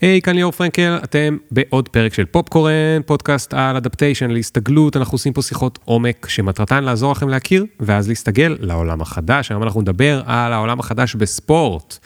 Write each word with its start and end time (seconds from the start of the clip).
היי, 0.00 0.18
hey, 0.18 0.20
כאן 0.20 0.34
ליאור 0.34 0.52
פרנקל, 0.52 0.98
אתם 1.04 1.36
בעוד 1.50 1.88
פרק 1.88 2.14
של 2.14 2.24
פופקורן, 2.24 3.02
פודקאסט 3.06 3.54
על 3.54 3.76
אדפטיישן, 3.76 4.30
על 4.30 4.36
הסתגלות, 4.36 4.96
אנחנו 4.96 5.14
עושים 5.14 5.32
פה 5.32 5.42
שיחות 5.42 5.78
עומק 5.84 6.26
שמטרתן 6.28 6.84
לעזור 6.84 7.12
לכם 7.12 7.28
להכיר 7.28 7.66
ואז 7.80 8.08
להסתגל 8.08 8.56
לעולם 8.60 9.00
החדש. 9.00 9.50
היום 9.50 9.62
אנחנו 9.62 9.80
נדבר 9.80 10.22
על 10.26 10.52
העולם 10.52 10.80
החדש 10.80 11.14
בספורט, 11.14 11.98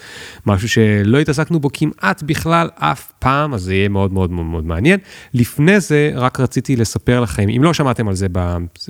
משהו 0.47 0.69
שלא 0.69 1.19
התעסקנו 1.19 1.61
בו 1.61 1.71
כמעט 1.73 2.23
בכלל 2.23 2.69
אף 2.75 3.13
פעם, 3.19 3.55
אז 3.55 3.63
זה 3.63 3.75
יהיה 3.75 3.89
מאוד 3.89 4.13
מאוד 4.13 4.31
מאוד, 4.31 4.47
מאוד 4.47 4.67
מעניין. 4.67 4.99
לפני 5.35 5.81
זה, 5.81 6.11
רק 6.15 6.41
רציתי 6.41 6.77
לספר 6.77 7.21
לכם, 7.21 7.49
אם 7.57 7.65
לא 7.65 7.75
שמעתם 7.75 8.09
על 8.09 8.15
זה, 8.15 8.27
ב... 8.33 8.39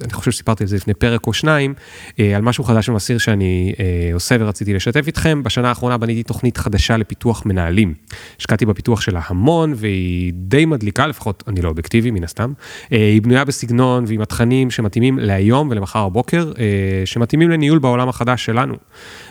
אני 0.04 0.12
חושב 0.12 0.30
שסיפרתי 0.30 0.64
על 0.64 0.68
זה 0.68 0.76
לפני 0.76 0.94
פרק 0.94 1.26
או 1.26 1.32
שניים, 1.32 1.74
אה, 2.18 2.36
על 2.36 2.42
משהו 2.42 2.64
חדש 2.64 2.88
ומסיר 2.88 3.18
שאני 3.18 3.74
אה, 3.80 4.14
עושה 4.14 4.36
ורציתי 4.40 4.74
לשתף 4.74 5.06
איתכם. 5.06 5.42
בשנה 5.42 5.68
האחרונה 5.68 5.98
בניתי 5.98 6.22
תוכנית 6.22 6.56
חדשה 6.56 6.96
לפיתוח 6.96 7.46
מנהלים. 7.46 7.94
השקעתי 8.38 8.66
בפיתוח 8.66 8.89
הפיתוח 8.92 9.00
שלה 9.00 9.20
המון, 9.26 9.72
והיא 9.76 10.32
די 10.34 10.66
מדליקה, 10.66 11.06
לפחות 11.06 11.44
אני 11.48 11.62
לא 11.62 11.68
אובייקטיבי 11.68 12.10
מן 12.10 12.24
הסתם. 12.24 12.52
אה, 12.92 12.98
היא 12.98 13.22
בנויה 13.22 13.44
בסגנון 13.44 14.04
ועם 14.06 14.20
התכנים 14.20 14.70
שמתאימים 14.70 15.18
להיום 15.18 15.68
ולמחר 15.70 15.98
הבוקר, 15.98 16.52
אה, 16.58 17.02
שמתאימים 17.04 17.50
לניהול 17.50 17.78
בעולם 17.78 18.08
החדש 18.08 18.44
שלנו. 18.44 18.74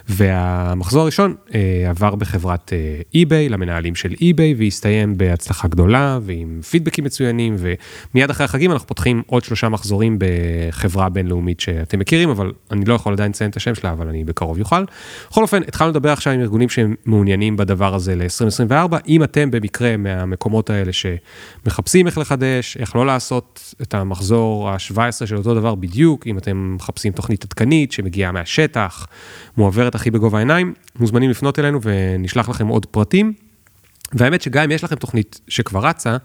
והמחזור 0.09 1.01
הראשון 1.01 1.35
אה, 1.53 1.89
עבר 1.89 2.15
בחברת 2.15 2.73
אי-ביי, 3.13 3.49
למנהלים 3.49 3.95
של 3.95 4.13
אי-ביי, 4.21 4.55
והסתיים 4.57 5.17
בהצלחה 5.17 5.67
גדולה 5.67 6.19
ועם 6.21 6.61
פידבקים 6.69 7.03
מצוינים, 7.03 7.55
ומיד 7.57 8.29
אחרי 8.29 8.45
החגים 8.45 8.71
אנחנו 8.71 8.87
פותחים 8.87 9.21
עוד 9.25 9.43
שלושה 9.43 9.69
מחזורים 9.69 10.17
בחברה 10.19 11.09
בינלאומית 11.09 11.59
שאתם 11.59 11.99
מכירים, 11.99 12.29
אבל 12.29 12.51
אני 12.71 12.85
לא 12.85 12.93
יכול 12.93 13.13
עדיין 13.13 13.31
לציין 13.31 13.49
את 13.49 13.55
השם 13.55 13.75
שלה, 13.75 13.91
אבל 13.91 14.07
אני 14.07 14.23
בקרוב 14.23 14.59
יוכל. 14.59 14.83
בכל 15.29 15.41
אופן, 15.41 15.61
התחלנו 15.67 15.91
לדבר 15.91 16.11
עכשיו 16.11 16.33
עם 16.33 16.39
ארגונים 16.39 16.69
שמעוניינים 16.69 17.57
בדבר 17.57 17.95
הזה 17.95 18.15
ל-2024. 18.15 18.95
אם 19.07 19.23
אתם 19.23 19.48
אתם 19.49 19.59
במקרה 19.59 19.97
מהמקומות 19.97 20.69
האלה 20.69 20.91
שמחפשים 20.93 22.07
איך 22.07 22.17
לחדש, 22.17 22.77
איך 22.77 22.95
לא 22.95 23.05
לעשות 23.05 23.73
את 23.81 23.93
המחזור 23.93 24.69
ה-17 24.69 25.25
של 25.25 25.37
אותו 25.37 25.55
דבר 25.55 25.75
בדיוק, 25.75 26.27
אם 26.27 26.37
אתם 26.37 26.75
מחפשים 26.75 27.13
תוכנית 27.13 27.43
עדכנית 27.43 27.91
שמגיעה 27.91 28.31
מהשטח, 28.31 29.07
מועברת 29.57 29.95
הכי 29.95 30.11
בגובה 30.11 30.37
העיניים, 30.37 30.73
מוזמנים 30.99 31.29
לפנות 31.29 31.59
אלינו 31.59 31.79
ונשלח 31.81 32.49
לכם 32.49 32.67
עוד 32.67 32.85
פרטים. 32.85 33.33
והאמת 34.13 34.41
שגם 34.41 34.63
אם 34.63 34.71
יש 34.71 34.83
לכם 34.83 34.95
תוכנית 34.95 35.41
שכבר 35.47 35.79
רצה, 35.79 36.17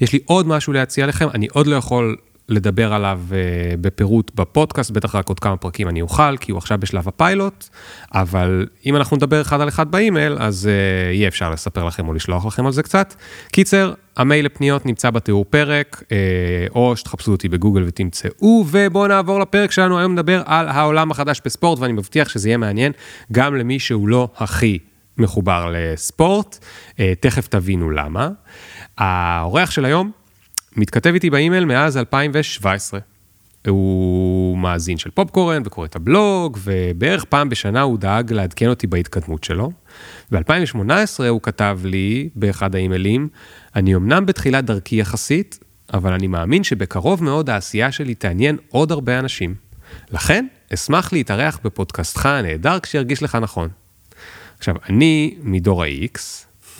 יש 0.00 0.12
לי 0.12 0.18
עוד 0.24 0.46
משהו 0.46 0.72
להציע 0.72 1.06
לכם, 1.06 1.28
אני 1.34 1.46
עוד 1.52 1.66
לא 1.66 1.76
יכול 1.76 2.16
לדבר 2.48 2.92
עליו 2.92 3.20
uh, 3.28 3.34
בפירוט 3.80 4.30
בפודקאסט, 4.34 4.90
בטח 4.90 5.14
רק 5.14 5.28
עוד 5.28 5.40
כמה 5.40 5.56
פרקים 5.56 5.88
אני 5.88 6.02
אוכל, 6.02 6.36
כי 6.36 6.52
הוא 6.52 6.58
עכשיו 6.58 6.78
בשלב 6.78 7.08
הפיילוט, 7.08 7.68
אבל 8.14 8.66
אם 8.86 8.96
אנחנו 8.96 9.16
נדבר 9.16 9.40
אחד 9.40 9.60
על 9.60 9.68
אחד 9.68 9.90
באימייל, 9.90 10.36
אז 10.40 10.68
uh, 10.68 11.14
יהיה 11.14 11.28
אפשר 11.28 11.50
לספר 11.50 11.84
לכם 11.84 12.08
או 12.08 12.12
לשלוח 12.12 12.46
לכם 12.46 12.66
על 12.66 12.72
זה 12.72 12.82
קצת. 12.82 13.14
קיצר, 13.52 13.92
המייל 14.16 14.46
לפניות 14.46 14.86
נמצא 14.86 15.10
בתיאור 15.10 15.44
פרק, 15.50 16.02
uh, 16.02 16.72
או 16.74 16.96
שתחפשו 16.96 17.32
אותי 17.32 17.48
בגוגל 17.48 17.84
ותמצאו, 17.86 18.64
ובואו 18.70 19.06
נעבור 19.06 19.40
לפרק 19.40 19.72
שלנו, 19.72 19.98
היום 19.98 20.12
נדבר 20.12 20.42
על 20.46 20.68
העולם 20.68 21.10
החדש 21.10 21.40
בספורט, 21.44 21.78
ואני 21.78 21.92
מבטיח 21.92 22.28
שזה 22.28 22.48
יהיה 22.48 22.56
מעניין 22.56 22.92
גם 23.32 23.54
למי 23.54 23.78
שהוא 23.78 24.08
לא 24.08 24.28
הכי 24.36 24.78
מחובר 25.18 25.70
לספורט, 25.72 26.58
תכף 27.20 27.46
תבינו 27.46 27.90
למה. 27.90 28.28
האורח 28.98 29.70
של 29.70 29.84
היום, 29.84 30.10
מתכתב 30.76 31.10
איתי 31.14 31.30
באימייל 31.30 31.64
מאז 31.64 31.96
2017. 31.96 33.00
הוא 33.68 34.58
מאזין 34.58 34.98
של 34.98 35.10
פופקורן 35.10 35.62
וקורא 35.64 35.86
את 35.86 35.96
הבלוג, 35.96 36.58
ובערך 36.62 37.24
פעם 37.24 37.48
בשנה 37.48 37.82
הוא 37.82 37.98
דאג 37.98 38.32
לעדכן 38.32 38.68
אותי 38.68 38.86
בהתקדמות 38.86 39.44
שלו. 39.44 39.70
ב-2018 40.32 41.24
הוא 41.28 41.40
כתב 41.42 41.80
לי 41.84 42.28
באחד 42.34 42.74
האימיילים, 42.74 43.28
אני 43.76 43.94
אמנם 43.94 44.26
בתחילת 44.26 44.64
דרכי 44.64 44.96
יחסית, 44.96 45.58
אבל 45.94 46.12
אני 46.12 46.26
מאמין 46.26 46.64
שבקרוב 46.64 47.24
מאוד 47.24 47.50
העשייה 47.50 47.92
שלי 47.92 48.14
תעניין 48.14 48.56
עוד 48.68 48.92
הרבה 48.92 49.18
אנשים. 49.18 49.54
לכן, 50.10 50.46
אשמח 50.74 51.12
להתארח 51.12 51.58
בפודקאסטך 51.64 52.26
הנהדר 52.26 52.78
כשירגיש 52.80 53.22
לך 53.22 53.34
נכון. 53.34 53.68
עכשיו, 54.58 54.74
אני 54.88 55.34
מדור 55.42 55.82
ה-X, 55.82 56.18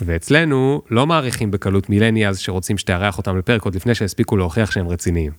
ואצלנו 0.01 0.81
לא 0.89 1.07
מעריכים 1.07 1.51
בקלות 1.51 1.89
מילניאז 1.89 2.39
שרוצים 2.39 2.77
שתארח 2.77 3.17
אותם 3.17 3.37
לפרק 3.37 3.65
עוד 3.65 3.75
לפני 3.75 3.95
שהספיקו 3.95 4.37
להוכיח 4.37 4.71
שהם 4.71 4.87
רציניים. 4.87 5.31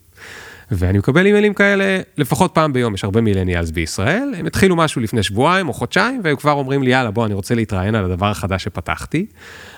ואני 0.71 0.99
מקבל 0.99 1.27
אימיילים 1.27 1.55
כאלה 1.55 2.01
לפחות 2.17 2.51
פעם 2.55 2.73
ביום, 2.73 2.95
יש 2.95 3.05
הרבה 3.05 3.21
מילניאלס 3.21 3.71
בישראל, 3.71 4.35
הם 4.37 4.47
התחילו 4.47 4.77
משהו 4.77 5.01
לפני 5.01 5.23
שבועיים 5.23 5.69
או 5.69 5.73
חודשיים, 5.73 6.21
והם 6.25 6.37
כבר 6.37 6.53
אומרים 6.53 6.83
לי, 6.83 6.91
יאללה, 6.91 7.11
בוא, 7.11 7.27
אני 7.27 7.35
רוצה 7.35 7.55
להתראיין 7.55 7.95
על 7.95 8.05
הדבר 8.05 8.27
החדש 8.27 8.65
שפתחתי. 8.65 9.27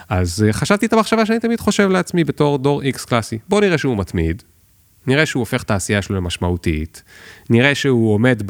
אז 0.09 0.45
אה, 0.47 0.53
חשבתי 0.53 0.87
את 0.87 0.93
המחשבה 0.93 1.27
שאני 1.27 1.41
תמיד 1.41 1.61
חושב 1.61 1.89
לעצמי 1.89 2.25
בתור 2.25 2.59
דור 2.59 2.83
איקס 2.83 3.05
קלאסי, 3.05 3.39
בוא 3.49 3.61
נראה 3.61 3.79
שהוא 3.79 3.97
מתמיד, 3.97 4.43
נראה 5.07 5.27
שהוא 5.27 5.41
הופך 5.41 5.63
את 5.63 5.71
העשייה 5.71 6.03
שלו 6.03 6.17
למשמעותית, 6.17 7.03
נראה 7.51 7.75
שהוא 7.75 8.15
עומד 8.15 8.43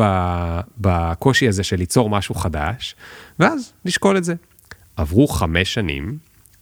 בקושי 0.79 1.49
הזה 1.49 1.63
של 1.63 1.77
ליצור 1.77 2.11
משהו 2.11 2.35
חדש, 2.35 2.97
ואז 3.39 3.73
נשקול 3.85 4.17
את 4.17 4.25
זה. 4.25 4.35
עברו 4.97 5.29
חמש 5.29 5.75
שנים, 5.75 6.19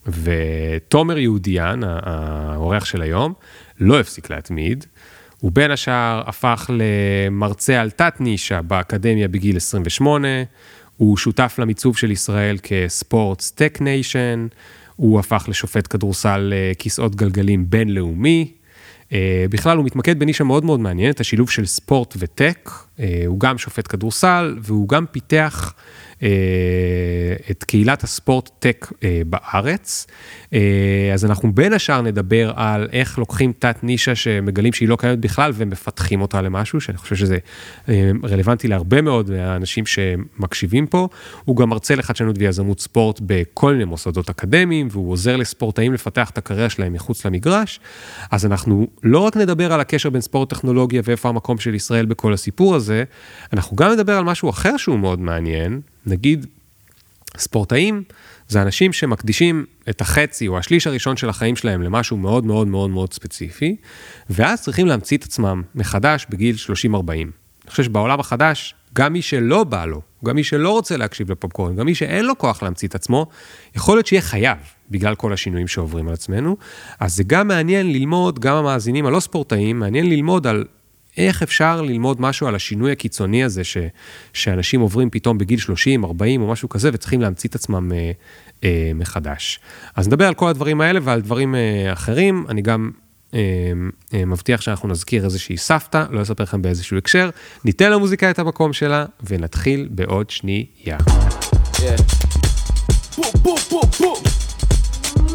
ותומר 0.07 1.19
יהודיאן, 1.19 1.81
האורח 1.85 2.85
של 2.85 3.03
היום, 3.03 3.33
לא 3.81 4.01
הפסיק 4.01 4.31
להתמיד. 4.31 4.85
הוא 5.41 5.53
בין 5.53 5.71
השאר 5.71 6.23
הפך 6.27 6.71
למרצה 6.75 7.81
על 7.81 7.91
תת 7.91 8.15
נישה 8.21 8.63
באקדמיה 8.63 9.29
בגיל 9.29 9.57
28, 9.57 10.29
הוא 10.97 11.17
שותף 11.17 11.55
למיצוב 11.59 11.97
של 11.97 12.11
ישראל 12.11 12.59
כ 12.63 12.85
Sports 12.85 13.51
Tech 13.51 13.79
Nation, 13.81 14.47
הוא 14.97 15.19
הפך 15.19 15.45
לשופט 15.49 15.87
כדורסל 15.93 16.53
אה, 16.57 16.73
כיסאות 16.79 17.15
גלגלים 17.15 17.71
בינלאומי. 17.71 18.53
אה, 19.13 19.45
בכלל 19.51 19.77
הוא 19.77 19.85
מתמקד 19.85 20.19
בנישה 20.19 20.45
מאוד 20.45 20.65
מאוד 20.65 20.81
מעניינת, 20.81 21.21
השילוב 21.21 21.51
של 21.51 21.67
ספורט 21.67 22.15
ו 22.19 22.28
tech. 22.28 22.71
אה, 23.01 23.23
הוא 23.27 23.41
גם 23.41 23.59
שופט 23.59 23.93
כדורסל 23.93 24.59
והוא 24.63 24.89
גם 24.89 25.07
פיתח 25.07 25.75
את 27.51 27.65
קהילת 27.65 28.03
הספורט 28.03 28.51
טק 28.59 28.93
אה, 29.03 29.23
בארץ. 29.27 30.07
אה, 30.53 31.11
אז 31.15 31.25
אנחנו 31.25 31.53
בין 31.53 31.73
השאר 31.73 32.01
נדבר 32.03 32.53
על 32.57 32.89
איך 32.93 33.19
לוקחים 33.19 33.53
תת 33.59 33.77
נישה 33.83 34.15
שמגלים 34.15 34.73
שהיא 34.73 34.89
לא 34.89 34.97
קיימת 34.97 35.19
בכלל 35.19 35.53
ומפתחים 35.55 36.21
אותה 36.21 36.43
למשהו, 36.43 36.81
שאני 36.81 36.99
חושב 36.99 37.17
שזה 37.17 37.39
רלוונטי 38.25 38.69
להרבה 38.69 39.03
מאוד 39.03 39.31
מהאנשים 39.31 39.87
שמקשיבים 39.87 40.87
פה. 40.87 41.09
הוא 41.45 41.57
גם 41.57 41.69
מרצה 41.69 41.95
לחדשנות 41.95 42.37
ויזמות 42.39 42.81
ספורט 42.81 43.21
בכל 43.23 43.73
מיני 43.73 43.85
מוסדות 43.85 44.31
אקדמיים, 44.31 44.89
והוא 44.91 45.13
עוזר 45.13 45.37
לספורטאים 45.37 45.93
לפתח 45.93 46.31
את 46.31 46.39
הקריירה 46.39 46.71
שלהם 46.71 46.93
מחוץ 46.93 47.27
למגרש. 47.27 47.81
אז 48.31 48.47
אנחנו 48.47 48.87
לא 49.03 49.19
רק 49.19 49.37
נדבר 49.37 49.73
על 49.73 49.81
הקשר 49.81 50.11
בין 50.11 50.21
ספורט 50.21 50.51
טכנולוגיה 50.51 51.03
ואיפה 51.05 51.29
המקום 51.29 51.59
של 51.59 51.75
ישראל 51.75 52.07
בכל 52.07 52.33
הסיפור 52.33 52.75
הזה, 52.75 53.05
אנחנו 53.53 53.77
גם 53.77 53.93
נדבר 53.93 54.13
על 54.13 54.25
משהו 54.25 54.51
אחר 54.51 54.77
שהוא 54.77 54.99
מאוד 54.99 55.21
מעניין, 55.21 55.81
נגיד, 56.07 56.47
ספורטאים 57.37 58.03
זה 58.49 58.63
אנשים 58.63 58.93
שמקדישים 58.93 59.65
את 59.91 60.01
החצי 60.01 60.49
או 60.49 60.59
השליש 60.59 60.87
הראשון 60.87 61.17
של 61.17 61.29
החיים 61.29 61.57
שלהם 61.57 61.83
למשהו 61.83 62.17
מאוד 62.17 62.45
מאוד 62.45 62.69
מאוד 62.69 62.91
מאוד 62.91 63.13
ספציפי, 63.13 63.77
ואז 64.31 64.63
צריכים 64.63 64.87
להמציא 64.87 65.17
את 65.17 65.25
עצמם 65.25 65.63
מחדש 65.75 66.27
בגיל 66.31 66.57
30-40. 66.57 67.11
אני 67.11 67.71
חושב 67.71 67.83
שבעולם 67.83 68.21
החדש, 68.21 68.75
גם 68.95 69.13
מי 69.13 69.23
שלא 69.23 69.65
בא 69.65 69.85
לו, 69.85 70.01
גם 70.25 70.37
מי 70.37 70.45
שלא 70.45 70.71
רוצה 70.71 70.97
להקשיב 70.97 71.31
לפופקורן, 71.31 71.77
גם 71.77 71.87
מי 71.87 71.95
שאין 71.95 72.25
לו 72.25 72.39
כוח 72.39 72.63
להמציא 72.63 72.89
את 72.89 72.95
עצמו, 72.95 73.27
יכול 73.77 73.97
להיות 73.97 74.07
שיהיה 74.07 74.23
חייב, 74.23 74.59
בגלל 74.91 75.15
כל 75.15 75.33
השינויים 75.33 75.69
שעוברים 75.69 76.09
על 76.09 76.15
עצמנו. 76.15 76.57
אז 77.01 77.17
זה 77.17 77.23
גם 77.27 77.49
מעניין 77.49 77.93
ללמוד, 77.93 78.39
גם 78.39 78.57
המאזינים 78.57 79.07
הלא 79.07 79.21
ספורטאים, 79.21 79.79
מעניין 79.79 80.11
ללמוד 80.11 80.47
על 80.47 80.65
איך 81.17 81.43
אפשר 81.43 81.83
ללמוד 81.83 82.21
משהו 82.21 82.47
על 82.47 82.55
השינוי 82.55 82.93
הקיצוני 82.93 83.45
הזה 83.45 83.65
ש, 83.65 83.77
שאנשים 84.33 84.81
עוברים 84.81 85.11
פתאום 85.11 85.39
בגיל 85.39 85.59
30, 85.59 86.05
40 86.05 86.43
או 86.43 86.49
משהו 86.49 86.69
כזה 86.69 86.91
וצריכים 86.93 87.21
להמציא 87.21 87.49
את 87.49 87.55
עצמם 87.55 87.93
אה, 87.93 88.13
אה, 88.65 88.93
מחדש. 88.95 89.61
אז 89.97 90.09
נדבר 90.09 90.27
על 90.27 90.35
כל 90.35 90.49
הדברים 90.49 90.81
האלה 90.81 91.01
ועל 91.03 91.21
דברים 91.21 91.55
אה, 91.55 91.93
אחרים. 91.93 92.47
אני 92.49 92.63
גם 92.63 92.91
אה, 93.35 93.41
אה, 94.15 94.25
מבטיח 94.25 94.61
שאנחנו 94.61 94.89
נזכיר 94.89 95.25
איזושהי 95.25 95.57
סבתא, 95.57 96.05
לא 96.11 96.23
אספר 96.23 96.43
לכם 96.43 96.63
באיזשהו 96.63 96.99
הקשר. 96.99 97.31
ניתן 97.65 97.93
למוזיקה 97.93 98.31
את 98.31 98.39
המקום 98.39 98.73
שלה 98.73 99.05
ונתחיל 99.27 99.89
בעוד 99.91 100.31
שנייה. 100.31 100.67
Yeah. 100.87 102.25
Boom, 103.17 103.33
boom, 103.45 103.61
boom, 103.71 103.89
boom. 104.01 104.19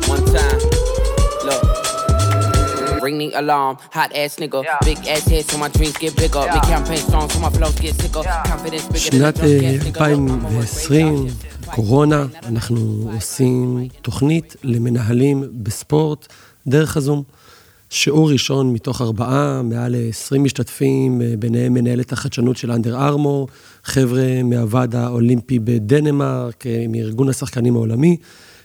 One 0.10 0.25
time. 0.34 0.88
Ring 3.10 3.18
the 3.18 3.40
alarm. 3.42 3.76
Hot 3.98 4.12
ass 4.22 4.34
nigga, 4.42 4.60
yeah. 4.64 4.78
big 4.86 5.00
ass 5.14 5.26
head 5.32 5.46
so 5.50 5.58
my 5.58 5.70
dreams 5.76 5.98
get 6.04 6.14
bigger. 6.16 6.44
Yeah. 6.46 6.54
Big 6.56 6.66
campaign 6.74 7.02
strong 7.08 7.28
so 7.34 7.38
my 7.46 7.52
flows 7.56 7.78
get 7.84 7.96
sicker. 8.02 8.24
Yeah. 8.24 8.44
Confidence 8.52 8.88
bigger 8.88 9.00
שנת 9.00 9.40
2020, 9.98 11.28
קורונה, 11.66 12.26
אנחנו 12.48 13.10
עושים 13.14 13.88
תוכנית 14.02 14.56
למנהלים 14.64 15.44
בספורט 15.54 16.28
דרך 16.68 16.98
הזום. 16.98 17.24
שיעור 17.90 18.32
ראשון 18.32 18.74
מתוך 18.74 19.02
ארבעה, 19.02 19.62
מעל 19.64 19.96
20 20.10 20.44
משתתפים, 20.44 21.22
ביניהם 21.40 21.74
מנהלת 21.74 22.14
החדשנות 22.14 22.58
של 22.58 22.72
אנדר 22.72 23.08
ארמור, 23.08 23.48
חבר'ה 23.84 24.44
מהוועד 24.44 24.96
האולימפי 24.96 25.60
בדנמרק, 25.60 26.64
מארגון 26.90 27.30
השחקנים 27.30 27.76
העולמי. 27.76 28.18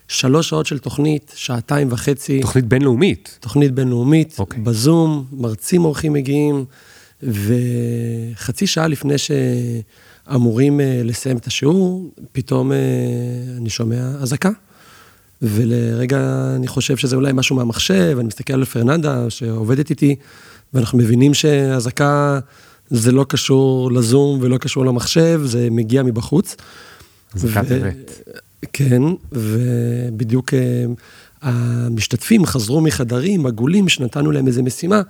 שלוש 0.09 0.49
שעות 0.49 0.67
של 0.67 0.79
תוכנית, 0.79 1.33
שעתיים 1.37 1.89
וחצי. 1.91 2.41
תוכנית 2.41 2.65
בינלאומית. 2.65 3.39
תוכנית 3.41 3.73
בינלאומית, 3.73 4.37
אוקיי. 4.39 4.61
בזום, 4.61 5.25
מרצים 5.33 5.85
אורחים 5.85 6.13
מגיעים, 6.13 6.65
וחצי 7.23 8.67
שעה 8.67 8.89
לפני 8.89 9.15
שאמורים 9.19 10.81
אה, 10.81 11.01
לסיים 11.05 11.37
את 11.37 11.47
השיעור, 11.47 12.11
פתאום 12.33 12.73
אה, 12.73 12.79
אני 13.57 13.71
שומע 13.71 14.09
אזעקה. 14.21 14.51
ולרגע 15.43 16.53
אני 16.57 16.67
חושב 16.69 16.97
שזה 16.97 17.17
אולי 17.17 17.33
משהו 17.33 17.57
מהמחשב, 17.57 18.17
אני 18.19 18.29
מסתכל 18.29 18.53
על 18.53 18.65
פרננדה 18.65 19.31
שעובדת 19.31 19.91
איתי, 19.91 20.17
ואנחנו 20.75 20.99
מבינים 20.99 21.35
שאזעקה 21.35 22.39
זה 22.91 23.13
לא 23.13 23.25
קשור 23.29 23.93
לזום 23.93 24.39
ולא 24.43 24.59
קשור 24.59 24.87
למחשב, 24.87 25.41
זה 25.45 25.69
מגיע 25.71 26.03
מבחוץ. 26.03 26.57
אזעקת 27.35 27.67
ו- 27.69 27.83
אמת. 27.83 28.29
כן, 28.73 29.03
ובדיוק 29.33 30.55
אה, 30.55 30.85
המשתתפים 31.43 32.47
חזרו 32.47 32.81
מחדרים 32.81 33.47
עגולים 33.47 33.89
שנתנו 33.89 34.33
להם 34.33 34.47
איזה 34.47 34.63
משימה, 34.63 35.03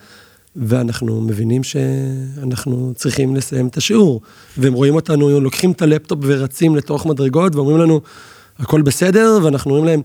ואנחנו 0.57 1.21
מבינים 1.21 1.63
שאנחנו 1.63 2.93
צריכים 2.97 3.37
לסיים 3.37 3.67
את 3.67 3.77
השיעור. 3.77 4.21
והם 4.57 4.73
רואים 4.73 4.95
אותנו, 4.95 5.41
לוקחים 5.41 5.73
את 5.73 5.83
הלפטופ 5.83 6.19
ורצים 6.23 6.77
לתוך 6.77 7.07
מדרגות 7.07 7.57
ואומרים 7.57 7.79
לנו, 7.79 8.01
הכל 8.59 8.83
בסדר, 8.83 9.39
ואנחנו 9.43 9.71
אומרים 9.71 9.85
להם, 9.85 10.03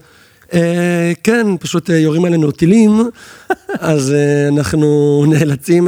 אה, 0.54 1.12
כן, 1.24 1.58
פשוט 1.60 1.90
אה, 1.90 1.98
יורים 1.98 2.26
עלינו 2.26 2.52
טילים, 2.52 3.10
אז 3.80 4.12
אה, 4.12 4.48
אנחנו 4.48 5.26
נאלצים 5.28 5.88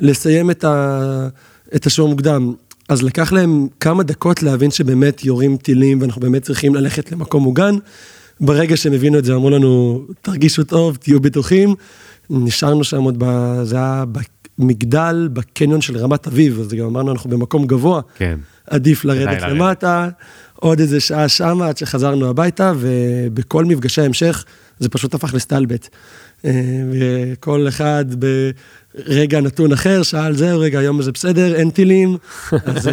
לסיים 0.00 0.50
את, 0.50 0.64
ה, 0.64 1.28
את 1.74 1.86
השיעור 1.86 2.10
מוקדם. 2.10 2.54
אז 2.88 3.02
לקח 3.02 3.32
להם 3.32 3.66
כמה 3.80 4.02
דקות 4.02 4.42
להבין 4.42 4.70
שבאמת 4.70 5.24
יורים 5.24 5.56
טילים 5.56 6.00
ואנחנו 6.00 6.20
באמת 6.20 6.42
צריכים 6.42 6.74
ללכת 6.74 7.12
למקום 7.12 7.42
מוגן. 7.42 7.74
ברגע 8.40 8.76
שהם 8.76 8.92
הבינו 8.92 9.18
את 9.18 9.24
זה, 9.24 9.34
אמרו 9.34 9.50
לנו, 9.50 10.02
תרגישו 10.22 10.64
טוב, 10.64 10.96
תהיו 10.96 11.20
בטוחים. 11.20 11.74
נשארנו 12.30 12.84
שם 12.84 13.02
עוד, 13.02 13.14
ב, 13.18 13.24
זה 13.62 13.76
היה 13.76 14.04
במגדל, 14.58 15.28
בקניון 15.32 15.80
של 15.80 15.96
רמת 15.96 16.26
אביב, 16.26 16.60
אז 16.60 16.74
גם 16.74 16.86
אמרנו, 16.86 17.12
אנחנו 17.12 17.30
במקום 17.30 17.66
גבוה, 17.66 18.00
כן. 18.16 18.38
עדיף 18.66 19.04
לרדת. 19.04 19.42
למטה, 19.42 20.08
עוד 20.56 20.80
איזה 20.80 21.00
שעה 21.00 21.28
שמה 21.28 21.68
עד 21.68 21.76
שחזרנו 21.76 22.28
הביתה, 22.28 22.72
ובכל 22.76 23.64
מפגשי 23.64 24.00
ההמשך 24.00 24.44
זה 24.78 24.88
פשוט 24.88 25.14
הפך 25.14 25.34
לסטלבט. 25.34 25.88
אה, 26.44 26.50
וכל 26.92 27.68
אחד 27.68 28.04
ברגע 28.94 29.40
נתון 29.40 29.72
אחר 29.72 30.02
שאל, 30.02 30.36
זהו, 30.36 30.60
רגע, 30.60 30.78
היום 30.78 31.02
זה 31.02 31.12
בסדר, 31.12 31.54
אין 31.54 31.70
טילים. 31.70 32.16
אז 32.64 32.88
אה, 32.88 32.92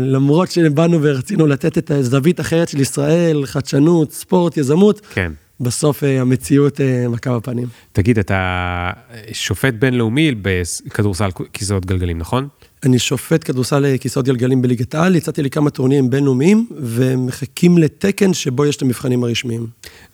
למרות 0.00 0.50
שבאנו 0.50 1.02
ורצינו 1.02 1.46
לתת 1.46 1.78
את 1.78 1.90
הזווית 1.90 2.40
אחרת 2.40 2.68
של 2.68 2.80
ישראל, 2.80 3.46
חדשנות, 3.46 4.12
ספורט, 4.12 4.56
יזמות, 4.56 5.00
כן. 5.14 5.32
בסוף 5.60 6.04
אה, 6.04 6.20
המציאות 6.20 6.80
אה, 6.80 7.08
מכה 7.08 7.38
בפנים. 7.38 7.66
תגיד, 7.92 8.18
אתה 8.18 8.90
שופט 9.32 9.74
בינלאומי 9.74 10.32
בכדורסל 10.42 11.28
כיסאות 11.52 11.86
גלגלים, 11.86 12.18
נכון? 12.18 12.48
אני 12.84 12.98
שופט 12.98 13.44
כדורסל 13.44 13.78
לכיסאות 13.78 14.26
גלגלים 14.26 14.62
בליגת 14.62 14.94
העל, 14.94 15.16
יצאתי 15.16 15.42
לכמה 15.42 15.70
טורנירים 15.70 16.10
בינלאומיים, 16.10 16.66
ומחכים 16.76 17.78
לתקן 17.78 18.34
שבו 18.34 18.66
יש 18.66 18.76
את 18.76 18.82
המבחנים 18.82 19.24
הרשמיים. 19.24 19.66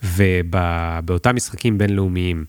ובאותם 0.02 1.36
משחקים 1.36 1.78
בינלאומיים, 1.78 2.44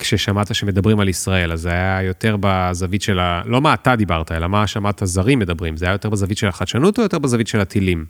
כששמעת 0.00 0.54
שמדברים 0.54 1.00
על 1.00 1.08
ישראל, 1.08 1.52
אז 1.52 1.60
זה 1.60 1.68
היה 1.70 2.02
יותר 2.02 2.36
בזווית 2.40 3.02
של 3.02 3.18
ה... 3.18 3.42
לא 3.46 3.60
מה 3.60 3.74
אתה 3.74 3.96
דיברת, 3.96 4.32
אלא 4.32 4.48
מה 4.48 4.66
שמעת 4.66 5.02
זרים 5.04 5.38
מדברים. 5.38 5.76
זה 5.76 5.84
היה 5.84 5.92
יותר 5.92 6.10
בזווית 6.10 6.38
של 6.38 6.48
החדשנות 6.48 6.98
או 6.98 7.02
יותר 7.02 7.18
בזווית 7.18 7.46
של 7.46 7.60
הטילים? 7.60 8.04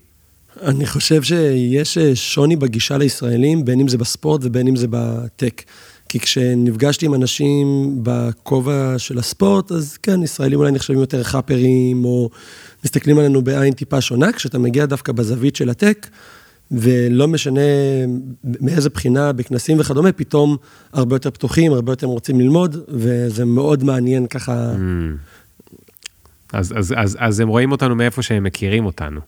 אני 0.63 0.87
חושב 0.87 1.23
שיש 1.23 1.99
אה, 1.99 2.17
שוני 2.17 2.57
בגישה 2.57 2.99
לישראלים, 2.99 3.65
בין 3.65 3.81
אם 3.81 3.89
זה 3.89 3.99
בספורט 3.99 4.41
ובין 4.45 4.69
אם 4.69 4.77
זה 4.77 4.87
בטק. 4.91 5.63
כי 6.09 6.21
כשנפגשתי 6.21 7.07
עם 7.07 7.15
אנשים 7.15 7.99
בכובע 8.03 8.95
של 8.99 9.19
הספורט, 9.19 9.73
אז 9.73 9.97
כן, 10.03 10.23
ישראלים 10.23 10.59
אולי 10.59 10.73
נחשבים 10.73 11.01
יותר 11.01 11.23
חאפרים, 11.23 12.05
או 12.05 12.31
מסתכלים 12.85 13.19
עלינו 13.19 13.43
בעין 13.43 13.73
טיפה 13.73 14.01
שונה, 14.01 14.33
כשאתה 14.33 14.59
מגיע 14.59 14.87
דווקא 14.87 15.13
בזווית 15.13 15.57
של 15.57 15.71
הטק, 15.71 16.07
ולא 16.71 17.29
משנה 17.29 17.61
מאיזה 18.45 18.91
בחינה, 18.91 19.33
בכנסים 19.33 19.81
וכדומה, 19.81 20.13
פתאום 20.13 20.57
הרבה 20.93 21.17
יותר 21.17 21.31
פתוחים, 21.31 21.73
הרבה 21.73 21.93
יותר 21.93 22.07
רוצים 22.07 22.41
ללמוד, 22.41 22.77
וזה 22.89 23.45
מאוד 23.45 23.85
מעניין 23.85 24.27
ככה. 24.27 24.73
אז, 26.53 26.75
אז, 26.77 26.95
אז, 26.97 27.17
אז 27.21 27.41
הם 27.41 27.49
רואים 27.49 27.73
אותנו 27.73 27.95
מאיפה 27.95 28.23
שהם 28.23 28.45
מכירים 28.45 28.87
אותנו. 28.87 29.21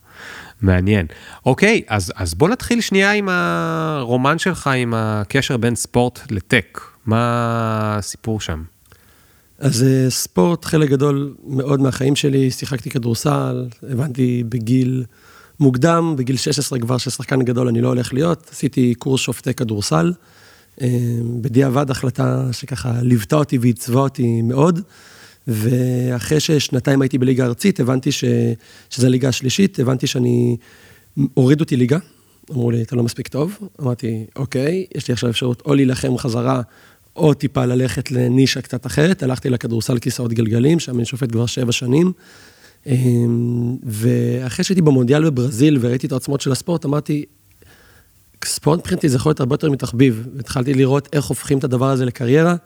מעניין. 0.63 1.07
אוקיי, 1.47 1.83
אז, 1.89 2.13
אז 2.17 2.35
בוא 2.35 2.49
נתחיל 2.49 2.81
שנייה 2.81 3.13
עם 3.13 3.29
הרומן 3.29 4.39
שלך, 4.39 4.71
עם 4.77 4.95
הקשר 4.97 5.57
בין 5.57 5.75
ספורט 5.75 6.21
לטק. 6.31 6.81
מה 7.07 7.97
הסיפור 7.99 8.41
שם? 8.41 8.63
אז 9.59 9.83
אה, 9.83 10.11
ספורט, 10.11 10.65
חלק 10.65 10.91
גדול 10.91 11.35
מאוד 11.47 11.81
מהחיים 11.81 12.17
שלי, 12.17 12.51
שיחקתי 12.51 12.91
כדורסל, 12.91 13.69
הבנתי 13.91 14.45
בגיל 14.49 15.05
מוקדם, 15.63 16.15
בגיל 16.19 16.37
16 16.37 16.79
כבר 16.79 16.99
ששחקן 16.99 17.43
גדול 17.43 17.69
אני 17.69 17.81
לא 17.81 17.89
הולך 17.89 18.15
להיות, 18.15 18.49
עשיתי 18.53 18.95
קורס 18.95 19.21
שופטי 19.21 19.55
כדורסל, 19.55 20.13
אה, 20.81 20.89
בדיעבד 21.41 21.91
החלטה 21.91 22.49
שככה 22.53 22.93
ליוותה 23.03 23.37
אותי 23.37 23.59
ועיצבה 23.59 24.01
אותי 24.01 24.43
מאוד, 24.43 24.81
ואחרי 25.49 26.41
ששנתיים 26.41 27.03
הייתי 27.03 27.19
בליגה 27.19 27.45
ארצית, 27.45 27.81
הבנתי 27.81 28.13
ש... 28.13 28.25
שזו 28.91 29.07
הליגה 29.07 29.29
השלישית, 29.29 29.79
הבנתי 29.79 30.07
שאני, 30.07 30.57
הורידו 31.35 31.65
אותי 31.65 31.77
ליגה, 31.77 31.99
אמרו 32.51 32.71
לי, 32.71 32.83
אתה 32.83 32.97
לא 32.97 33.03
מספיק 33.03 33.29
טוב, 33.29 33.59
אמרתי, 33.81 34.27
אוקיי, 34.37 34.87
יש 34.95 35.09
לי 35.09 35.13
עכשיו 35.13 35.31
אפשרות 35.31 35.63
או 35.67 35.75
להילחם 35.75 36.19
חזרה, 36.19 36.63
או 37.17 37.35
טיפה 37.35 37.65
ללכת 37.65 38.11
לנישה 38.11 38.61
קצת 38.61 38.87
אחרת, 38.87 39.23
הלכתי 39.23 39.51
לכדורסל 39.51 39.99
כיסאות 39.99 40.33
גלגלים, 40.33 40.81
שם 40.81 40.97
אני 40.97 41.05
שופט 41.05 41.33
כבר 41.33 41.47
שבע 41.47 41.73
שנים. 41.73 42.13
אמ, 42.87 43.77
ואחרי 43.83 44.65
שהייתי 44.65 44.83
במונדיאל 44.83 45.31
בברזיל 45.31 45.79
וראיתי 45.81 46.07
את 46.07 46.13
העוצמות 46.13 46.41
של 46.41 46.53
הספורט, 46.53 46.85
אמרתי, 46.85 47.25
ספורט 48.45 48.79
מבחינתי 48.79 49.09
זה 49.09 49.17
יכול 49.17 49.31
להיות 49.31 49.41
הרבה 49.41 49.55
יותר 49.55 49.71
מתחביב. 49.71 50.27
התחלתי 50.39 50.75
לראות 50.75 51.09
איך 51.13 51.25
הופכים 51.25 51.59
את 51.59 51.65
הדבר 51.65 51.91
הזה 51.91 52.05
לקריירה. 52.05 52.57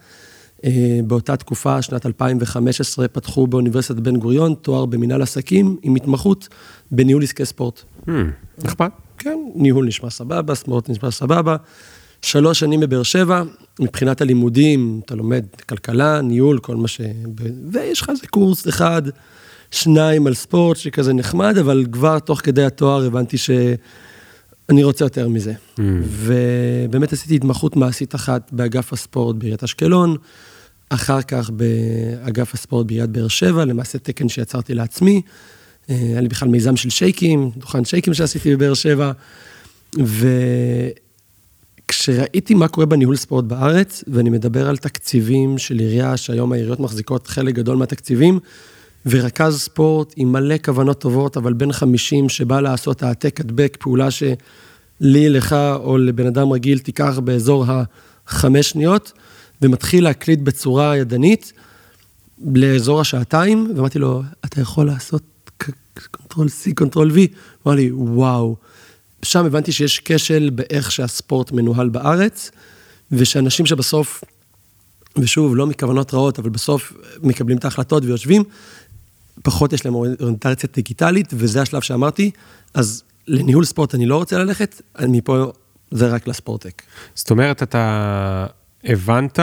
אה, 0.64 1.00
באותה 1.06 1.36
תקופה, 1.36 1.82
שנת 1.82 2.06
2015, 2.06 3.08
פתחו 3.08 3.46
באוניברסיטת 3.46 3.96
בן 3.96 4.16
גוריון 4.16 4.54
תואר 4.62 4.86
במנהל 4.86 5.22
עסקים 5.22 5.76
עם 5.82 5.94
התמחות 5.94 6.48
בניהול 6.90 7.22
עסקי 7.22 7.44
ספורט. 7.44 7.82
Hmm, 8.06 8.10
נחמד. 8.64 8.88
כן, 9.18 9.38
ניהול 9.54 9.86
נשמע 9.86 10.10
סבבה, 10.10 10.54
ספורט 10.54 10.88
נשמע 10.88 11.10
סבבה. 11.10 11.56
שלוש 12.22 12.60
שנים 12.60 12.80
בבאר 12.80 13.02
שבע, 13.02 13.42
מבחינת 13.80 14.20
הלימודים, 14.20 15.00
אתה 15.04 15.14
לומד 15.14 15.44
כלכלה, 15.68 16.20
ניהול, 16.20 16.58
כל 16.58 16.76
מה 16.76 16.88
ש... 16.88 17.00
ויש 17.70 18.00
לך 18.00 18.10
איזה 18.10 18.26
קורס 18.26 18.68
אחד, 18.68 19.02
שניים 19.70 20.26
על 20.26 20.34
ספורט, 20.34 20.76
שכזה 20.76 21.12
נחמד, 21.12 21.58
אבל 21.58 21.84
כבר 21.92 22.18
תוך 22.18 22.40
כדי 22.40 22.64
התואר 22.64 23.06
הבנתי 23.06 23.38
שאני 23.38 24.84
רוצה 24.84 25.04
יותר 25.04 25.28
מזה. 25.28 25.52
Hmm. 25.52 25.80
ובאמת 26.08 27.12
עשיתי 27.12 27.36
התמחות 27.36 27.76
מעשית 27.76 28.14
אחת 28.14 28.52
באגף 28.52 28.92
הספורט 28.92 29.36
בעיריית 29.36 29.62
אשקלון, 29.62 30.16
אחר 30.88 31.22
כך 31.22 31.50
באגף 31.50 32.54
הספורט 32.54 32.86
בעיריית 32.86 33.10
באר 33.10 33.28
שבע, 33.28 33.64
למעשה 33.64 33.98
תקן 33.98 34.28
שיצרתי 34.28 34.74
לעצמי. 34.74 35.22
אה, 35.90 35.96
היה 35.96 36.20
לי 36.20 36.28
בכלל 36.28 36.48
מיזם 36.48 36.76
של 36.76 36.90
שייקים, 36.90 37.50
דוכן 37.56 37.84
שייקים 37.84 38.14
שעשיתי 38.14 38.56
בבאר 38.56 38.74
שבע, 38.74 39.12
וכשראיתי 41.86 42.54
מה 42.54 42.68
קורה 42.68 42.86
בניהול 42.86 43.16
ספורט 43.16 43.44
בארץ, 43.44 44.04
ואני 44.08 44.30
מדבר 44.30 44.68
על 44.68 44.76
תקציבים 44.76 45.58
של 45.58 45.78
עירייה, 45.78 46.16
שהיום 46.16 46.52
העיריות 46.52 46.80
מחזיקות 46.80 47.26
חלק 47.26 47.54
גדול 47.54 47.76
מהתקציבים, 47.76 48.38
ורכז 49.06 49.60
ספורט 49.60 50.12
עם 50.16 50.32
מלא 50.32 50.54
כוונות 50.64 51.00
טובות, 51.00 51.36
אבל 51.36 51.52
בן 51.52 51.72
50 51.72 52.28
שבא 52.28 52.60
לעשות 52.60 53.02
העתק 53.02 53.40
הדבק, 53.40 53.76
פעולה 53.80 54.10
שלי, 54.10 55.28
לך 55.28 55.56
או 55.76 55.98
לבן 55.98 56.26
אדם 56.26 56.52
רגיל 56.52 56.78
תיקח 56.78 57.18
באזור 57.18 57.64
החמש 58.26 58.70
שניות, 58.70 59.12
ומתחיל 59.62 60.04
להקליט 60.04 60.40
בצורה 60.40 60.96
ידנית 60.96 61.52
לאזור 62.54 63.00
השעתיים, 63.00 63.72
ואמרתי 63.76 63.98
לו, 63.98 64.22
אתה 64.44 64.60
יכול 64.60 64.86
לעשות 64.86 65.22
control 66.10 66.46
C, 66.46 66.74
control 66.74 67.10
V? 67.10 67.14
הוא 67.14 67.26
אמר 67.66 67.76
לי, 67.76 67.90
וואו. 67.92 68.56
שם 69.22 69.44
הבנתי 69.44 69.72
שיש 69.72 70.00
כשל 70.04 70.50
באיך 70.50 70.92
שהספורט 70.92 71.52
מנוהל 71.52 71.88
בארץ, 71.88 72.50
ושאנשים 73.12 73.66
שבסוף, 73.66 74.24
ושוב, 75.16 75.56
לא 75.56 75.66
מכוונות 75.66 76.14
רעות, 76.14 76.38
אבל 76.38 76.50
בסוף 76.50 76.92
מקבלים 77.22 77.58
את 77.58 77.64
ההחלטות 77.64 78.04
ויושבים, 78.04 78.44
פחות 79.46 79.72
יש 79.72 79.84
להם 79.84 79.94
אוריינטציה 79.94 80.68
דיגיטלית, 80.74 81.28
וזה 81.32 81.62
השלב 81.62 81.80
שאמרתי, 81.80 82.30
אז 82.74 83.02
לניהול 83.28 83.64
ספורט 83.64 83.94
אני 83.94 84.06
לא 84.06 84.16
רוצה 84.16 84.38
ללכת, 84.38 84.82
אני 84.98 85.20
פה, 85.20 85.52
זה 85.90 86.08
רק 86.08 86.28
לספורטק. 86.28 86.82
זאת 87.14 87.30
אומרת, 87.30 87.62
אתה 87.62 88.46
הבנת 88.84 89.38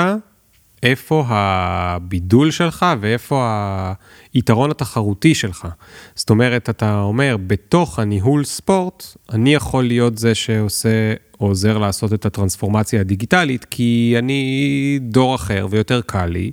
איפה 0.84 1.26
הבידול 1.28 2.52
שלך 2.52 2.86
ואיפה 3.02 3.92
היתרון 4.34 4.72
התחרותי 4.72 5.36
שלך. 5.36 5.68
זאת 6.16 6.30
אומרת, 6.30 6.70
אתה 6.70 7.00
אומר, 7.00 7.38
בתוך 7.48 8.00
הניהול 8.00 8.44
ספורט, 8.44 9.04
אני 9.30 9.54
יכול 9.54 9.84
להיות 9.84 10.18
זה 10.18 10.36
שעושה 10.36 11.14
עוזר 11.38 11.78
לעשות 11.78 12.14
את 12.14 12.26
הטרנספורמציה 12.26 13.00
הדיגיטלית, 13.00 13.66
כי 13.66 14.16
אני 14.20 15.00
דור 15.02 15.36
אחר 15.36 15.68
ויותר 15.70 16.02
קל 16.02 16.26
לי. 16.26 16.52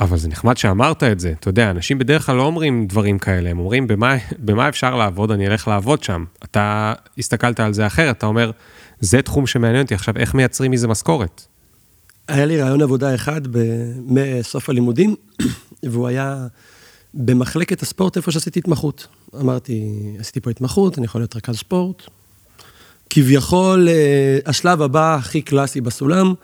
אבל 0.00 0.16
זה 0.18 0.28
נחמד 0.28 0.56
שאמרת 0.56 1.02
את 1.02 1.20
זה, 1.20 1.32
אתה 1.40 1.48
יודע, 1.48 1.70
אנשים 1.70 1.98
בדרך 1.98 2.26
כלל 2.26 2.36
לא 2.36 2.42
אומרים 2.42 2.86
דברים 2.86 3.18
כאלה, 3.18 3.50
הם 3.50 3.58
אומרים, 3.58 3.86
במה, 3.86 4.16
במה 4.38 4.68
אפשר 4.68 4.96
לעבוד, 4.96 5.30
אני 5.30 5.46
אלך 5.46 5.68
לעבוד 5.68 6.02
שם. 6.02 6.24
אתה 6.44 6.92
הסתכלת 7.18 7.60
על 7.60 7.74
זה 7.74 7.86
אחרת, 7.86 8.18
אתה 8.18 8.26
אומר, 8.26 8.50
זה 9.00 9.22
תחום 9.22 9.46
שמעניין 9.46 9.82
אותי, 9.82 9.94
עכשיו, 9.94 10.16
איך 10.16 10.34
מייצרים 10.34 10.70
מזה 10.70 10.88
משכורת? 10.88 11.42
היה 12.28 12.46
לי 12.46 12.62
רעיון 12.62 12.82
עבודה 12.82 13.14
אחד 13.14 13.40
מסוף 14.06 14.70
הלימודים, 14.70 15.14
והוא 15.90 16.08
היה 16.08 16.46
במחלקת 17.14 17.82
הספורט 17.82 18.16
איפה 18.16 18.30
שעשיתי 18.30 18.58
התמחות. 18.58 19.06
אמרתי, 19.40 19.82
עשיתי 20.18 20.40
פה 20.40 20.50
התמחות, 20.50 20.98
אני 20.98 21.04
יכול 21.04 21.20
להיות 21.20 21.36
רכז 21.36 21.56
ספורט. 21.56 22.02
כביכול, 23.10 23.88
אה, 23.88 24.38
השלב 24.46 24.82
הבא 24.82 25.14
הכי 25.14 25.42
קלאסי 25.42 25.80
בסולם, 25.80 26.34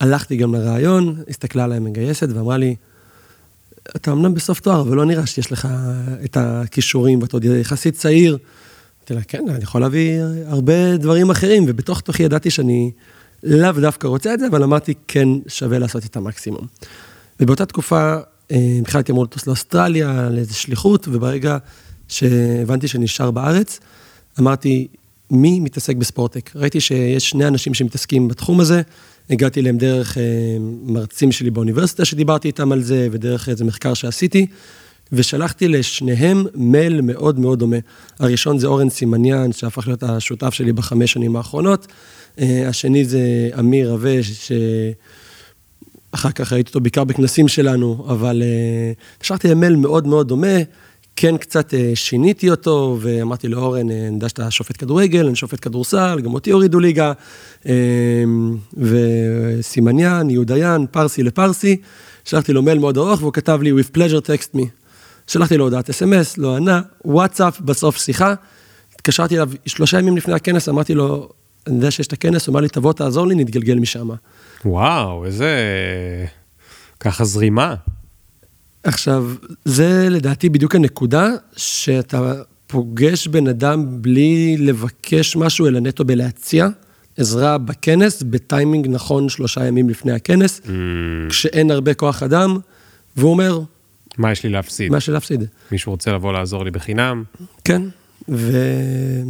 הלכתי 0.00 0.36
גם 0.36 0.54
לרעיון, 0.54 1.16
הסתכלה 1.28 1.64
עליי 1.64 1.78
מגייסת 1.78 2.28
ואמרה 2.34 2.56
לי, 2.56 2.74
אתה 3.96 4.12
אמנם 4.12 4.34
בסוף 4.34 4.60
תואר, 4.60 4.80
אבל 4.80 4.96
לא 4.96 5.04
נראה 5.04 5.26
שיש 5.26 5.52
לך 5.52 5.68
את 6.24 6.36
הכישורים, 6.36 7.22
ואתה 7.22 7.36
עוד 7.36 7.44
יחסית 7.44 7.94
צעיר. 7.94 8.38
אמרתי 8.98 9.14
לה, 9.14 9.22
כן, 9.22 9.44
אני 9.48 9.62
יכול 9.62 9.80
להביא 9.80 10.20
הרבה 10.46 10.96
דברים 10.96 11.30
אחרים, 11.30 11.64
ובתוך 11.68 12.00
תוכי 12.00 12.22
ידעתי 12.22 12.50
שאני 12.50 12.90
לאו 13.42 13.72
דווקא 13.72 14.06
רוצה 14.06 14.34
את 14.34 14.40
זה, 14.40 14.46
אבל 14.46 14.62
אמרתי, 14.62 14.94
כן, 15.08 15.28
שווה 15.48 15.78
לעשות 15.78 16.04
את 16.04 16.16
המקסימום. 16.16 16.66
ובאותה 17.40 17.66
תקופה, 17.66 18.16
בכלל 18.82 18.98
הייתי 18.98 19.12
אמור 19.12 19.24
לטוס 19.24 19.46
לאוסטרליה, 19.46 20.28
לאיזו 20.30 20.54
שליחות, 20.54 21.08
וברגע 21.08 21.58
שהבנתי 22.08 22.88
שאני 22.88 23.04
נשאר 23.04 23.30
בארץ, 23.30 23.80
אמרתי, 24.40 24.88
מי 25.30 25.60
מתעסק 25.60 25.96
בספורטק? 25.96 26.50
ראיתי 26.54 26.80
שיש 26.80 27.30
שני 27.30 27.46
אנשים 27.46 27.74
שמתעסקים 27.74 28.28
בתחום 28.28 28.60
הזה, 28.60 28.82
הגעתי 29.30 29.60
אליהם 29.60 29.78
דרך 29.78 30.18
אה, 30.18 30.22
מרצים 30.82 31.32
שלי 31.32 31.50
באוניברסיטה 31.50 32.04
שדיברתי 32.04 32.48
איתם 32.48 32.72
על 32.72 32.82
זה, 32.82 33.08
ודרך 33.10 33.48
איזה 33.48 33.64
מחקר 33.64 33.94
שעשיתי, 33.94 34.46
ושלחתי 35.12 35.68
לשניהם 35.68 36.44
מייל 36.54 37.00
מאוד 37.00 37.38
מאוד 37.38 37.58
דומה. 37.58 37.76
הראשון 38.18 38.58
זה 38.58 38.66
אורן 38.66 38.90
סימניאן, 38.90 39.52
שהפך 39.52 39.86
להיות 39.86 40.02
השותף 40.02 40.54
שלי 40.54 40.72
בחמש 40.72 41.12
שנים 41.12 41.36
האחרונות. 41.36 41.86
אה, 42.40 42.68
השני 42.68 43.04
זה 43.04 43.50
אמיר 43.58 43.90
רווה, 43.90 44.16
שאחר 46.12 46.30
כך 46.30 46.52
ראיתי 46.52 46.68
אותו 46.68 46.80
בעיקר 46.80 47.04
בכנסים 47.04 47.48
שלנו, 47.48 48.06
אבל 48.08 48.42
אה, 48.42 48.92
שלחתי 49.22 49.48
להם 49.48 49.60
מייל 49.60 49.76
מאוד 49.76 50.06
מאוד 50.06 50.28
דומה. 50.28 50.56
כן 51.20 51.36
קצת 51.36 51.74
שיניתי 51.94 52.50
אותו, 52.50 52.98
ואמרתי 53.00 53.48
לאורן, 53.48 53.90
אני 53.90 54.14
יודע 54.14 54.28
שאתה 54.28 54.50
שופט 54.50 54.76
כדורגל, 54.78 55.26
אני 55.26 55.36
שופט 55.36 55.58
כדורסל, 55.64 56.20
גם 56.22 56.34
אותי 56.34 56.50
הורידו 56.50 56.80
ליגה, 56.80 57.12
וסימניאן, 58.76 60.30
יהודיין, 60.30 60.86
פרסי 60.90 61.22
לפרסי, 61.22 61.76
שלחתי 62.24 62.52
לו 62.52 62.62
מייל 62.62 62.78
מאוד 62.78 62.98
ארוך, 62.98 63.20
והוא 63.22 63.32
כתב 63.32 63.60
לי, 63.62 63.72
with 63.72 63.96
pleasure 63.96 64.26
text 64.26 64.56
me. 64.56 64.64
שלחתי 65.26 65.56
לו 65.56 65.64
הודעת 65.64 65.90
אס.אם.אס, 65.90 66.38
לא 66.38 66.56
ענה, 66.56 66.80
וואטסאפ, 67.04 67.60
בסוף 67.60 67.96
שיחה. 67.96 68.34
התקשרתי 68.94 69.34
אליו 69.34 69.50
שלושה 69.66 69.98
ימים 69.98 70.16
לפני 70.16 70.34
הכנס, 70.34 70.68
אמרתי 70.68 70.94
לו, 70.94 71.28
אני 71.66 71.76
יודע 71.76 71.90
שיש 71.90 72.06
את 72.06 72.12
הכנס, 72.12 72.46
הוא 72.46 72.52
אמר 72.52 72.60
לי, 72.60 72.68
תבוא, 72.68 72.92
תעזור 72.92 73.26
לי, 73.26 73.34
נתגלגל 73.34 73.78
משם. 73.78 74.08
וואו, 74.64 75.24
איזה... 75.24 75.56
ככה 77.00 77.24
זרימה. 77.24 77.74
עכשיו, 78.84 79.34
זה 79.64 80.08
לדעתי 80.10 80.48
בדיוק 80.48 80.74
הנקודה, 80.74 81.28
שאתה 81.56 82.32
פוגש 82.66 83.26
בן 83.26 83.48
אדם 83.48 84.02
בלי 84.02 84.56
לבקש 84.58 85.36
משהו, 85.36 85.66
אלא 85.66 85.80
נטו 85.80 86.04
בלהציע 86.04 86.68
עזרה 87.16 87.58
בכנס, 87.58 88.22
בטיימינג 88.22 88.86
נכון 88.90 89.28
שלושה 89.28 89.66
ימים 89.66 89.88
לפני 89.88 90.12
הכנס, 90.12 90.60
mm. 90.64 90.70
כשאין 91.28 91.70
הרבה 91.70 91.94
כוח 91.94 92.22
אדם, 92.22 92.58
והוא 93.16 93.30
אומר... 93.30 93.60
מה 94.18 94.32
יש 94.32 94.44
לי 94.44 94.50
להפסיד? 94.50 94.90
מה 94.90 94.98
יש 94.98 95.08
לי 95.08 95.14
להפסיד. 95.14 95.44
מישהו 95.72 95.92
רוצה 95.92 96.12
לבוא 96.12 96.32
לעזור 96.32 96.64
לי 96.64 96.70
בחינם? 96.70 97.24
כן, 97.64 97.82
ו... 98.28 98.52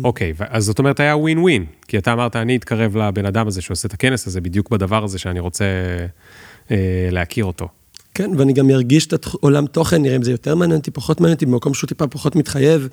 אוקיי, 0.05 0.35
okay, 0.39 0.45
אז 0.49 0.65
זאת 0.65 0.79
אומרת 0.79 1.01
היה 1.01 1.17
ווין 1.17 1.39
ווין, 1.39 1.65
כי 1.89 1.99
אתה 1.99 2.13
אמרת, 2.13 2.37
אני 2.37 2.57
אתקרב 2.57 2.97
לבן 2.97 3.27
אדם 3.27 3.47
הזה 3.47 3.63
שעושה 3.63 3.89
את 3.89 3.95
הכנס 3.95 4.27
הזה, 4.27 4.41
בדיוק 4.41 4.71
בדבר 4.71 5.05
הזה 5.05 5.19
שאני 5.19 5.41
רוצה 5.41 5.65
אה, 6.71 7.09
להכיר 7.11 7.45
אותו. 7.45 7.69
כן, 8.15 8.31
ואני 8.39 8.53
גם 8.53 8.71
ארגיש 8.71 9.07
את 9.07 9.27
עולם 9.41 9.67
תוכן, 9.67 10.03
נראה 10.03 10.17
אם 10.17 10.23
זה 10.23 10.31
יותר 10.31 10.55
מעניין 10.55 10.79
אותי, 10.79 10.91
פחות 10.91 11.21
מעניין 11.21 11.35
אותי, 11.35 11.47
במקום 11.47 11.75
שהוא 11.75 11.89
טיפה 11.89 12.07
פחות 12.07 12.37
מתחייב. 12.37 12.89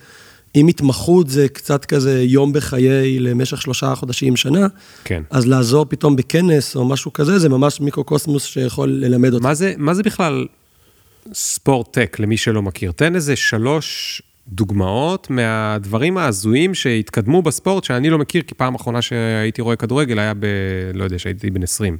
אם 0.56 0.68
התמחות 0.68 1.30
זה 1.30 1.48
קצת 1.48 1.86
כזה 1.86 2.24
יום 2.24 2.54
בחיי 2.54 3.20
למשך 3.20 3.62
שלושה 3.62 3.96
חודשים, 3.96 4.36
שנה, 4.36 4.68
כן. 5.04 5.24
אז 5.30 5.48
לעזור 5.48 5.86
פתאום 5.90 6.16
בכנס 6.16 6.76
או 6.76 6.86
משהו 6.86 7.14
כזה, 7.14 7.40
זה 7.40 7.50
ממש 7.50 7.82
מיקרוקוסמוס 7.82 8.46
שיכול 8.46 8.90
ללמד 8.90 9.34
אותך. 9.34 9.46
מה 9.46 9.54
זה, 9.54 9.74
מה 9.78 9.94
זה 9.94 10.04
בכלל 10.04 10.46
ספורט-טק, 11.34 12.20
למי 12.20 12.38
שלא 12.38 12.62
מכיר? 12.62 12.92
תן 12.92 13.16
איזה 13.16 13.36
שלוש 13.36 14.22
דוגמאות 14.48 15.30
מהדברים 15.30 16.18
ההזויים 16.18 16.74
שהתקדמו 16.74 17.42
בספורט, 17.42 17.84
שאני 17.84 18.10
לא 18.10 18.18
מכיר, 18.18 18.42
כי 18.42 18.56
פעם 18.56 18.76
אחרונה 18.76 19.02
שהייתי 19.02 19.62
רואה 19.62 19.76
כדורגל 19.76 20.20
היה 20.20 20.34
ב... 20.34 20.46
לא 20.94 21.04
יודע, 21.04 21.20
שהייתי 21.20 21.50
בן 21.50 21.64
20. 21.64 21.98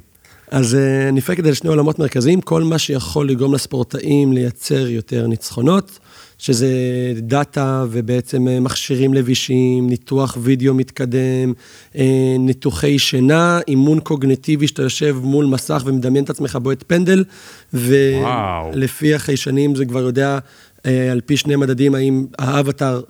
אז 0.50 0.74
uh, 0.74 1.08
אני 1.08 1.20
אפרק 1.20 1.38
את 1.38 1.44
זה 1.44 1.50
לשני 1.50 1.70
עולמות 1.70 1.98
מרכזיים, 1.98 2.40
כל 2.40 2.62
מה 2.62 2.78
שיכול 2.78 3.30
לגרום 3.30 3.54
לספורטאים 3.54 4.32
לייצר 4.32 4.88
יותר 4.88 5.26
ניצחונות, 5.26 5.98
שזה 6.38 6.68
דאטה 7.16 7.84
ובעצם 7.90 8.48
אה, 8.48 8.60
מכשירים 8.60 9.14
לבישים, 9.14 9.88
ניתוח 9.88 10.38
וידאו 10.40 10.74
מתקדם, 10.74 11.52
אה, 11.96 12.36
ניתוחי 12.38 12.98
שינה, 12.98 13.60
אימון 13.68 14.00
קוגנטיבי 14.00 14.66
שאתה 14.66 14.82
יושב 14.82 15.16
מול 15.22 15.46
מסך 15.46 15.82
ומדמיין 15.86 16.24
את 16.24 16.30
עצמך 16.30 16.58
בועט 16.62 16.84
פנדל, 16.86 17.24
ולפי 17.72 19.14
החיישנים 19.14 19.74
זה 19.74 19.84
כבר 19.84 20.00
יודע 20.00 20.38
על 20.84 21.20
פי 21.26 21.36
שני 21.36 21.56
מדדים 21.56 21.94
האם 21.94 22.26
האבטר 22.38 23.00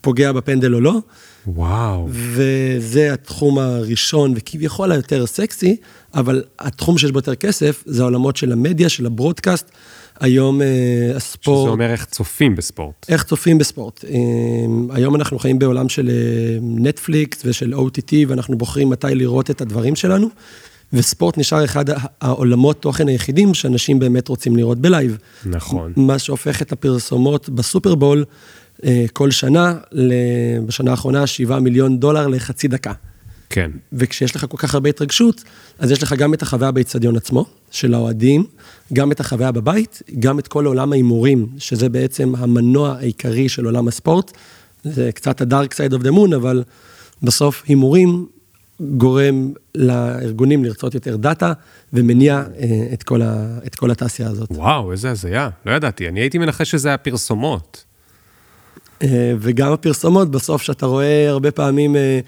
פוגע 0.00 0.32
בפנדל 0.32 0.74
או 0.74 0.80
לא. 0.80 0.98
וואו. 1.46 2.08
וזה 2.10 3.12
התחום 3.12 3.58
הראשון 3.58 4.32
וכביכול 4.36 4.92
היותר 4.92 5.26
סקסי, 5.26 5.76
אבל 6.14 6.44
התחום 6.58 6.98
שיש 6.98 7.10
בו 7.10 7.18
יותר 7.18 7.34
כסף 7.34 7.82
זה 7.86 8.02
העולמות 8.02 8.36
של 8.36 8.52
המדיה, 8.52 8.88
של 8.88 9.06
ה 9.06 9.12
broadcast. 9.12 9.70
היום 10.20 10.60
אה, 10.60 10.64
הספורט... 11.16 11.60
שזה 11.60 11.70
אומר 11.70 11.90
איך 11.90 12.04
צופים 12.04 12.56
בספורט. 12.56 13.06
איך 13.08 13.24
צופים 13.24 13.58
בספורט. 13.58 14.04
אמ, 14.04 14.08
היום 14.90 15.14
אנחנו 15.14 15.38
חיים 15.38 15.58
בעולם 15.58 15.88
של 15.88 16.10
נטפליקס 16.62 17.40
אה, 17.40 17.48
ושל 17.48 17.74
OTT, 17.74 18.12
ואנחנו 18.28 18.58
בוחרים 18.58 18.90
מתי 18.90 19.14
לראות 19.14 19.50
את 19.50 19.60
הדברים 19.60 19.96
שלנו, 19.96 20.28
וספורט 20.92 21.38
נשאר 21.38 21.64
אחד 21.64 21.84
העולמות 22.20 22.82
תוכן 22.82 23.08
היחידים 23.08 23.54
שאנשים 23.54 23.98
באמת 23.98 24.28
רוצים 24.28 24.56
לראות 24.56 24.78
ב 24.78 24.85
live. 24.85 25.18
נכון. 25.46 25.92
מה 25.96 26.18
שהופך 26.18 26.62
את 26.62 26.72
הפרסומות 26.72 27.48
בסופרבול 27.48 28.18
אה, 28.18 28.24
כל 29.12 29.30
שנה, 29.30 29.74
בשנה 30.66 30.90
האחרונה 30.90 31.26
7 31.26 31.58
מיליון 31.58 31.98
דולר 31.98 32.26
לחצי 32.26 32.68
דקה. 32.68 32.92
כן. 33.50 33.70
וכשיש 33.92 34.36
לך 34.36 34.46
כל 34.48 34.56
כך 34.56 34.74
הרבה 34.74 34.88
התרגשות, 34.88 35.44
אז 35.78 35.90
יש 35.90 36.02
לך 36.02 36.12
גם 36.12 36.34
את 36.34 36.42
החוויה 36.42 36.70
באיצטדיון 36.70 37.16
עצמו, 37.16 37.46
של 37.70 37.94
האוהדים, 37.94 38.44
גם 38.92 39.12
את 39.12 39.20
החוויה 39.20 39.52
בבית, 39.52 40.02
גם 40.18 40.38
את 40.38 40.48
כל 40.48 40.66
עולם 40.66 40.92
ההימורים, 40.92 41.46
שזה 41.58 41.88
בעצם 41.88 42.34
המנוע 42.38 42.96
העיקרי 42.98 43.48
של 43.48 43.64
עולם 43.64 43.88
הספורט. 43.88 44.32
זה 44.84 45.12
קצת 45.12 45.40
ה-dark 45.40 45.72
side 45.72 45.94
of 45.94 46.04
the 46.04 46.10
moon, 46.10 46.36
אבל 46.36 46.62
בסוף 47.22 47.62
הימורים 47.66 48.26
גורם 48.80 49.52
לארגונים 49.74 50.64
לרצות 50.64 50.94
יותר 50.94 51.16
דאטה, 51.16 51.52
ומניע 51.92 52.42
אה, 52.58 52.86
את 52.92 53.02
כל, 53.02 53.22
ה, 53.22 53.58
את 53.66 53.74
כל 53.74 53.90
התעשייה 53.90 54.28
הזאת. 54.28 54.50
וואו, 54.50 54.92
איזה 54.92 55.10
הזיה, 55.10 55.48
לא 55.66 55.72
ידעתי, 55.72 56.08
אני 56.08 56.20
הייתי 56.20 56.38
מנחש 56.38 56.70
שזה 56.70 56.94
הפרסומות. 56.94 57.84
אה, 59.02 59.34
וגם 59.38 59.72
הפרסומות, 59.72 60.30
בסוף 60.30 60.62
שאתה 60.62 60.86
רואה 60.86 61.30
הרבה 61.30 61.50
פעמים 61.50 61.96
אה, 61.96 62.20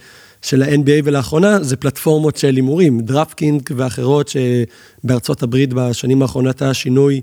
של 0.43 0.63
ה-NBA 0.63 1.03
ולאחרונה, 1.05 1.63
זה 1.63 1.77
פלטפורמות 1.77 2.37
של 2.37 2.55
הימורים, 2.55 3.01
DraftKings 3.01 3.63
ואחרות 3.77 4.29
שבארצות 4.29 5.43
הברית 5.43 5.73
בשנים 5.73 6.23
האחרונות 6.23 6.63
היה 6.63 6.75
שינוי 6.75 7.21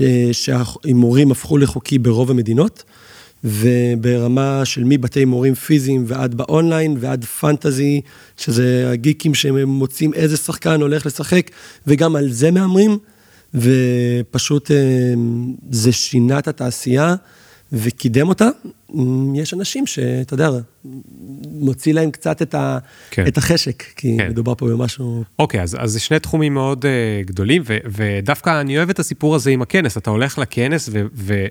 אה, 0.00 0.28
שההימורים 0.32 1.30
הפכו 1.30 1.58
לחוקי 1.58 1.98
ברוב 1.98 2.30
המדינות, 2.30 2.82
וברמה 3.44 4.64
של 4.64 4.84
מבתי 4.84 5.18
הימורים 5.20 5.54
פיזיים 5.54 6.04
ועד 6.06 6.34
באונליין 6.34 6.96
ועד 7.00 7.24
fantasy, 7.24 8.00
שזה 8.36 8.90
הגיקים 8.92 9.34
שהם 9.34 9.68
מוצאים 9.68 10.14
איזה 10.14 10.36
שחקן 10.36 10.80
הולך 10.80 11.06
לשחק, 11.06 11.50
וגם 11.86 12.16
על 12.16 12.30
זה 12.30 12.50
מהמרים, 12.50 12.98
ופשוט 13.54 14.70
זה 15.70 15.92
שינה 15.92 16.38
את 16.38 16.48
התעשייה. 16.48 17.14
וקידם 17.74 18.28
אותה, 18.28 18.48
יש 19.34 19.54
אנשים 19.54 19.86
שאתה 19.86 20.34
יודע, 20.34 20.50
מוציא 21.44 21.94
להם 21.94 22.10
קצת 22.10 22.42
את, 22.42 22.54
ה, 22.54 22.78
כן. 23.10 23.26
את 23.26 23.38
החשק, 23.38 23.82
כי 23.96 24.16
כן. 24.18 24.28
מדובר 24.28 24.54
פה 24.54 24.66
במשהו... 24.68 25.24
אוקיי, 25.38 25.62
אז, 25.62 25.76
אז 25.80 25.92
זה 25.92 26.00
שני 26.00 26.18
תחומים 26.18 26.54
מאוד 26.54 26.84
uh, 26.84 27.26
גדולים, 27.26 27.62
ו, 27.66 27.76
ודווקא 27.84 28.60
אני 28.60 28.78
אוהב 28.78 28.90
את 28.90 28.98
הסיפור 28.98 29.34
הזה 29.34 29.50
עם 29.50 29.62
הכנס, 29.62 29.96
אתה 29.96 30.10
הולך 30.10 30.38
לכנס 30.38 30.88
ו... 30.92 31.02
ו... 31.14 31.46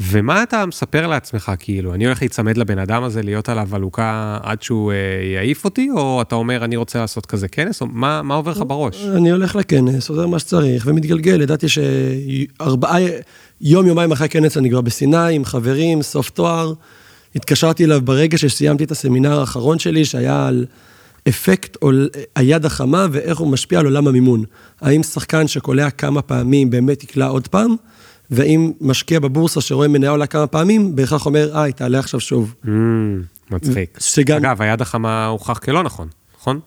ומה 0.00 0.42
אתה 0.42 0.66
מספר 0.66 1.06
לעצמך, 1.06 1.52
כאילו, 1.58 1.94
אני 1.94 2.06
הולך 2.06 2.22
להיצמד 2.22 2.56
לבן 2.56 2.78
אדם 2.78 3.02
הזה, 3.02 3.22
להיות 3.22 3.48
עליו 3.48 3.68
עלוקה 3.72 4.38
עד 4.42 4.62
שהוא 4.62 4.92
אה, 4.92 4.96
יעיף 5.34 5.64
אותי, 5.64 5.90
או 5.90 6.22
אתה 6.22 6.34
אומר, 6.34 6.64
אני 6.64 6.76
רוצה 6.76 6.98
לעשות 6.98 7.26
כזה 7.26 7.48
כנס, 7.48 7.80
או 7.80 7.86
מה, 7.86 8.22
מה 8.22 8.34
עובר 8.34 8.50
לך 8.50 8.62
בראש? 8.66 9.04
אני 9.16 9.30
הולך 9.30 9.56
לכנס, 9.56 10.08
עוזר 10.08 10.26
מה 10.26 10.38
שצריך, 10.38 10.86
ומתגלגל, 10.86 11.40
ידעתי 11.40 11.66
שארבעה, 11.68 12.98
יום, 13.60 13.86
יומיים 13.86 14.12
אחרי 14.12 14.24
הכנס 14.24 14.56
אני 14.56 14.70
כבר 14.70 14.80
בסיני, 14.80 15.34
עם 15.34 15.44
חברים, 15.44 16.02
סוף 16.02 16.30
תואר. 16.30 16.72
התקשרתי 17.36 17.84
אליו 17.84 18.00
ברגע 18.04 18.38
שסיימתי 18.38 18.84
את 18.84 18.90
הסמינר 18.90 19.40
האחרון 19.40 19.78
שלי, 19.78 20.04
שהיה 20.04 20.46
על 20.46 20.66
אפקט 21.28 21.76
היד 22.36 22.64
החמה 22.64 23.06
ואיך 23.10 23.38
הוא 23.38 23.48
משפיע 23.48 23.78
על 23.78 23.84
עולם 23.84 24.08
המימון. 24.08 24.44
האם 24.80 25.02
שחקן 25.02 25.48
שקולע 25.48 25.90
כמה 25.90 26.22
פעמים 26.22 26.70
באמת 26.70 27.04
יקלע 27.04 27.26
עוד 27.26 27.48
פעם? 27.48 27.76
ואם 28.30 28.72
משקיע 28.80 29.20
בבורסה 29.20 29.60
שרואה 29.60 29.88
מניה 29.88 30.10
עולה 30.10 30.26
כמה 30.26 30.46
פעמים, 30.46 30.96
בהכרח 30.96 31.26
אומר, 31.26 31.50
אה, 31.54 31.62
היא 31.62 31.74
תעלה 31.74 31.98
עכשיו 31.98 32.20
שוב. 32.20 32.54
Mm, 32.64 32.68
מצחיק. 33.50 33.98
שגם... 34.00 34.36
אגב, 34.36 34.62
היד 34.62 34.80
החמה 34.80 35.26
הוכח 35.26 35.58
כלא 35.58 35.82
נכון, 35.82 36.08
נכון? 36.38 36.60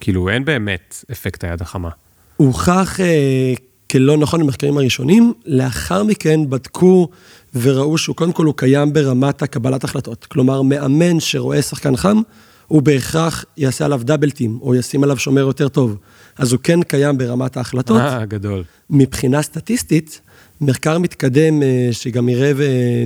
כאילו, 0.00 0.28
אין 0.28 0.44
באמת 0.44 1.04
אפקט 1.12 1.44
היד 1.44 1.62
החמה. 1.62 1.88
הוכח 2.36 3.00
אה, 3.00 3.54
כלא 3.90 4.16
נכון 4.16 4.40
במחקרים 4.40 4.78
הראשונים, 4.78 5.32
לאחר 5.46 6.02
מכן 6.02 6.50
בדקו 6.50 7.08
וראו 7.54 7.98
שהוא 7.98 8.16
קודם 8.16 8.32
כל 8.32 8.44
הוא 8.44 8.54
קיים 8.56 8.92
ברמת 8.92 9.42
הקבלת 9.42 9.84
החלטות. 9.84 10.24
כלומר, 10.24 10.62
מאמן 10.62 11.20
שרואה 11.20 11.62
שחקן 11.62 11.96
חם, 11.96 12.20
הוא 12.66 12.82
בהכרח 12.82 13.44
יעשה 13.56 13.84
עליו 13.84 14.00
דאבל 14.04 14.30
טים, 14.30 14.58
או 14.62 14.74
ישים 14.74 15.04
עליו 15.04 15.16
שומר 15.16 15.40
יותר 15.40 15.68
טוב. 15.68 15.96
אז 16.38 16.52
הוא 16.52 16.60
כן 16.62 16.82
קיים 16.82 17.18
ברמת 17.18 17.56
ההחלטות. 17.56 18.00
אה, 18.00 18.24
גדול. 18.24 18.64
מבחינה 18.90 19.42
סטטיסטית, 19.42 20.20
מחקר 20.60 20.98
מתקדם, 20.98 21.62
אה, 21.62 21.88
שגם 21.92 22.28
יראה 22.28 22.52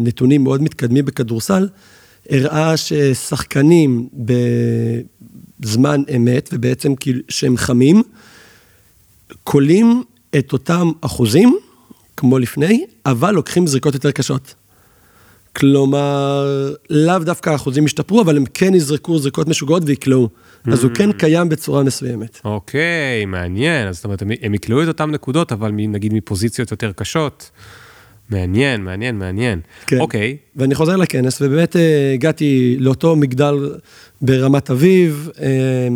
נתונים 0.00 0.44
מאוד 0.44 0.62
מתקדמים 0.62 1.04
בכדורסל, 1.04 1.68
הראה 2.30 2.76
ששחקנים 2.76 4.08
בזמן 5.60 6.02
אמת, 6.16 6.48
ובעצם 6.52 6.94
כאילו 6.94 7.20
שהם 7.28 7.56
חמים, 7.56 8.02
קולים 9.44 10.02
את 10.38 10.52
אותם 10.52 10.90
אחוזים, 11.00 11.56
כמו 12.16 12.38
לפני, 12.38 12.84
אבל 13.06 13.34
לוקחים 13.34 13.66
זריקות 13.66 13.94
יותר 13.94 14.10
קשות. 14.10 14.54
כלומר, 15.56 16.46
לאו 16.90 17.18
דווקא 17.18 17.50
האחוזים 17.50 17.84
השתפרו, 17.84 18.20
אבל 18.20 18.36
הם 18.36 18.44
כן 18.54 18.74
יזרקו 18.74 19.18
זריקות 19.18 19.48
משוגעות 19.48 19.82
ויקלעו. 19.86 20.28
אז 20.66 20.84
הוא 20.84 20.92
כן 20.94 21.10
mm. 21.10 21.12
קיים 21.12 21.48
בצורה 21.48 21.82
מסוימת. 21.82 22.40
אוקיי, 22.44 23.24
מעניין. 23.26 23.88
אז 23.88 23.96
זאת 23.96 24.04
אומרת, 24.04 24.22
הם 24.42 24.54
יקלעו 24.54 24.82
את 24.82 24.88
אותן 24.88 25.10
נקודות, 25.10 25.52
אבל 25.52 25.70
נגיד 25.72 26.12
מפוזיציות 26.14 26.70
יותר 26.70 26.92
קשות. 26.92 27.50
מעניין, 28.30 28.84
מעניין, 28.84 29.18
מעניין. 29.18 29.60
כן. 29.86 30.00
אוקיי. 30.00 30.36
ואני 30.56 30.74
חוזר 30.74 30.96
לכנס, 30.96 31.42
ובאמת 31.42 31.76
אה, 31.76 32.12
הגעתי 32.14 32.76
לאותו 32.78 33.16
מגדל 33.16 33.54
ברמת 34.22 34.70
אביב, 34.70 35.28
אה, 35.40 35.88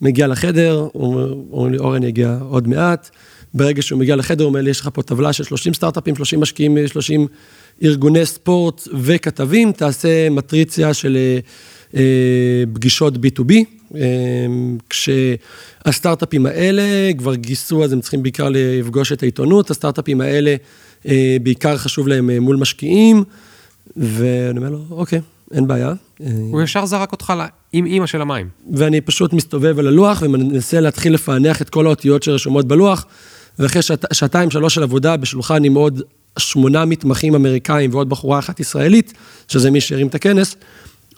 מגיע 0.00 0.26
לחדר, 0.26 0.88
אומרים 0.94 1.72
לי, 1.72 1.78
אורן 1.78 2.02
יגיע 2.02 2.38
עוד 2.48 2.68
מעט. 2.68 3.10
ברגע 3.54 3.82
שהוא 3.82 3.98
מגיע 3.98 4.16
לחדר, 4.16 4.44
הוא 4.44 4.48
אומר 4.48 4.60
לי, 4.60 4.70
יש 4.70 4.80
לך 4.80 4.88
פה 4.92 5.02
טבלה 5.02 5.32
של 5.32 5.44
30 5.44 5.74
סטארט-אפים, 5.74 6.16
30 6.16 6.40
משקיעים, 6.40 6.78
30 6.86 7.26
ארגוני 7.82 8.26
ספורט 8.26 8.88
וכתבים, 9.00 9.72
תעשה 9.72 10.30
מטריציה 10.30 10.94
של 10.94 11.16
אה, 11.16 11.38
פגישות 12.72 13.14
B2B, 13.14 13.52
אה, 13.96 14.46
כשהסטארט-אפים 14.90 16.46
האלה 16.46 17.12
כבר 17.18 17.34
גייסו, 17.34 17.84
אז 17.84 17.92
הם 17.92 18.00
צריכים 18.00 18.22
בעיקר 18.22 18.48
לפגוש 18.50 19.12
את 19.12 19.22
העיתונות, 19.22 19.70
הסטארט-אפים 19.70 20.20
האלה 20.20 20.56
אה, 21.08 21.36
בעיקר 21.42 21.76
חשוב 21.76 22.08
להם 22.08 22.30
אה, 22.30 22.40
מול 22.40 22.56
משקיעים, 22.56 23.24
ואני 23.96 24.58
אומר 24.58 24.70
לו, 24.70 24.84
אוקיי, 24.90 25.20
אין 25.52 25.66
בעיה. 25.66 25.92
הוא 26.50 26.62
ישר 26.62 26.86
זרק 26.86 27.12
אותך 27.12 27.32
עם 27.72 27.86
אימא 27.86 28.06
של 28.06 28.20
המים. 28.20 28.48
ואני 28.72 29.00
פשוט 29.00 29.32
מסתובב 29.32 29.78
על 29.78 29.86
הלוח 29.86 30.22
ומנסה 30.22 30.80
להתחיל 30.80 31.14
לפענח 31.14 31.62
את 31.62 31.70
כל 31.70 31.86
האותיות 31.86 32.22
שרשומות 32.22 32.68
בלוח, 32.68 33.06
ואחרי 33.58 33.82
שעת, 33.82 34.04
שעתיים, 34.12 34.50
שלוש 34.50 34.74
של 34.74 34.82
עבודה 34.82 35.16
בשולחן 35.16 35.64
עם 35.64 35.74
עוד 35.74 36.02
שמונה 36.38 36.84
מתמחים 36.84 37.34
אמריקאים 37.34 37.94
ועוד 37.94 38.08
בחורה 38.08 38.38
אחת 38.38 38.60
ישראלית, 38.60 39.12
שזה 39.48 39.70
מי 39.70 39.80
שהרים 39.80 40.06
את 40.06 40.14
הכנס, 40.14 40.56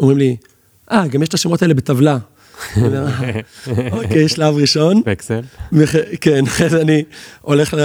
אומרים 0.00 0.18
לי, 0.18 0.36
אה, 0.92 1.06
גם 1.06 1.22
יש 1.22 1.28
את 1.28 1.34
השמות 1.34 1.62
האלה 1.62 1.74
בטבלה. 1.74 2.18
אוקיי, 3.92 4.28
שלב 4.28 4.54
ראשון. 4.54 5.02
באקסל. 5.04 5.40
כן, 6.20 6.44
אחרי 6.48 6.80
אני 6.80 7.04
הולך 7.40 7.76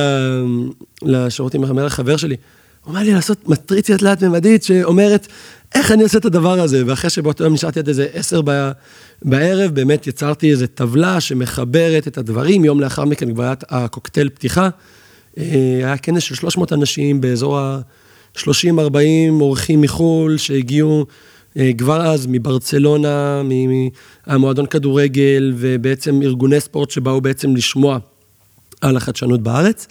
לשירותים, 1.01 1.63
אומר 1.63 1.85
לחבר 1.85 2.17
שלי, 2.17 2.35
הוא 2.83 2.91
אומר 2.93 3.03
לי 3.03 3.13
לעשות 3.13 3.49
מטריציה 3.49 3.97
תלת-ממדית 3.97 4.63
שאומרת 4.63 5.27
איך 5.75 5.91
אני 5.91 6.03
עושה 6.03 6.17
את 6.17 6.25
הדבר 6.25 6.59
הזה, 6.59 6.83
ואחרי 6.85 7.09
שבאותו 7.09 7.43
יום 7.43 7.53
נשארתי 7.53 7.79
עד 7.79 7.87
איזה 7.87 8.07
עשר 8.13 8.41
בערב, 9.21 9.71
באמת 9.71 10.07
יצרתי 10.07 10.51
איזו 10.51 10.65
טבלה 10.67 11.21
שמחברת 11.21 12.07
את 12.07 12.17
הדברים, 12.17 12.65
יום 12.65 12.81
לאחר 12.81 13.05
מכן 13.05 13.33
כבר 13.33 13.43
היה 13.43 13.53
הקוקטייל 13.69 14.29
פתיחה. 14.29 14.69
אה, 15.37 15.43
היה 15.83 15.97
כנס 15.97 16.23
של 16.23 16.35
300 16.35 16.73
אנשים 16.73 17.21
באזור 17.21 17.59
ה-30-40 17.59 19.31
אורחים 19.39 19.81
מחו"ל 19.81 20.37
שהגיעו 20.37 21.05
כבר 21.77 22.01
אז 22.01 22.27
מברצלונה, 22.29 23.41
מהמועדון 24.27 24.65
כדורגל, 24.65 25.53
ובעצם 25.57 26.21
ארגוני 26.21 26.59
ספורט 26.59 26.91
שבאו 26.91 27.21
בעצם 27.21 27.55
לשמוע 27.55 27.97
על 28.81 28.97
החדשנות 28.97 29.41
בארץ. 29.41 29.87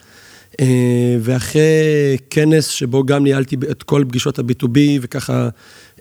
אה, 0.61 1.17
ואחרי 1.21 2.17
כנס 2.31 2.69
שבו 2.69 3.05
גם 3.05 3.25
ניהלתי 3.25 3.57
את 3.71 3.83
כל 3.83 4.05
פגישות 4.09 4.39
ה-B2B, 4.39 4.79
וככה 5.01 5.49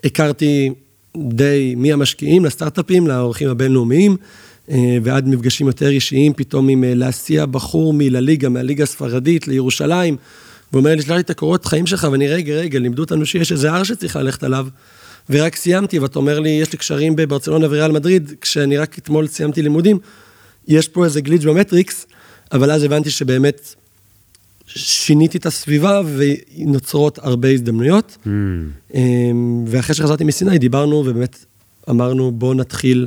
הכרתי 0.04 0.70
די 1.16 1.74
מהמשקיעים 1.76 2.44
לסטארט-אפים, 2.44 3.06
לאורחים 3.06 3.48
הבינלאומיים, 3.48 4.16
אה, 4.70 4.98
ועד 5.02 5.28
מפגשים 5.28 5.66
יותר 5.66 5.88
אישיים, 5.88 6.32
פתאום 6.32 6.68
עם 6.68 6.84
להסיע 6.86 7.46
בחור 7.46 7.92
מלליגה, 7.92 8.48
מהליגה 8.48 8.84
הספרדית 8.84 9.48
לירושלים, 9.48 10.16
ואומר 10.72 10.94
לי, 10.94 11.02
שלח 11.02 11.10
לי 11.10 11.20
את 11.20 11.30
הקורות 11.30 11.64
חיים 11.64 11.86
שלך, 11.86 12.08
ואני, 12.12 12.28
רגע, 12.28 12.54
רגע, 12.54 12.78
לימדו 12.78 13.02
אותנו 13.02 13.26
שיש 13.26 13.52
איזה 13.52 13.72
הר 13.72 13.82
שצריך 13.82 14.16
ללכת 14.16 14.44
עליו. 14.44 14.66
ורק 15.30 15.56
סיימתי, 15.56 15.98
ואתה 15.98 16.18
אומר 16.18 16.40
לי, 16.40 16.48
יש 16.48 16.72
לי 16.72 16.78
קשרים 16.78 17.16
בברצלונה 17.16 17.66
וריאל 17.66 17.92
מדריד, 17.92 18.32
כשאני 18.40 18.76
רק 18.76 18.98
אתמול 18.98 19.26
סיימתי 19.26 19.62
לימודים, 19.62 19.98
יש 20.68 20.88
פה 20.88 21.04
איזה 21.04 21.20
גליץ' 21.20 21.44
במטריקס, 21.44 22.06
אבל 22.52 22.70
אז 22.70 22.82
הבנתי 22.82 23.10
שבאמת 23.10 23.74
שיניתי 24.66 25.38
את 25.38 25.46
הסביבה 25.46 26.00
ונוצרות 26.16 27.18
הרבה 27.22 27.48
הזדמנויות. 27.48 28.18
Mm. 28.24 28.28
אמ, 28.94 29.64
ואחרי 29.66 29.94
שחזרתי 29.94 30.24
מסיני 30.24 30.58
דיברנו 30.58 30.96
ובאמת 30.96 31.44
אמרנו 31.90 32.32
בואו 32.32 32.54
נתחיל 32.54 33.06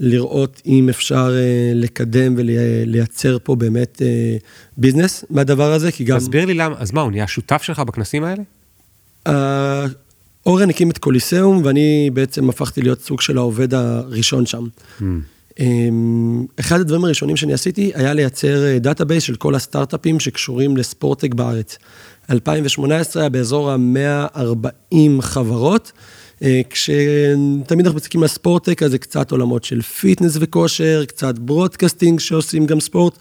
לראות 0.00 0.62
אם 0.66 0.88
אפשר 0.88 1.34
אה, 1.36 1.72
לקדם 1.74 2.34
ולייצר 2.36 3.38
פה 3.42 3.56
באמת 3.56 4.02
אה, 4.02 4.36
ביזנס 4.76 5.24
מהדבר 5.30 5.72
הזה, 5.72 5.92
כי 5.92 6.04
גם... 6.04 6.18
תסביר 6.18 6.44
לי 6.44 6.54
למה, 6.54 6.74
אז 6.78 6.92
מה, 6.92 7.00
הוא 7.00 7.10
נהיה 7.10 7.26
שותף 7.26 7.62
שלך 7.62 7.78
בכנסים 7.80 8.24
האלה? 8.24 8.42
אורן 10.48 10.70
הקים 10.70 10.90
את 10.90 10.98
קוליסאום 10.98 11.60
ואני 11.64 12.10
בעצם 12.12 12.48
הפכתי 12.48 12.82
להיות 12.82 13.00
סוג 13.00 13.20
של 13.20 13.38
העובד 13.38 13.74
הראשון 13.74 14.46
שם. 14.46 14.66
אממ. 15.00 15.04
אחד 16.60 16.80
הדברים 16.80 17.04
הראשונים 17.04 17.36
שאני 17.36 17.52
עשיתי 17.52 17.92
היה 17.94 18.14
לייצר 18.14 18.78
database 18.78 19.22
של 19.22 19.36
כל 19.36 19.54
הסטארט-אפים 19.54 20.20
שקשורים 20.20 20.76
ל 20.76 20.82
sportech 20.82 21.34
בארץ. 21.34 21.78
2018 22.30 23.22
היה 23.22 23.28
באזור 23.28 23.70
ה-140 23.70 24.96
חברות, 25.20 25.92
אה, 26.42 26.60
כשתמיד 26.70 27.86
אנחנו 27.86 27.96
מסתכלים 27.96 28.22
על 28.22 28.28
sportech, 28.28 28.82
אז 28.82 28.90
זה 28.90 28.98
קצת 28.98 29.30
עולמות 29.30 29.64
של 29.64 29.82
fitness 29.82 30.36
וכושר, 30.40 31.04
קצת 31.04 31.38
broadcasting 31.38 32.20
שעושים 32.20 32.66
גם 32.66 32.80
ספורט, 32.80 33.18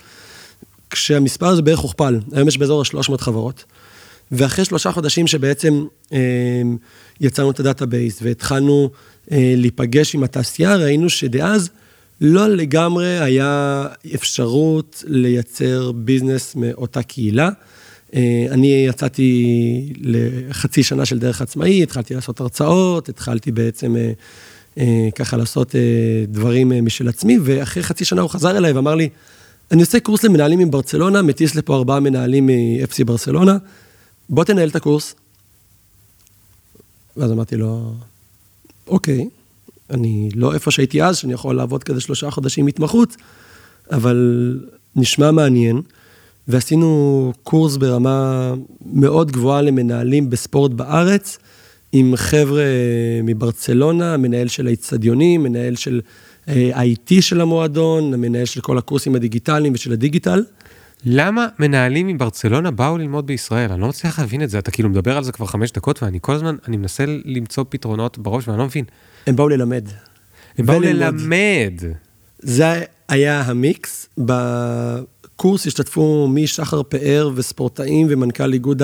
כשהמספר 0.89 1.47
הזה 1.47 1.61
בערך 1.61 1.79
הוכפל, 1.79 2.19
היום 2.31 2.47
יש 2.47 2.57
באזור 2.57 2.81
ה-300 2.81 3.17
חברות. 3.17 3.63
ואחרי 4.31 4.65
שלושה 4.65 4.91
חודשים 4.91 5.27
שבעצם 5.27 5.85
אה, 6.13 6.17
יצרנו 7.21 7.51
את 7.51 7.59
ה 7.59 7.66
database 7.66 8.19
והתחלנו 8.21 8.89
אה, 9.31 9.53
להיפגש 9.57 10.15
עם 10.15 10.23
התעשייה, 10.23 10.75
ראינו 10.75 11.09
שדאז, 11.09 11.69
לא 12.21 12.47
לגמרי 12.47 13.19
היה 13.19 13.85
אפשרות 14.15 15.03
לייצר 15.07 15.91
business 15.91 16.55
מאותה 16.55 17.03
קהילה. 17.03 17.49
אה, 18.15 18.45
אני 18.51 18.85
יצאתי 18.89 19.93
לחצי 20.01 20.83
שנה 20.83 21.05
של 21.05 21.19
דרך 21.19 21.41
עצמאי, 21.41 21.83
התחלתי 21.83 22.15
לעשות 22.15 22.39
הרצאות, 22.39 23.09
התחלתי 23.09 23.51
בעצם 23.51 23.95
ככה 25.15 25.37
לעשות 25.37 25.75
דברים 26.27 26.85
משל 26.85 27.07
עצמי, 27.07 27.37
ואחרי 27.43 27.83
חצי 27.83 28.05
שנה 28.05 28.21
הוא 28.21 28.29
חזר 28.29 28.57
אליי 28.57 28.71
ואמר 28.71 28.95
לי, 28.95 29.09
אני 29.71 29.81
עושה 29.81 29.99
קורס 29.99 30.23
למנהלים 30.23 30.59
מברצלונה, 30.59 31.21
מטיס 31.21 31.55
לפה 31.55 31.75
ארבעה 31.75 31.99
מנהלים 31.99 32.45
מ-FC 32.47 33.03
ברצלונה, 33.05 33.57
בוא 34.29 34.43
תנהל 34.43 34.69
את 34.69 34.75
הקורס. 34.75 35.15
ואז 37.17 37.31
אמרתי 37.31 37.55
לו, 37.55 37.93
אוקיי, 38.87 39.29
אני 39.89 40.29
לא 40.35 40.53
איפה 40.53 40.71
שהייתי 40.71 41.03
אז, 41.03 41.17
שאני 41.17 41.33
יכול 41.33 41.55
לעבוד 41.55 41.83
כזה 41.83 42.01
שלושה 42.01 42.31
חודשים 42.31 42.67
התמחות, 42.67 43.15
אבל 43.91 44.59
נשמע 44.95 45.31
מעניין. 45.31 45.81
ועשינו 46.47 47.33
קורס 47.43 47.77
ברמה 47.77 48.53
מאוד 48.85 49.31
גבוהה 49.31 49.61
למנהלים 49.61 50.29
בספורט 50.29 50.71
בארץ, 50.71 51.37
עם 51.91 52.13
חבר'ה 52.15 52.63
מברצלונה, 53.23 54.17
מנהל 54.17 54.47
של 54.47 54.67
האיצטדיונים, 54.67 55.43
מנהל 55.43 55.75
של 55.75 56.01
ה-IT 56.47 57.11
אה, 57.11 57.21
של 57.21 57.41
המועדון, 57.41 58.13
המנהל 58.13 58.45
של 58.45 58.61
כל 58.61 58.77
הקורסים 58.77 59.15
הדיגיטליים 59.15 59.73
ושל 59.73 59.91
הדיגיטל. 59.91 60.43
למה 61.05 61.47
מנהלים 61.59 62.07
מברצלונה 62.07 62.71
באו 62.71 62.97
ללמוד 62.97 63.27
בישראל? 63.27 63.71
אני 63.71 63.81
לא 63.81 63.87
מצליח 63.87 64.19
להבין 64.19 64.43
את 64.43 64.49
זה, 64.49 64.59
אתה 64.59 64.71
כאילו 64.71 64.89
מדבר 64.89 65.17
על 65.17 65.23
זה 65.23 65.31
כבר 65.31 65.45
חמש 65.45 65.71
דקות, 65.71 66.03
ואני 66.03 66.17
כל 66.21 66.33
הזמן, 66.33 66.55
אני 66.67 66.77
מנסה 66.77 67.05
למצוא 67.25 67.63
פתרונות 67.69 68.17
בראש, 68.17 68.47
ואני 68.47 68.59
לא 68.59 68.65
מבין. 68.65 68.85
הם 69.27 69.35
באו 69.35 69.49
ללמד. 69.49 69.89
הם 70.57 70.65
באו 70.65 70.79
ללמד. 70.79 71.73
זה 72.39 72.83
היה 73.09 73.41
המיקס. 73.41 74.09
בקורס 74.17 75.67
השתתפו 75.67 76.27
משחר 76.27 76.83
פאר 76.83 77.29
וספורטאים 77.35 78.07
ומנכ"ל 78.09 78.53
איגוד 78.53 78.81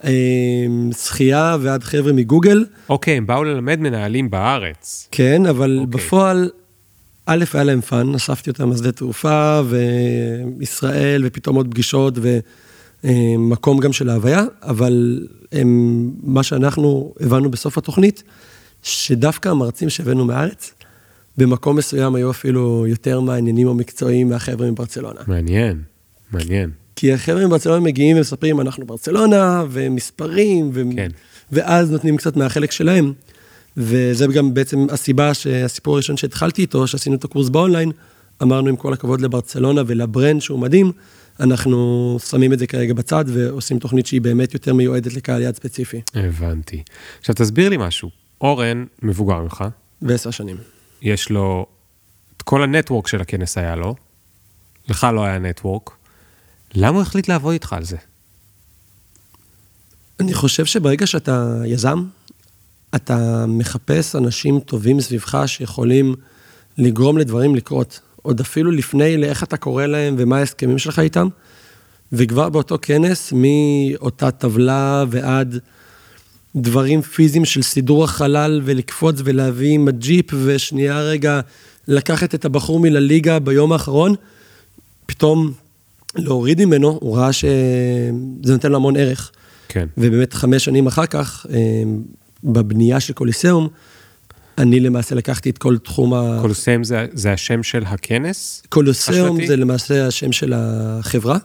השחייה 0.00 1.56
ועד 1.60 1.84
חבר'ה 1.84 2.12
מגוגל. 2.12 2.64
אוקיי, 2.88 3.16
הם 3.16 3.26
באו 3.26 3.44
ללמד 3.44 3.80
מנהלים 3.80 4.30
בארץ. 4.30 5.08
כן, 5.12 5.46
אבל 5.46 5.78
אוקיי. 5.80 5.86
בפועל 5.86 6.50
א', 7.26 7.44
היה 7.52 7.64
להם 7.64 7.80
fun, 7.80 8.14
אספתי 8.14 8.50
אותם 8.50 8.70
לשדה 8.70 8.92
תעופה, 8.92 9.60
וישראל, 10.58 11.22
ופתאום 11.26 11.56
עוד 11.56 11.70
פגישות, 11.70 12.18
ומקום 13.04 13.80
גם 13.80 13.92
של 13.92 14.08
ההוויה, 14.08 14.44
אבל 14.62 15.26
הם, 15.52 16.10
מה 16.22 16.42
שאנחנו 16.42 17.14
הבנו 17.20 17.50
בסוף 17.50 17.78
התוכנית, 17.78 18.22
שדווקא 18.82 19.48
המרצים 19.48 19.90
שהבאנו 19.90 20.24
מהארץ, 20.24 20.72
במקום 21.38 21.76
מסוים 21.76 22.14
היו 22.14 22.30
אפילו 22.30 22.86
יותר 22.88 23.20
מעניינים 23.20 23.68
או 23.68 23.74
מקצועיים 23.74 24.28
מהחבר'ה 24.28 24.70
מברצלונה. 24.70 25.20
מעניין, 25.26 25.82
מעניין. 26.32 26.70
כי 26.96 27.12
החבר'ה 27.12 27.46
מברצלונה 27.46 27.80
מגיעים 27.80 28.16
ומספרים, 28.16 28.60
אנחנו 28.60 28.86
ברצלונה, 28.86 29.64
ומספרים, 29.70 30.70
ו... 30.74 30.82
כן. 30.96 31.10
ואז 31.52 31.90
נותנים 31.90 32.16
קצת 32.16 32.36
מהחלק 32.36 32.72
שלהם. 32.72 33.12
וזה 33.76 34.26
גם 34.26 34.54
בעצם 34.54 34.86
הסיבה 34.90 35.34
שהסיפור 35.34 35.94
הראשון 35.94 36.16
שהתחלתי 36.16 36.62
איתו, 36.62 36.86
שעשינו 36.86 37.16
את 37.16 37.24
הקורס 37.24 37.48
באונליין, 37.48 37.92
אמרנו 38.42 38.68
עם 38.68 38.76
כל 38.76 38.92
הכבוד 38.92 39.20
לברצלונה 39.20 39.82
ולברנד 39.86 40.40
שהוא 40.40 40.58
מדהים, 40.58 40.92
אנחנו 41.40 42.18
שמים 42.28 42.52
את 42.52 42.58
זה 42.58 42.66
כרגע 42.66 42.94
בצד 42.94 43.24
ועושים 43.28 43.78
תוכנית 43.78 44.06
שהיא 44.06 44.20
באמת 44.20 44.54
יותר 44.54 44.74
מיועדת 44.74 45.14
לקהל 45.14 45.42
יד 45.42 45.54
ספציפי. 45.54 46.00
הבנתי. 46.14 46.82
עכשיו 47.20 47.34
תסביר 47.34 47.68
לי 47.68 47.76
משהו, 47.76 48.10
אורן 48.40 48.84
מבוגר 49.02 49.40
ממך. 49.40 49.64
בעשר 50.02 50.30
שנים. 50.30 50.56
יש 51.02 51.30
לו, 51.30 51.66
את 52.36 52.42
כל 52.42 52.62
הנטוורק 52.62 53.08
של 53.08 53.20
הכנס 53.20 53.58
היה 53.58 53.76
לו, 53.76 53.94
לך 54.88 55.06
לא 55.14 55.24
היה 55.24 55.38
נטוורק, 55.38 55.90
למה 56.74 56.96
הוא 56.96 57.02
החליט 57.02 57.28
לעבוד 57.28 57.52
איתך 57.52 57.72
על 57.72 57.84
זה? 57.84 57.96
אני 60.20 60.34
חושב 60.34 60.64
שברגע 60.64 61.06
שאתה 61.06 61.62
יזם, 61.66 62.04
אתה 62.96 63.44
מחפש 63.48 64.16
אנשים 64.16 64.60
טובים 64.60 65.00
סביבך 65.00 65.42
שיכולים 65.46 66.14
לגרום 66.78 67.18
לדברים 67.18 67.54
לקרות, 67.54 68.00
עוד 68.22 68.40
אפילו 68.40 68.70
לפני 68.70 69.16
לאיך 69.16 69.42
אתה 69.42 69.56
קורא 69.56 69.86
להם 69.86 70.14
ומה 70.18 70.38
ההסכמים 70.38 70.78
שלך 70.78 70.98
איתם, 70.98 71.28
וכבר 72.12 72.48
באותו 72.48 72.78
כנס, 72.82 73.32
מאותה 73.36 74.30
טבלה 74.30 75.04
ועד 75.10 75.58
דברים 76.56 77.02
פיזיים 77.02 77.44
של 77.44 77.62
סידור 77.62 78.04
החלל 78.04 78.60
ולקפוץ 78.64 79.16
ולהביא 79.24 79.74
עם 79.74 79.88
הג'יפ, 79.88 80.26
ושנייה 80.44 81.00
רגע 81.00 81.40
לקחת 81.88 82.34
את 82.34 82.44
הבחור 82.44 82.80
מלליגה 82.80 83.38
ביום 83.38 83.72
האחרון, 83.72 84.14
פתאום 85.06 85.52
להוריד 86.16 86.64
ממנו, 86.64 86.98
הוא 87.00 87.16
ראה 87.16 87.32
שזה 87.32 88.52
נותן 88.52 88.70
לו 88.70 88.76
המון 88.76 88.96
ערך. 88.96 89.30
כן. 89.68 89.86
ובאמת 89.98 90.34
חמש 90.34 90.64
שנים 90.64 90.86
אחר 90.86 91.06
כך, 91.06 91.46
אה, 91.50 91.82
בבנייה 92.46 93.00
של 93.00 93.12
Colosseum, 93.12 93.68
אני 94.58 94.80
למעשה 94.80 95.14
לקחתי 95.14 95.50
את 95.50 95.58
כל 95.58 95.78
תחום 95.78 96.14
ה... 96.14 96.38
קוליסאום 96.40 96.84
זה, 96.84 97.06
זה 97.12 97.32
השם 97.32 97.62
של 97.62 97.82
הכנס? 97.86 98.62
Colosseum 98.68 99.46
זה 99.46 99.56
למעשה 99.56 100.06
השם 100.06 100.32
של 100.32 100.52
החברה, 100.56 101.38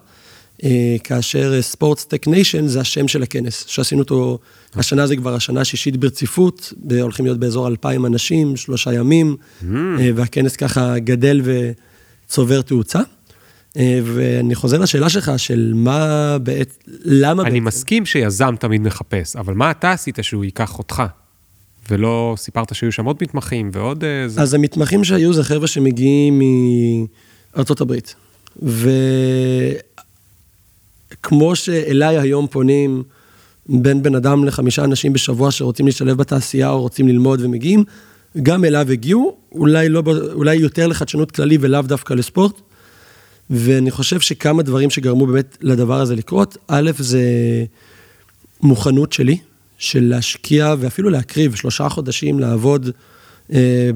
אה, 0.64 0.96
כאשר 1.04 1.62
Sports 1.62 2.06
Tech 2.06 2.28
Nation 2.28 2.68
זה 2.68 2.82
השם 2.82 3.08
של 3.08 3.24
הכנס, 3.24 3.66
שעשינו 3.68 4.02
אותו, 4.02 4.40
השנה 4.76 5.08
זה 5.08 5.16
כבר 5.16 5.36
השנה 5.36 5.62
השישית 5.62 5.98
ברציפות, 5.98 6.74
הולכים 7.02 7.26
להיות 7.26 7.40
באזור 7.40 7.68
2,000 7.68 8.06
אנשים, 8.06 8.56
שלושה 8.56 8.94
ימים, 8.94 9.36
mm. 9.40 9.66
אה, 10.00 10.10
והכנס 10.16 10.56
ככה 10.56 11.00
גדל 11.00 11.42
וצובר 11.44 12.62
תאוצה. 12.62 13.00
אה, 13.78 14.00
ואני 14.04 14.56
חוזר 14.56 14.80
לשאלה 14.80 15.10
שלך, 15.10 15.32
של 15.38 15.72
מה 15.76 16.38
בעצם, 16.38 16.78
למה 16.88 17.32
אני 17.32 17.38
בעצם... 17.38 17.48
אני 17.48 17.60
מסכים 17.60 18.06
שיזם 18.06 18.56
תמיד 18.60 18.82
מחפש, 18.82 19.36
אבל 19.36 19.54
מה 19.54 19.72
אתה 19.72 19.92
עשית 19.92 20.20
שהוא 20.22 20.46
ייקח 20.46 20.78
אותך? 20.78 21.04
ולא 21.90 22.34
סיפרת 22.38 22.76
שהיו 22.76 22.92
שם 22.92 23.06
עוד 23.06 23.18
מתמחים 23.22 23.70
ועוד... 23.74 24.04
איזה... 24.04 24.40
אה, 24.40 24.44
אז 24.44 24.54
המתמחים 24.54 25.04
שהיו 25.04 25.34
זה 25.34 25.44
חבר'ה 25.44 25.68
שמגיעים 25.68 26.42
הברית. 27.82 28.16
וכמו 31.20 31.56
שאליי 31.56 32.18
היום 32.18 32.48
פונים 32.48 33.04
בין 33.70 34.04
בן 34.04 34.16
אדם 34.16 34.46
לחמישה 34.46 34.84
אנשים 34.84 35.14
בשבוע 35.14 35.52
שרוצים 35.52 35.86
להשתלב 35.86 36.18
בתעשייה 36.18 36.70
או 36.70 36.82
רוצים 36.82 37.08
ללמוד 37.08 37.42
ומגיעים, 37.42 37.84
גם 38.44 38.66
אליו 38.66 38.92
הגיעו, 38.92 39.38
אולי, 39.52 39.90
לא, 39.90 40.04
אולי 40.34 40.56
יותר 40.56 40.88
לחדשנות 40.88 41.32
כללי 41.32 41.58
ולאו 41.62 41.82
דווקא 41.82 42.14
לספורט. 42.14 42.62
ואני 43.52 43.92
חושב 43.92 44.20
שכמה 44.20 44.64
דברים 44.64 44.90
שגרמו 44.90 45.28
באמת 45.28 45.58
לדבר 45.62 46.02
הזה 46.02 46.16
לקרות, 46.16 46.58
א', 46.68 46.92
זה 46.98 47.24
מוכנות 48.62 49.14
שלי, 49.14 49.38
של 49.78 50.04
להשקיע 50.04 50.76
ואפילו 50.80 51.10
להקריב 51.10 51.56
שלושה 51.56 51.90
חודשים 51.90 52.40
לעבוד 52.40 52.90
אה, 53.54 53.90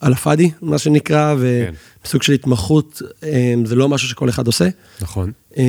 על 0.00 0.12
הפאדי, 0.12 0.50
מה 0.62 0.78
שנקרא, 0.78 1.34
ובסוג 1.38 2.20
כן. 2.20 2.26
של 2.26 2.32
התמחות, 2.32 3.02
אה, 3.24 3.54
זה 3.64 3.74
לא 3.74 3.88
משהו 3.88 4.08
שכל 4.08 4.28
אחד 4.28 4.46
עושה. 4.46 4.68
נכון. 5.00 5.32
אה, 5.58 5.64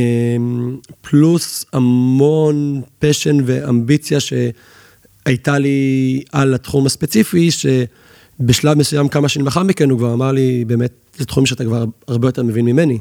פלוס 1.02 1.66
המון 1.74 2.82
פשן 3.00 3.38
ואמביציה 3.46 4.18
שהייתה 4.20 5.60
לי 5.60 6.24
על 6.32 6.54
התחום 6.54 6.86
הספציפי, 6.86 7.50
שבשלב 7.52 8.78
מסוים, 8.78 9.08
כמה 9.08 9.30
שנים 9.30 9.46
לאחר 9.46 9.64
מכן, 9.64 9.90
הוא 9.90 10.00
כבר 10.00 10.14
אמר 10.14 10.32
לי, 10.32 10.66
באמת, 10.66 10.92
זה 11.18 11.26
תחום 11.26 11.46
שאתה 11.46 11.64
כבר 11.64 11.86
הרבה 12.08 12.28
יותר 12.28 12.44
מבין 12.44 12.66
ממני. 12.66 12.98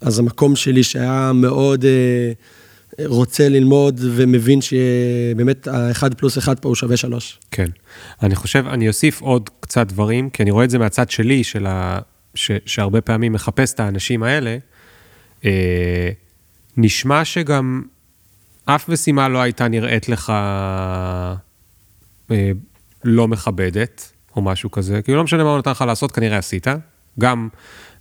אז 0.00 0.18
המקום 0.18 0.56
שלי 0.56 0.82
שהיה 0.82 1.32
מאוד 1.34 1.84
אה, 1.84 2.32
רוצה 3.06 3.48
ללמוד 3.48 4.00
ומבין 4.02 4.60
שבאמת 4.60 5.66
האחד 5.66 6.14
פלוס 6.14 6.38
אחד 6.38 6.58
פה 6.60 6.68
הוא 6.68 6.74
שווה 6.74 6.96
שלוש. 6.96 7.38
כן. 7.50 7.68
אני 8.22 8.34
חושב, 8.34 8.64
אני 8.66 8.88
אוסיף 8.88 9.20
עוד 9.20 9.50
קצת 9.60 9.86
דברים, 9.86 10.30
כי 10.30 10.42
אני 10.42 10.50
רואה 10.50 10.64
את 10.64 10.70
זה 10.70 10.78
מהצד 10.78 11.10
שלי, 11.10 11.44
של 11.44 11.66
ה... 11.66 11.98
ש... 12.34 12.50
שהרבה 12.66 13.00
פעמים 13.00 13.32
מחפש 13.32 13.74
את 13.74 13.80
האנשים 13.80 14.22
האלה. 14.22 14.58
אה, 15.44 16.10
נשמע 16.76 17.24
שגם 17.24 17.82
אף 18.64 18.88
משימה 18.88 19.28
לא 19.28 19.38
הייתה 19.38 19.68
נראית 19.68 20.08
לך 20.08 20.30
אה, 20.30 21.34
לא 23.04 23.28
מכבדת, 23.28 24.12
או 24.36 24.42
משהו 24.42 24.70
כזה. 24.70 25.02
כאילו 25.02 25.18
לא 25.18 25.24
משנה 25.24 25.44
מה 25.44 25.50
הוא 25.50 25.58
נתן 25.58 25.70
לך 25.70 25.84
לעשות, 25.86 26.12
כנראה 26.12 26.38
עשית. 26.38 26.66
גם 27.20 27.48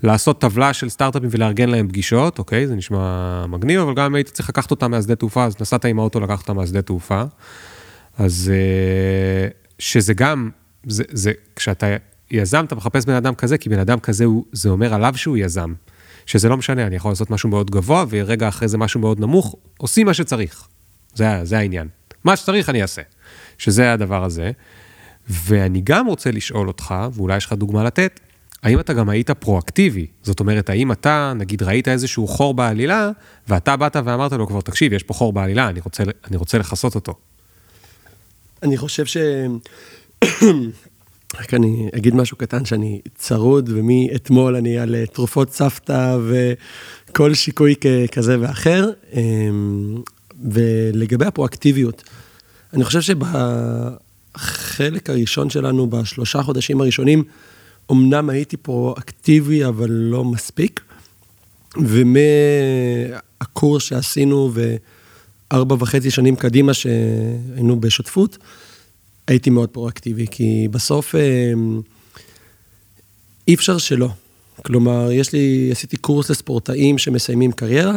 לעשות 0.03 0.41
טבלה 0.41 0.73
של 0.73 0.89
סטארט-אפים 0.89 1.29
ולארגן 1.31 1.69
להם 1.69 1.87
פגישות, 1.87 2.39
אוקיי, 2.39 2.67
זה 2.67 2.75
נשמע 2.75 3.45
מגניב, 3.47 3.81
אבל 3.81 3.93
גם 3.93 4.05
אם 4.05 4.15
הייתי 4.15 4.31
צריך 4.31 4.49
לקחת 4.49 4.71
אותם 4.71 4.91
מהשדה 4.91 5.15
תעופה, 5.15 5.45
אז 5.45 5.55
נסעת 5.61 5.85
עם 5.85 5.99
האוטו 5.99 6.19
לקחת 6.19 6.39
אותם 6.41 6.55
מהשדה 6.55 6.81
תעופה. 6.81 7.23
אז 8.17 8.51
אה, 8.53 9.47
שזה 9.79 10.13
גם, 10.13 10.49
זה, 10.87 11.03
זה, 11.11 11.31
כשאתה 11.55 11.87
יזם, 12.31 12.65
אתה 12.65 12.75
מחפש 12.75 13.05
בן 13.05 13.13
אדם 13.13 13.35
כזה, 13.35 13.57
כי 13.57 13.69
בן 13.69 13.79
אדם 13.79 13.99
כזה, 13.99 14.25
הוא, 14.25 14.45
זה 14.51 14.69
אומר 14.69 14.93
עליו 14.93 15.13
שהוא 15.15 15.37
יזם. 15.37 15.73
שזה 16.25 16.49
לא 16.49 16.57
משנה, 16.57 16.87
אני 16.87 16.95
יכול 16.95 17.11
לעשות 17.11 17.29
משהו 17.29 17.49
מאוד 17.49 17.71
גבוה, 17.71 18.05
ורגע 18.09 18.47
אחרי 18.47 18.67
זה 18.67 18.77
משהו 18.77 18.99
מאוד 18.99 19.19
נמוך, 19.19 19.55
עושים 19.77 20.05
מה 20.05 20.13
שצריך. 20.13 20.67
זה, 21.13 21.39
זה 21.43 21.57
העניין. 21.57 21.87
מה 22.23 22.35
שצריך 22.35 22.69
אני 22.69 22.81
אעשה. 22.81 23.01
שזה 23.57 23.93
הדבר 23.93 24.23
הזה. 24.23 24.51
ואני 25.29 25.81
גם 25.83 26.07
רוצה 26.07 26.31
לשאול 26.31 26.67
אותך, 26.67 26.95
ואולי 27.13 27.37
יש 27.37 27.45
לך 27.45 27.53
דוגמה 27.53 27.83
לתת, 27.83 28.19
האם 28.65 28.79
אתה 28.79 28.93
גם 28.93 29.09
היית 29.09 29.31
פרואקטיבי? 29.31 30.07
זאת 30.23 30.39
אומרת, 30.39 30.69
האם 30.69 30.91
אתה, 30.91 31.33
נגיד, 31.35 31.63
ראית 31.63 31.87
איזשהו 31.87 32.27
חור 32.27 32.53
בעלילה, 32.53 33.09
ואתה 33.47 33.75
באת 33.75 33.95
ואמרת 34.05 34.31
לו 34.31 34.47
כבר, 34.47 34.61
תקשיב, 34.61 34.93
יש 34.93 35.03
פה 35.03 35.13
חור 35.13 35.33
בעלילה, 35.33 35.69
אני 35.69 35.79
רוצה, 35.79 36.03
אני 36.27 36.37
רוצה 36.37 36.57
לכסות 36.57 36.95
אותו. 36.95 37.13
אני 38.63 38.77
חושב 38.77 39.05
ש... 39.05 39.17
רק 41.39 41.53
אני 41.53 41.89
אגיד 41.95 42.15
משהו 42.15 42.37
קטן, 42.37 42.65
שאני 42.65 43.01
צרוד, 43.15 43.69
ומאתמול 43.73 44.55
אני 44.55 44.79
על 44.79 44.95
אה, 44.95 45.05
תרופות 45.05 45.53
סבתא 45.53 46.17
וכל 47.09 47.33
שיקוי 47.33 47.75
כזה 48.11 48.37
ואחר. 48.39 48.89
אמ, 49.13 50.01
ולגבי 50.51 51.25
הפרואקטיביות, 51.25 52.03
אני 52.73 52.83
חושב 52.83 53.01
שבחלק 53.01 53.29
הראשון 55.09 55.49
שלנו, 55.49 55.87
בשלושה 55.87 56.43
חודשים 56.43 56.81
הראשונים, 56.81 57.23
אמנם 57.91 58.29
הייתי 58.29 58.57
פרואקטיבי, 58.57 59.65
אבל 59.65 59.89
לא 59.89 60.23
מספיק. 60.23 60.81
ומהקורס 61.77 63.25
הקורס 63.41 63.83
שעשינו 63.83 64.51
וארבע 64.53 65.75
וחצי 65.79 66.11
שנים 66.11 66.35
קדימה 66.35 66.73
שהיינו 66.73 67.79
בשותפות, 67.79 68.37
הייתי 69.27 69.49
מאוד 69.49 69.69
פרואקטיבי, 69.69 70.25
כי 70.31 70.67
בסוף 70.71 71.15
אה, 71.15 71.53
אי 73.47 73.53
אפשר 73.55 73.77
שלא. 73.77 74.09
כלומר, 74.61 75.11
יש 75.11 75.33
לי, 75.33 75.69
עשיתי 75.71 75.97
קורס 75.97 76.29
לספורטאים 76.29 76.97
שמסיימים 76.97 77.51
קריירה, 77.51 77.95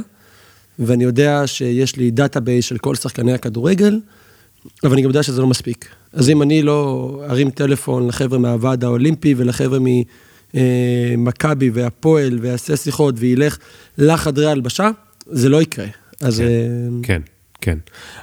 ואני 0.79 1.05
יודע 1.05 1.47
שיש 1.47 1.97
לי 1.97 2.11
database 2.11 2.65
של 2.65 2.79
כל 2.79 2.95
שחקני 2.95 3.33
הכדורגל, 3.33 4.01
אבל 4.85 4.93
אני 4.93 5.03
גם 5.03 5.09
יודע 5.09 5.23
שזה 5.23 5.41
לא 5.41 5.47
מספיק. 5.47 5.89
אז 6.13 6.31
אם 6.31 6.43
אני 6.43 6.63
לא 6.63 7.23
ארים 7.31 7.51
טלפון 7.51 8.09
לחבר'ה 8.09 8.39
מהוועד 8.39 8.85
האולימפי 8.85 9.35
ולחבר'ה 9.37 9.79
ממכבי 10.55 11.71
והפועל 11.71 12.39
ויעשה 12.43 12.77
שיחות 12.77 13.15
וילך 13.19 13.59
לחדרי 13.99 14.47
הלבשה, 14.47 14.91
זה 15.27 15.49
לא 15.49 15.63
יקרה. 15.63 15.87
אז... 16.21 16.39
כן, 16.39 16.45
אה, 16.45 16.89
כן, 17.03 17.23
כן. 17.61 17.79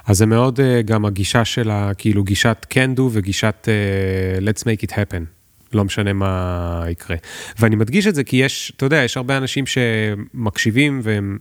אז 0.06 0.18
זה 0.18 0.26
מאוד 0.26 0.60
אה, 0.60 0.82
גם 0.82 1.04
הגישה 1.04 1.44
של 1.44 1.70
ה... 1.70 1.90
כאילו 1.98 2.24
גישת 2.24 2.66
can 2.70 2.98
do 2.98 3.02
וגישת 3.12 3.68
אה, 3.68 4.38
let's 4.38 4.60
make 4.60 4.90
it 4.90 4.92
happen. 4.92 5.24
לא 5.72 5.84
משנה 5.84 6.12
מה 6.12 6.84
יקרה. 6.90 7.16
ואני 7.58 7.76
מדגיש 7.76 8.06
את 8.06 8.14
זה 8.14 8.24
כי 8.24 8.36
יש, 8.36 8.72
אתה 8.76 8.86
יודע, 8.86 8.96
יש 8.96 9.16
הרבה 9.16 9.36
אנשים 9.36 9.64
שמקשיבים 9.66 11.00
והם 11.02 11.38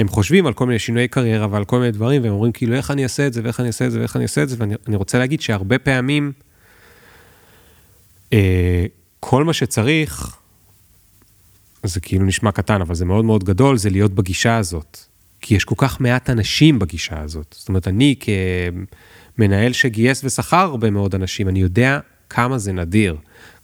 הם 0.00 0.08
חושבים 0.08 0.46
על 0.46 0.52
כל 0.52 0.66
מיני 0.66 0.78
שינויי 0.78 1.08
קריירה 1.08 1.46
ועל 1.50 1.64
כל 1.64 1.78
מיני 1.78 1.90
דברים, 1.90 2.22
והם 2.22 2.32
אומרים 2.32 2.52
כאילו, 2.52 2.74
איך 2.76 2.90
אני 2.90 3.02
אעשה 3.02 3.26
את 3.26 3.32
זה, 3.32 3.40
ואיך 3.44 3.60
אני 3.60 3.66
אעשה 3.66 3.86
את 3.86 3.92
זה, 3.92 4.00
ואיך 4.00 4.16
אני 4.16 4.22
אעשה 4.22 4.42
את 4.42 4.48
זה, 4.48 4.56
ואני 4.58 4.96
רוצה 4.96 5.18
להגיד 5.18 5.40
שהרבה 5.40 5.78
פעמים, 5.78 6.32
אה, 8.32 8.86
כל 9.20 9.44
מה 9.44 9.52
שצריך, 9.52 10.36
זה 11.82 12.00
כאילו 12.00 12.24
נשמע 12.24 12.52
קטן, 12.52 12.80
אבל 12.80 12.94
זה 12.94 13.04
מאוד 13.04 13.24
מאוד 13.24 13.44
גדול, 13.44 13.76
זה 13.76 13.90
להיות 13.90 14.14
בגישה 14.14 14.56
הזאת. 14.56 14.98
כי 15.40 15.54
יש 15.54 15.64
כל 15.64 15.74
כך 15.78 16.00
מעט 16.00 16.30
אנשים 16.30 16.78
בגישה 16.78 17.20
הזאת. 17.20 17.54
זאת 17.58 17.68
אומרת, 17.68 17.88
אני 17.88 18.14
כמנהל 19.36 19.72
שגייס 19.72 20.24
ושכר 20.24 20.56
הרבה 20.56 20.90
מאוד 20.90 21.14
אנשים, 21.14 21.48
אני 21.48 21.60
יודע 21.60 21.98
כמה 22.30 22.58
זה 22.58 22.72
נדיר. 22.72 23.16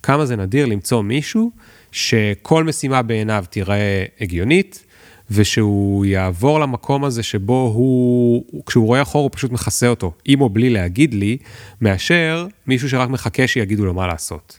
כמה 0.03 0.27
זה 0.27 0.37
נדיר 0.37 0.67
למצוא 0.67 1.03
מישהו 1.03 1.51
שכל 1.93 2.65
משימה 2.65 3.03
בעיניו 3.03 3.45
תיראה 3.51 4.05
הגיונית, 4.21 4.86
ושהוא 5.31 6.05
יעבור 6.05 6.61
למקום 6.61 7.05
הזה 7.05 7.23
שבו 7.23 7.73
הוא, 7.75 8.63
כשהוא 8.67 8.87
רואה 8.87 9.03
אחור 9.03 9.23
הוא 9.23 9.31
פשוט 9.33 9.53
מכסה 9.53 9.89
אותו, 9.89 10.13
עם 10.25 10.41
או 10.41 10.49
בלי 10.49 10.71
להגיד 10.71 11.15
לי, 11.15 11.37
מאשר 11.81 12.47
מישהו 12.67 12.89
שרק 12.89 13.09
מחכה 13.09 13.47
שיגידו 13.47 13.85
לו 13.85 13.95
מה 13.95 14.07
לעשות. 14.07 14.59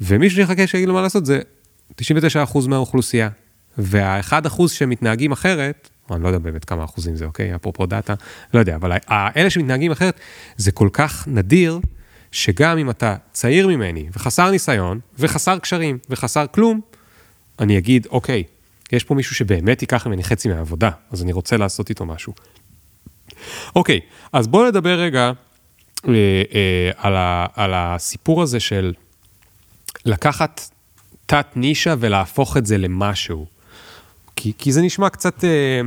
ומישהו 0.00 0.36
שיחכה 0.36 0.66
שיגידו 0.66 0.88
לו 0.88 0.94
מה 0.94 1.02
לעשות 1.02 1.26
זה 1.26 1.40
99% 2.00 2.68
מהאוכלוסייה. 2.68 3.28
וה-1% 3.78 4.68
שמתנהגים 4.68 5.32
אחרת, 5.32 5.90
אני 6.10 6.22
לא 6.22 6.28
יודע 6.28 6.38
באמת 6.38 6.64
כמה 6.64 6.84
אחוזים 6.84 7.16
זה, 7.16 7.24
אוקיי? 7.24 7.54
אפרופו 7.54 7.86
דאטה, 7.86 8.14
לא 8.54 8.58
יודע, 8.58 8.76
אבל 8.76 8.92
האלה 9.08 9.50
שמתנהגים 9.50 9.92
אחרת, 9.92 10.20
זה 10.56 10.72
כל 10.72 10.88
כך 10.92 11.28
נדיר, 11.28 11.80
שגם 12.32 12.78
אם 12.78 12.90
אתה 12.90 13.16
צעיר 13.32 13.68
ממני, 13.68 14.08
וחסר 14.16 14.50
ניסיון, 14.50 15.00
וחסר 15.18 15.58
קשרים, 15.58 15.98
וחסר 16.10 16.46
כלום, 16.52 16.80
אני 17.58 17.78
אגיד, 17.78 18.06
אוקיי, 18.10 18.42
יש 18.92 19.04
פה 19.04 19.14
מישהו 19.14 19.34
שבאמת 19.34 19.82
ייקח 19.82 20.06
ממני 20.06 20.24
חצי 20.24 20.48
מהעבודה, 20.48 20.90
אז 21.10 21.22
אני 21.22 21.32
רוצה 21.32 21.56
לעשות 21.56 21.90
איתו 21.90 22.06
משהו. 22.06 22.32
אוקיי, 23.76 24.00
אז 24.32 24.46
בואו 24.46 24.68
נדבר 24.68 25.00
רגע 25.00 25.32
אה, 26.08 26.12
אה, 26.54 26.90
על, 26.96 27.16
ה, 27.16 27.46
על 27.54 27.72
הסיפור 27.74 28.42
הזה 28.42 28.60
של 28.60 28.92
לקחת 30.04 30.60
תת 31.26 31.46
נישה 31.56 31.94
ולהפוך 31.98 32.56
את 32.56 32.66
זה 32.66 32.78
למשהו. 32.78 33.46
כי, 34.36 34.52
כי 34.58 34.72
זה 34.72 34.82
נשמע 34.82 35.10
קצת 35.10 35.44
אה, 35.44 35.80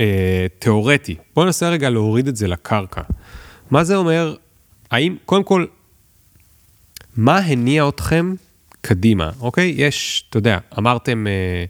אה, 0.00 0.46
תיאורטי. 0.58 1.16
בואו 1.34 1.46
ננסה 1.46 1.68
רגע 1.68 1.90
להוריד 1.90 2.28
את 2.28 2.36
זה 2.36 2.48
לקרקע. 2.48 3.02
מה 3.70 3.84
זה 3.84 3.96
אומר, 3.96 4.36
האם, 4.90 5.16
קודם 5.24 5.44
כל, 5.44 5.66
מה 7.16 7.38
הניע 7.38 7.88
אתכם 7.88 8.34
קדימה, 8.80 9.30
אוקיי? 9.40 9.74
יש, 9.76 10.24
אתה 10.30 10.38
יודע, 10.38 10.58
אמרתם, 10.78 11.26
אה, 11.26 11.64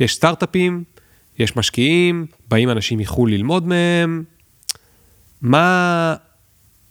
יש 0.00 0.14
סטארט-אפים, 0.14 0.84
יש 1.38 1.56
משקיעים, 1.56 2.26
באים 2.48 2.70
אנשים 2.70 2.98
מחו"ל 2.98 3.30
ללמוד 3.30 3.66
מהם. 3.66 4.24
מה, 5.42 6.14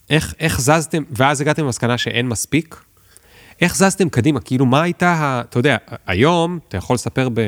איך, 0.09 0.33
איך 0.39 0.61
זזתם, 0.61 1.03
ואז 1.11 1.41
הגעתם 1.41 1.63
למסקנה 1.63 1.97
שאין 1.97 2.27
מספיק? 2.27 2.83
איך 3.61 3.75
זזתם 3.75 4.09
קדימה? 4.09 4.39
כאילו, 4.39 4.65
מה 4.65 4.81
הייתה, 4.81 5.41
אתה 5.49 5.59
יודע, 5.59 5.77
היום, 6.07 6.59
אתה 6.67 6.77
יכול 6.77 6.93
לספר 6.93 7.29
ב... 7.33 7.41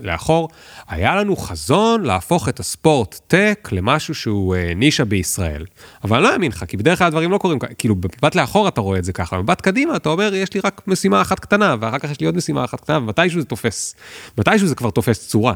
לאחור, 0.00 0.48
היה 0.88 1.16
לנו 1.16 1.36
חזון 1.36 2.02
להפוך 2.02 2.48
את 2.48 2.60
הספורט 2.60 3.20
טק 3.26 3.68
למשהו 3.72 4.14
שהוא 4.14 4.54
אה, 4.54 4.72
נישה 4.76 5.04
בישראל. 5.04 5.64
אבל 6.04 6.16
אני 6.16 6.24
לא 6.24 6.34
אאמין 6.34 6.52
לך, 6.52 6.64
כי 6.68 6.76
בדרך 6.76 6.98
כלל 6.98 7.06
הדברים 7.06 7.30
לא 7.30 7.38
קורים 7.38 7.58
ככה, 7.58 7.74
כאילו, 7.74 7.94
במבט 7.94 8.34
לאחור 8.34 8.68
אתה 8.68 8.80
רואה 8.80 8.98
את 8.98 9.04
זה 9.04 9.12
ככה, 9.12 9.38
במבט 9.38 9.60
קדימה 9.60 9.96
אתה 9.96 10.08
אומר, 10.08 10.34
יש 10.34 10.54
לי 10.54 10.60
רק 10.64 10.82
משימה 10.86 11.22
אחת 11.22 11.40
קטנה, 11.40 11.76
ואחר 11.80 11.98
כך 11.98 12.10
יש 12.10 12.20
לי 12.20 12.26
עוד 12.26 12.36
משימה 12.36 12.64
אחת 12.64 12.80
קטנה, 12.80 12.98
ומתישהו 12.98 13.40
זה 13.40 13.46
תופס, 13.46 13.94
מתישהו 14.38 14.68
זה 14.68 14.74
כבר 14.74 14.90
תופס 14.90 15.28
צורה. 15.28 15.54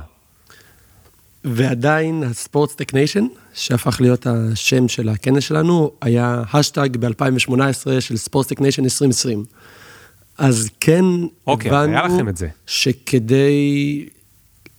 ועדיין 1.44 2.22
ה 2.22 2.29
Sports 2.29 2.68
Tech 2.68 2.94
Nation, 2.94 3.26
שהפך 3.54 4.00
להיות 4.00 4.26
השם 4.26 4.88
של 4.88 5.08
הכנס 5.08 5.44
שלנו, 5.44 5.90
היה 6.00 6.42
האשטג 6.52 6.96
ב-2018 6.96 8.00
של 8.00 8.16
Sports 8.16 8.42
Tech 8.42 8.60
Nation 8.60 8.84
2020. 8.84 9.44
אז 10.38 10.70
כן, 10.80 11.04
אוקיי, 11.46 11.70
זה. 12.36 12.48
שכדי 12.66 14.06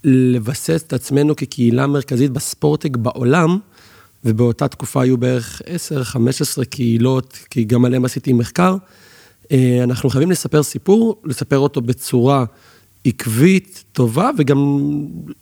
לבסס 0.04 0.84
את 0.88 0.94
עצמנו 0.94 1.36
כקהילה 1.36 1.88
מרכזית 1.88 2.32
ב 2.32 2.38
sport 2.38 2.71
tech 2.71 2.98
בעולם, 2.98 3.60
ובאותה 4.26 4.68
תקופה 4.68 5.02
היו 5.02 5.18
בערך 5.18 5.62
10-15 6.62 6.66
קהילות, 6.66 7.38
כי 7.50 7.64
גם 7.64 7.86
עליהם 7.86 8.06
עשיתי 8.06 8.34
מחקר, 8.34 8.76
אה, 9.52 9.80
אנחנו 9.84 10.10
חייבים 10.10 10.32
לספר 10.32 10.64
סיפור, 10.64 11.22
לספר 11.26 11.58
אותו 11.58 11.82
בצורה 11.82 12.46
עקבית, 13.06 13.84
טובה, 13.94 14.30
וגם 14.38 14.80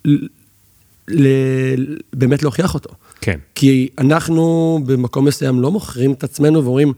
ל- 0.05 1.95
באמת 2.13 2.43
להוכיח 2.43 2.73
אותו. 2.73 2.89
כן. 3.21 3.39
כי 3.55 3.89
אנחנו 3.97 4.79
במקום 4.85 5.25
מסוים 5.25 5.61
לא 5.61 5.71
מוכרים 5.71 6.11
את 6.11 6.23
עצמנו 6.23 6.63
ואומרים, 6.63 6.93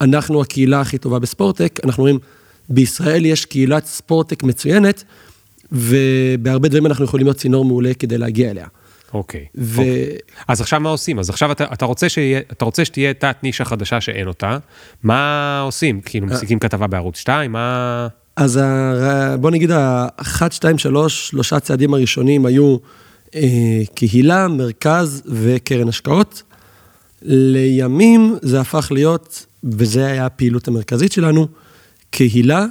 אנחנו 0.00 0.42
הקהילה 0.42 0.80
הכי 0.80 0.98
טובה 0.98 1.18
בספורטק, 1.18 1.80
אנחנו 1.84 2.00
אומרים, 2.02 2.18
בישראל 2.68 3.24
יש 3.24 3.44
קהילת 3.44 3.86
ספורטק 3.86 4.42
מצוינת, 4.42 5.04
ובהרבה 5.72 6.68
דברים 6.68 6.86
אנחנו 6.86 7.04
יכולים 7.04 7.26
להיות 7.26 7.36
צינור 7.36 7.64
מעולה 7.64 7.94
כדי 7.94 8.18
להגיע 8.18 8.50
אליה. 8.50 8.66
אוקיי. 9.14 9.46
ו... 9.54 9.80
אוקיי. 9.80 10.16
אז 10.48 10.60
עכשיו 10.60 10.80
מה 10.80 10.88
עושים? 10.88 11.18
אז 11.18 11.30
עכשיו 11.30 11.52
אתה, 11.52 11.64
אתה, 11.72 11.84
רוצה, 11.84 12.08
שיה, 12.08 12.40
אתה 12.52 12.64
רוצה 12.64 12.84
שתהיה 12.84 13.14
תת 13.14 13.36
נישה 13.42 13.64
חדשה 13.64 14.00
שאין 14.00 14.28
אותה, 14.28 14.58
מה 15.02 15.60
עושים? 15.60 16.00
כאילו, 16.00 16.26
מסיקים 16.26 16.58
כתבה 16.58 16.86
בערוץ 16.86 17.18
2, 17.18 17.52
מה... 17.52 18.08
אז 18.36 18.60
בוא 19.40 19.50
נגיד, 19.50 19.70
ה-1, 19.70 20.50
2, 20.50 20.78
3, 20.78 21.28
שלושה 21.28 21.60
צעדים 21.60 21.94
הראשונים 21.94 22.46
היו 22.46 22.76
אה, 23.34 23.80
קהילה, 23.94 24.48
מרכז 24.48 25.22
וקרן 25.26 25.88
השקעות. 25.88 26.42
לימים 27.22 28.36
זה 28.42 28.60
הפך 28.60 28.88
להיות, 28.90 29.46
וזה 29.64 30.06
היה 30.06 30.26
הפעילות 30.26 30.68
המרכזית 30.68 31.12
שלנו, 31.12 31.46
קהילה, 32.10 32.66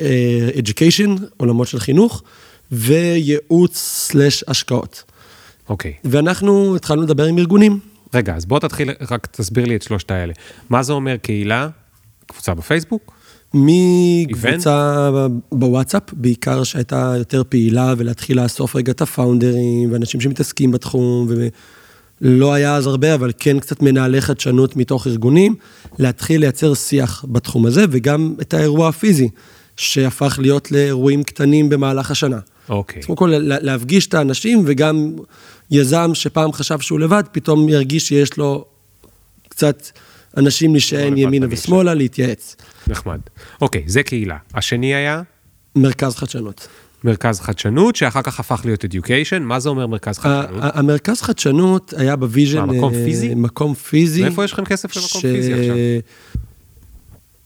אה, 0.00 0.48
education, 0.54 1.22
עולמות 1.36 1.68
של 1.68 1.80
חינוך, 1.80 2.22
וייעוץ 2.72 3.76
סלש 3.76 4.44
השקעות. 4.48 5.02
אוקיי. 5.68 5.92
Okay. 5.92 6.08
ואנחנו 6.10 6.76
התחלנו 6.76 7.02
לדבר 7.02 7.24
עם 7.24 7.38
ארגונים. 7.38 7.78
רגע, 8.14 8.36
אז 8.36 8.46
בוא 8.46 8.58
תתחיל, 8.58 8.90
רק 9.10 9.26
תסביר 9.26 9.64
לי 9.64 9.76
את 9.76 9.82
שלושת 9.82 10.10
האלה. 10.10 10.32
מה 10.70 10.82
זה 10.82 10.92
אומר 10.92 11.16
קהילה? 11.16 11.68
קבוצה 12.26 12.54
בפייסבוק? 12.54 13.12
מקבוצה 13.54 15.10
בוואטסאפ, 15.52 16.02
בעיקר 16.12 16.64
שהייתה 16.64 17.14
יותר 17.18 17.42
פעילה, 17.48 17.94
ולהתחיל 17.98 18.42
לאסוף 18.42 18.76
רגע 18.76 18.92
את 18.92 19.00
הפאונדרים, 19.00 19.92
ואנשים 19.92 20.20
שמתעסקים 20.20 20.72
בתחום, 20.72 21.26
ולא 22.22 22.52
היה 22.52 22.76
אז 22.76 22.86
הרבה, 22.86 23.14
אבל 23.14 23.32
כן 23.38 23.60
קצת 23.60 23.82
מנהלי 23.82 24.20
חדשנות 24.20 24.76
מתוך 24.76 25.06
ארגונים, 25.06 25.54
להתחיל 25.98 26.40
לייצר 26.40 26.74
שיח 26.74 27.24
בתחום 27.28 27.66
הזה, 27.66 27.84
וגם 27.90 28.34
את 28.40 28.54
האירוע 28.54 28.88
הפיזי, 28.88 29.28
שהפך 29.76 30.38
להיות 30.42 30.72
לאירועים 30.72 31.22
קטנים 31.22 31.68
במהלך 31.68 32.10
השנה. 32.10 32.38
אוקיי. 32.68 33.02
Okay. 33.02 33.06
קודם 33.06 33.16
כל, 33.16 33.32
להפגיש 33.38 34.06
את 34.06 34.14
האנשים, 34.14 34.62
וגם 34.66 35.12
יזם 35.70 36.10
שפעם 36.14 36.52
חשב 36.52 36.80
שהוא 36.80 37.00
לבד, 37.00 37.22
פתאום 37.32 37.68
ירגיש 37.68 38.08
שיש 38.08 38.36
לו 38.36 38.64
קצת 39.48 39.88
אנשים 40.36 40.72
להישען 40.72 41.18
ימינה 41.18 41.46
ושמאלה, 41.50 41.94
להתייעץ. 41.94 42.56
נחמד. 42.86 43.20
אוקיי, 43.60 43.82
זה 43.86 44.02
קהילה. 44.02 44.36
השני 44.54 44.94
היה? 44.94 45.22
מרכז 45.76 46.14
חדשנות. 46.14 46.68
מרכז 47.04 47.40
חדשנות, 47.40 47.96
שאחר 47.96 48.22
כך 48.22 48.40
הפך 48.40 48.62
להיות 48.64 48.84
education, 48.84 49.40
מה 49.40 49.60
זה 49.60 49.68
אומר 49.68 49.86
מרכז 49.86 50.18
חדשנות? 50.18 50.60
המרכז 50.62 51.20
חדשנות 51.20 51.94
היה 51.96 52.16
ב 52.16 52.21
vision... 52.21 52.64
מקום 52.64 52.92
פיזי? 52.92 53.34
מקום 53.34 53.74
פיזי. 53.74 54.22
מאיפה 54.22 54.44
יש 54.44 54.52
לכם 54.52 54.64
כסף 54.64 54.96
למקום 54.96 55.20
פיזי 55.20 55.52
עכשיו? 55.52 55.76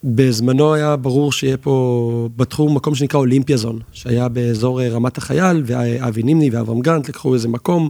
בזמנו 0.05 0.75
היה 0.75 0.97
ברור 0.97 1.33
שיהיה 1.33 1.57
פה 1.57 2.29
בתחום 2.37 2.77
מקום 2.77 2.95
שנקרא 2.95 3.21
אולימפיאזון, 3.21 3.79
שהיה 3.93 4.29
באזור 4.29 4.83
אה, 4.83 4.89
רמת 4.89 5.19
החייל, 5.19 5.63
ואבי 5.67 6.23
נימני 6.23 6.51
ואברהם 6.51 6.81
גרנט 6.81 7.09
לקחו 7.09 7.35
איזה 7.35 7.49
מקום, 7.49 7.89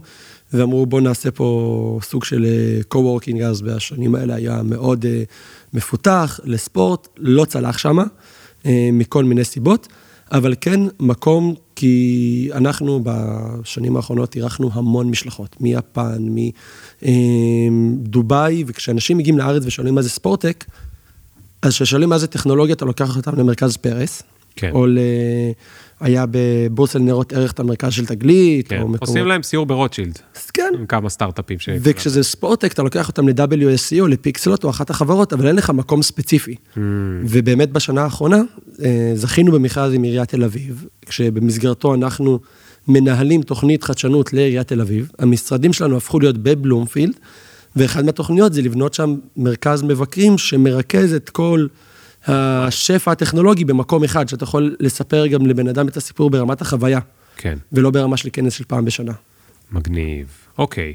ואמרו 0.53 0.87
בואו 0.87 1.01
נעשה 1.03 1.31
פה 1.31 1.99
סוג 2.03 2.25
של 2.25 2.47
co-working, 2.95 3.43
אז 3.45 3.63
בשנים 3.63 4.15
האלה 4.15 4.35
היה 4.35 4.63
מאוד 4.63 5.05
מפותח 5.75 6.41
לספורט, 6.45 7.09
לא 7.19 7.45
צלח 7.45 7.79
שמה, 7.79 8.05
מכל 8.93 9.25
מיני 9.25 9.45
סיבות, 9.45 9.89
אבל 10.33 10.55
כן 10.61 10.81
מקום, 11.01 11.55
כי 11.77 12.49
אנחנו 12.55 13.01
בשנים 13.05 13.97
האחרונות 13.97 14.37
אירחנו 14.37 14.71
המון 14.73 15.11
משלחות, 15.11 15.57
מיפן, 15.61 16.27
מדובאי, 17.71 18.65
וכשאנשים 18.67 19.19
מגיעים 19.19 19.39
לארץ 19.39 19.63
ושואלים 19.67 19.95
מה 19.95 20.03
זה 20.03 20.11
ספורטק, 20.11 20.65
אז 21.63 21.73
כששואלים 21.73 22.09
מה 22.09 22.19
זה 22.19 22.27
טכנולוגיה, 22.27 22.75
אתה 22.75 22.85
לוקח 22.85 23.17
אותם 23.17 23.37
למרכז 23.39 23.77
פרס. 23.77 24.23
כן. 24.57 24.71
או. 24.75 24.87
היה 26.01 26.25
בבורסל 26.31 26.99
נרות 26.99 27.33
ערך 27.33 27.53
את 27.53 27.61
המרכז 27.61 27.93
של 27.93 28.07
תגלית. 28.07 28.69
כן, 28.69 28.83
או 28.83 28.89
עושים 29.01 29.27
להם 29.27 29.43
סיור 29.43 29.67
ברוטשילד. 29.67 30.19
כן. 30.55 30.73
עם 30.79 30.87
כמה 30.87 31.09
סטארט-אפים 31.09 31.59
ש... 31.59 31.69
וכשזה 31.81 32.23
ספורטק, 32.23 32.73
אתה 32.73 32.83
לוקח 32.83 33.09
אותם 33.09 33.29
ל-WSC 33.29 34.01
או 34.01 34.07
לפיקסלוט 34.07 34.65
או 34.65 34.71
אחת 34.71 34.91
החברות, 34.91 35.33
אבל 35.33 35.47
אין 35.47 35.57
לך 35.57 35.71
מקום 35.71 36.03
ספציפי. 36.03 36.55
Mm. 36.55 36.79
ובאמת 37.23 37.73
בשנה 37.73 38.03
האחרונה, 38.03 38.43
אה, 38.85 39.13
זכינו 39.15 39.53
במכרז 39.53 39.95
עם 39.95 40.03
עיריית 40.03 40.29
תל 40.29 40.45
אביב, 40.45 40.87
כשבמסגרתו 41.07 41.95
אנחנו 41.95 42.39
מנהלים 42.89 43.43
תוכנית 43.43 43.85
חדשנות 43.85 44.33
לעיריית 44.33 44.69
תל 44.69 44.81
אביב. 44.81 45.11
המשרדים 45.19 45.73
שלנו 45.73 45.97
הפכו 45.97 46.21
להיות 46.21 46.39
בבלומפילד. 46.39 47.15
ואחד 47.77 48.05
מהתוכניות 48.05 48.53
זה 48.53 48.63
לבנות 48.63 48.95
שם 48.95 49.15
מרכז 49.37 49.83
מבקרים 49.83 50.39
שמרכז 50.39 51.15
את 51.15 51.31
כל 51.31 51.67
השפע 52.27 53.13
הטכנולוגי 53.13 53.65
במקום 53.65 54.05
אחד, 54.05 54.29
שאתה 54.29 54.45
יכול 54.45 54.77
לספר 54.81 55.27
גם 55.27 55.47
לבן 55.47 55.69
אדם 55.69 55.89
את 55.89 55.97
הסיפור 55.97 56.31
ברמת 56.31 56.61
החוויה. 56.61 57.01
כן. 57.37 57.59
ולא 57.73 57.91
ברמה 57.91 58.17
של 58.17 58.29
כנס 58.33 58.53
של 58.53 58.65
פעם 58.65 58.85
בשנה. 58.85 59.13
מגניב, 59.73 60.27
אוקיי. 60.59 60.95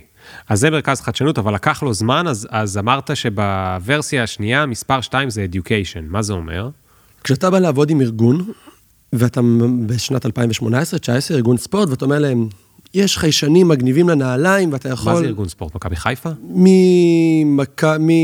אז 0.50 0.60
זה 0.60 0.70
מרכז 0.70 1.02
חדשנות, 1.02 1.38
אבל 1.38 1.54
לקח 1.54 1.84
לו 1.84 1.94
זמן, 1.94 2.28
אז, 2.28 2.48
אז 2.52 2.78
אמרת 2.78 3.17
שבוורסיה 3.17 4.24
השנייה, 4.24 4.65
מספר 4.65 5.02
2 5.02 5.30
זה 5.30 5.46
Education, 5.54 6.02
מה 6.08 6.22
זה 6.22 6.34
אומר? 6.34 6.70
כשאתה 7.24 7.50
בא 7.50 7.60
לעבוד 7.60 7.89
עם 7.89 8.02
ארגון, 8.02 8.52
ואתה 9.13 9.41
בשנת 9.86 10.26
2018-2019, 10.26 10.30
ארגון 11.32 11.58
ספורט, 11.58 11.89
ואתה 11.89 12.06
אומר 12.06 12.20
להם, 12.20 12.48
יש 12.93 13.17
חיישנים 13.17 13.67
מגניבים 13.67 14.10
לנעליים, 14.10 14.73
ואתה 14.73 14.89
יכול... 14.89 15.13
מה 15.13 15.19
זה 15.19 15.25
ארגון 15.25 15.49
ספורט? 15.49 15.75
מכבי 15.75 15.95
חיפה? 15.95 16.30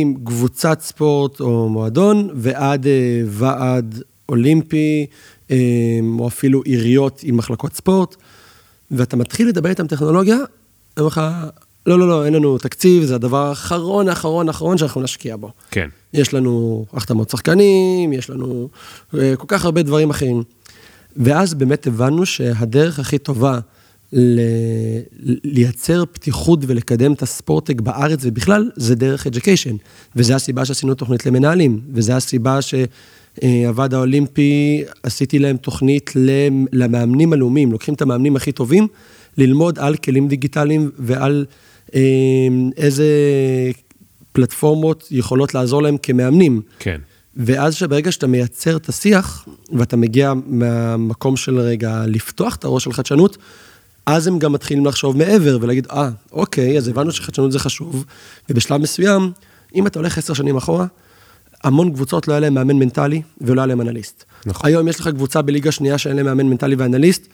מקבוצת 0.05 0.81
ספורט 0.81 1.39
או 1.39 1.69
מועדון, 1.69 2.29
ועד 2.35 2.87
אה, 2.87 3.21
ועד 3.25 4.01
אולימפי, 4.29 5.05
אה, 5.51 5.57
או 6.19 6.27
אפילו 6.27 6.61
עיריות 6.61 7.19
עם 7.23 7.37
מחלקות 7.37 7.73
ספורט, 7.73 8.15
ואתה 8.91 9.17
מתחיל 9.17 9.47
לדבר 9.47 9.69
איתם 9.69 9.87
טכנולוגיה, 9.87 10.35
אני 10.35 10.43
אומר 10.97 11.07
לך, 11.07 11.21
לא, 11.87 11.99
לא, 11.99 12.07
לא, 12.07 12.25
אין 12.25 12.33
לנו 12.33 12.57
תקציב, 12.57 13.03
זה 13.03 13.15
הדבר 13.15 13.47
האחרון, 13.47 14.09
האחרון, 14.09 14.47
האחרון 14.47 14.77
שאנחנו 14.77 15.01
נשקיע 15.01 15.35
בו. 15.35 15.51
כן. 15.71 15.89
יש 16.13 16.33
לנו 16.33 16.85
החתמות 16.93 17.29
שחקנים, 17.29 18.13
יש 18.13 18.29
לנו 18.29 18.69
אה, 19.17 19.33
כל 19.37 19.45
כך 19.47 19.65
הרבה 19.65 19.83
דברים 19.83 20.09
אחרים. 20.09 20.43
ואז 21.17 21.53
באמת 21.53 21.87
הבנו 21.87 22.25
שהדרך 22.25 22.99
הכי 22.99 23.17
טובה, 23.17 23.59
ל... 24.13 24.39
לייצר 25.43 26.03
פתיחות 26.11 26.59
ולקדם 26.67 27.13
את 27.13 27.21
הספורטק 27.21 27.81
בארץ 27.81 28.19
ובכלל, 28.23 28.69
זה 28.75 28.95
דרך 28.95 29.27
אדיוקיישן. 29.27 29.75
וזו 30.15 30.33
הסיבה 30.33 30.65
שעשינו 30.65 30.93
תוכנית 30.93 31.25
למנהלים, 31.25 31.81
וזו 31.93 32.13
הסיבה 32.13 32.59
שהוועד 32.61 33.93
האולימפי, 33.93 34.83
עשיתי 35.03 35.39
להם 35.39 35.57
תוכנית 35.57 36.11
למאמנים 36.73 37.33
הלאומיים, 37.33 37.71
לוקחים 37.71 37.93
את 37.93 38.01
המאמנים 38.01 38.35
הכי 38.35 38.51
טובים, 38.51 38.87
ללמוד 39.37 39.79
על 39.79 39.95
כלים 39.95 40.27
דיגיטליים 40.27 40.91
ועל 40.99 41.45
אה, 41.95 41.99
איזה 42.77 43.05
פלטפורמות 44.31 45.07
יכולות 45.11 45.53
לעזור 45.53 45.81
להם 45.81 45.97
כמאמנים. 45.97 46.61
כן. 46.79 47.01
ואז 47.37 47.75
שברגע 47.75 48.11
שאתה 48.11 48.27
מייצר 48.27 48.77
את 48.77 48.89
השיח, 48.89 49.47
ואתה 49.71 49.97
מגיע 49.97 50.33
מהמקום 50.47 51.37
של 51.37 51.59
רגע 51.59 52.03
לפתוח 52.07 52.55
את 52.55 52.63
הראש 52.63 52.83
של 52.83 52.93
חדשנות, 52.93 53.37
אז 54.07 54.27
הם 54.27 54.39
גם 54.39 54.53
מתחילים 54.53 54.85
לחשוב 54.85 55.17
מעבר 55.17 55.57
ולהגיד, 55.61 55.87
אה, 55.91 56.09
אוקיי, 56.31 56.77
אז 56.77 56.87
הבנו 56.87 57.11
שחדשנות 57.11 57.51
זה 57.51 57.59
חשוב, 57.59 58.05
ובשלב 58.49 58.81
מסוים, 58.81 59.31
אם 59.75 59.87
אתה 59.87 59.99
הולך 59.99 60.17
עשר 60.17 60.33
שנים 60.33 60.57
אחורה, 60.57 60.85
המון 61.63 61.93
קבוצות 61.93 62.27
לא 62.27 62.33
היה 62.33 62.39
להם 62.39 62.53
מאמן 62.53 62.75
מנטלי 62.75 63.21
ולא 63.41 63.61
היה 63.61 63.65
להם 63.65 63.81
אנליסט. 63.81 64.23
נכון. 64.45 64.69
היום 64.69 64.87
יש 64.87 64.99
לך 64.99 65.07
קבוצה 65.07 65.41
בליגה 65.41 65.71
שנייה 65.71 65.97
שאין 65.97 66.15
להם 66.15 66.25
מאמן 66.25 66.45
מנטלי 66.45 66.75
ואנליסט, 66.75 67.27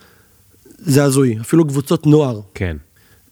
זה 0.78 1.04
הזוי, 1.04 1.38
אפילו 1.42 1.68
קבוצות 1.68 2.08
נוער. 2.08 2.40
כן. 2.54 2.78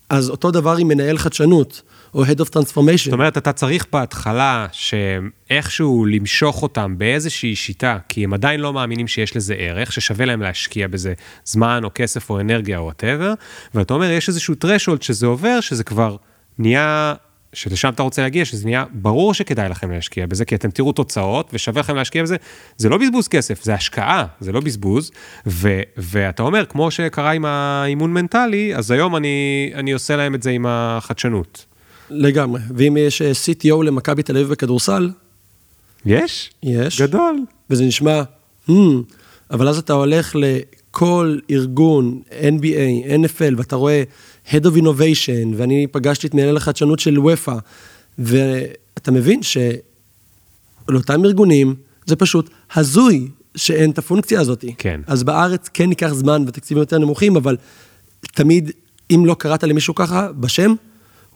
אז 0.10 0.30
אותו 0.30 0.52
דבר 0.52 0.76
עם 0.78 0.88
מנהל 0.88 1.18
חדשנות. 1.18 1.82
או 2.14 2.26
Head 2.26 2.40
of 2.40 2.50
Transformation. 2.56 3.04
זאת 3.06 3.14
אומרת, 3.14 3.38
אתה 3.38 3.54
צריך 3.54 3.86
בהתחלה 3.92 4.68
שאיכשהו 4.72 6.06
למשוך 6.06 6.64
אותם 6.64 6.98
באיזושהי 6.98 7.56
שיטה, 7.56 7.98
כי 8.10 8.24
הם 8.24 8.34
עדיין 8.34 8.60
לא 8.60 8.74
מאמינים 8.74 9.08
שיש 9.08 9.36
לזה 9.36 9.54
ערך, 9.54 9.92
ששווה 9.92 10.26
להם 10.26 10.42
להשקיע 10.42 10.88
בזה 10.88 11.14
זמן 11.46 11.82
או 11.84 11.90
כסף 11.96 12.30
או 12.30 12.40
אנרגיה 12.40 12.78
או 12.78 12.84
whatever, 12.84 13.34
ואתה 13.76 13.94
אומר, 13.94 14.12
יש 14.12 14.30
איזשהו 14.30 14.56
threshold 14.64 15.02
שזה 15.02 15.28
עובר, 15.28 15.60
שזה 15.62 15.84
כבר 15.84 16.16
נהיה 16.58 17.14
שלשם 17.54 17.90
אתה 17.90 18.04
רוצה 18.04 18.22
להגיע, 18.22 18.46
שזה 18.46 18.66
נהיה 18.66 18.86
ברור 18.92 19.34
שכדאי 19.34 19.70
לכם 19.70 19.92
להשקיע 19.92 20.26
בזה, 20.26 20.46
כי 20.46 20.56
אתם 20.56 20.72
תראו 20.72 20.92
תוצאות 20.92 21.50
ושווה 21.54 21.80
לכם 21.80 21.96
להשקיע 21.96 22.24
בזה. 22.24 22.36
זה 22.78 22.90
לא 22.90 22.98
בזבוז 22.98 23.28
כסף, 23.28 23.64
זה 23.64 23.74
השקעה, 23.74 24.26
זה 24.40 24.52
לא 24.52 24.60
בזבוז. 24.60 25.12
ו, 25.48 25.82
ואתה 25.98 26.44
אומר, 26.44 26.66
כמו 26.66 26.92
שקרה 26.92 27.32
עם 27.32 27.46
האימון 27.46 28.14
מנטלי, 28.14 28.76
אז 28.76 28.92
היום 28.92 29.16
אני, 29.16 29.72
אני 29.76 29.92
עושה 29.92 30.16
להם 30.16 30.36
את 30.36 30.44
זה 30.44 30.50
עם 30.50 30.66
החדשנות. 30.70 31.71
לגמרי. 32.12 32.62
ואם 32.76 32.98
יש 32.98 33.22
אה, 33.22 33.32
CTO 33.32 33.84
למכבי 33.84 34.24
תל 34.24 34.38
אביב 34.38 34.50
בכדורסל... 34.50 35.10
יש? 36.06 36.50
יש. 36.64 37.02
גדול. 37.02 37.40
וזה 37.70 37.86
נשמע, 37.86 38.22
hmm, 38.70 38.74
אבל 39.52 39.68
אז 39.68 39.78
אתה 39.78 39.94
הולך 39.94 40.36
לכל 40.40 41.38
ארגון, 41.52 42.22
NBA, 42.30 43.06
NFL, 43.10 43.54
ואתה 43.58 43.76
רואה 43.76 44.04
Head 44.50 44.64
of 44.64 44.78
Innovation, 44.78 45.56
ואני 45.56 45.88
פגשתי 45.92 46.28
את 46.28 46.34
מנהל 46.34 46.58
החדשנות 46.58 47.00
של 47.00 47.20
וופא, 47.20 47.56
ואתה 48.20 49.12
מבין 49.12 49.40
שלאותם 50.88 51.26
ארגונים 51.26 51.76
זה 52.06 52.16
פשוט 52.16 52.50
הזוי 52.76 53.28
שאין 53.56 53.92
את 53.92 53.98
הפונקציה 53.98 54.42
הזאת. 54.42 54.66
כן. 54.78 55.02
אז 55.08 55.24
בארץ 55.24 55.70
כן 55.74 55.90
ייקח 55.90 56.14
זמן 56.14 56.44
ותקציבים 56.48 56.82
יותר 56.82 56.98
נמוכים, 56.98 57.36
אבל 57.36 57.58
תמיד, 58.22 58.72
אם 59.12 59.26
לא 59.26 59.34
קראת 59.40 59.64
למישהו 59.64 59.96
ככה 59.96 60.32
בשם, 60.32 60.74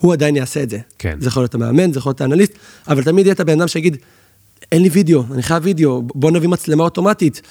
הוא 0.05 0.13
עדיין 0.13 0.35
יעשה 0.35 0.63
את 0.63 0.69
זה. 0.69 0.79
כן. 0.99 1.17
זה 1.19 1.27
יכול 1.27 1.43
להיות 1.43 1.55
המאמן, 1.55 1.93
זה 1.93 1.99
יכול 1.99 2.09
להיות 2.09 2.21
האנליסט, 2.21 2.53
אבל 2.87 3.03
תמיד 3.03 3.25
יהיה 3.25 3.33
את 3.33 3.39
הבן 3.39 3.59
אדם 3.59 3.67
שיגיד, 3.67 3.97
אין 4.71 4.81
לי 4.81 4.89
וידאו, 4.89 5.23
אני 5.33 5.43
חייב 5.43 5.65
וידאו, 5.65 6.01
בוא 6.01 6.31
נביא 6.31 6.49
מצלמה 6.49 6.83
אוטומטית. 6.83 7.41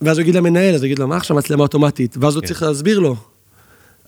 ואז 0.00 0.18
הוא 0.18 0.22
יגיד 0.22 0.34
למנהל, 0.34 0.74
אז 0.74 0.80
הוא 0.80 0.86
יגיד 0.86 0.98
לו, 0.98 1.08
מה 1.08 1.16
עכשיו 1.16 1.36
מצלמה 1.36 1.62
אוטומטית? 1.62 2.16
ואז 2.20 2.34
הוא 2.34 2.40
כן. 2.40 2.46
צריך 2.46 2.62
להסביר 2.62 2.98
לו. 2.98 3.16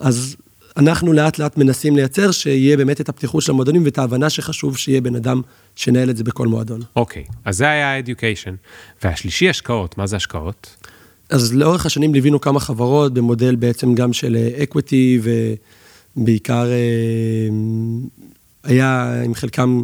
אז 0.01 0.37
אנחנו 0.77 1.13
לאט 1.13 1.39
לאט 1.39 1.57
מנסים 1.57 1.97
לייצר 1.97 2.31
שיהיה 2.31 2.77
באמת 2.77 3.01
את 3.01 3.09
הפתיחות 3.09 3.43
של 3.43 3.53
המועדונים 3.53 3.85
ואת 3.85 3.99
ההבנה 3.99 4.31
שחשוב 4.31 4.77
שיהיה 4.77 5.01
בן 5.01 5.17
אדם 5.17 5.43
שנהל 5.77 6.11
את 6.11 6.17
זה 6.17 6.25
בכל 6.25 6.47
מועדון. 6.47 6.81
אוקיי, 6.97 7.25
okay, 7.29 7.35
אז 7.45 7.57
זה 7.57 7.69
היה 7.69 7.97
ה-Education. 7.97 8.55
והשלישי, 9.05 9.51
השקעות, 9.51 9.99
מה 9.99 10.07
זה 10.07 10.17
השקעות? 10.17 10.77
אז 11.31 11.55
לאורך 11.55 11.87
השנים 11.87 12.15
ליווינו 12.15 12.41
כמה 12.41 12.61
חברות 12.61 13.15
במודל 13.15 13.55
בעצם 13.55 13.95
גם 13.95 14.13
של 14.13 14.37
equity 14.63 15.21
ו... 15.23 15.31
בעיקר 16.17 16.67
אה, 16.67 17.49
היה 18.65 19.23
עם 19.25 19.35
חלקם 19.35 19.83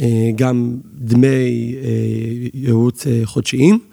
אה, 0.00 0.30
גם 0.36 0.76
דמי 0.94 1.74
אה, 1.84 1.88
ייעוץ 2.54 3.06
חודשיים. 3.24 3.89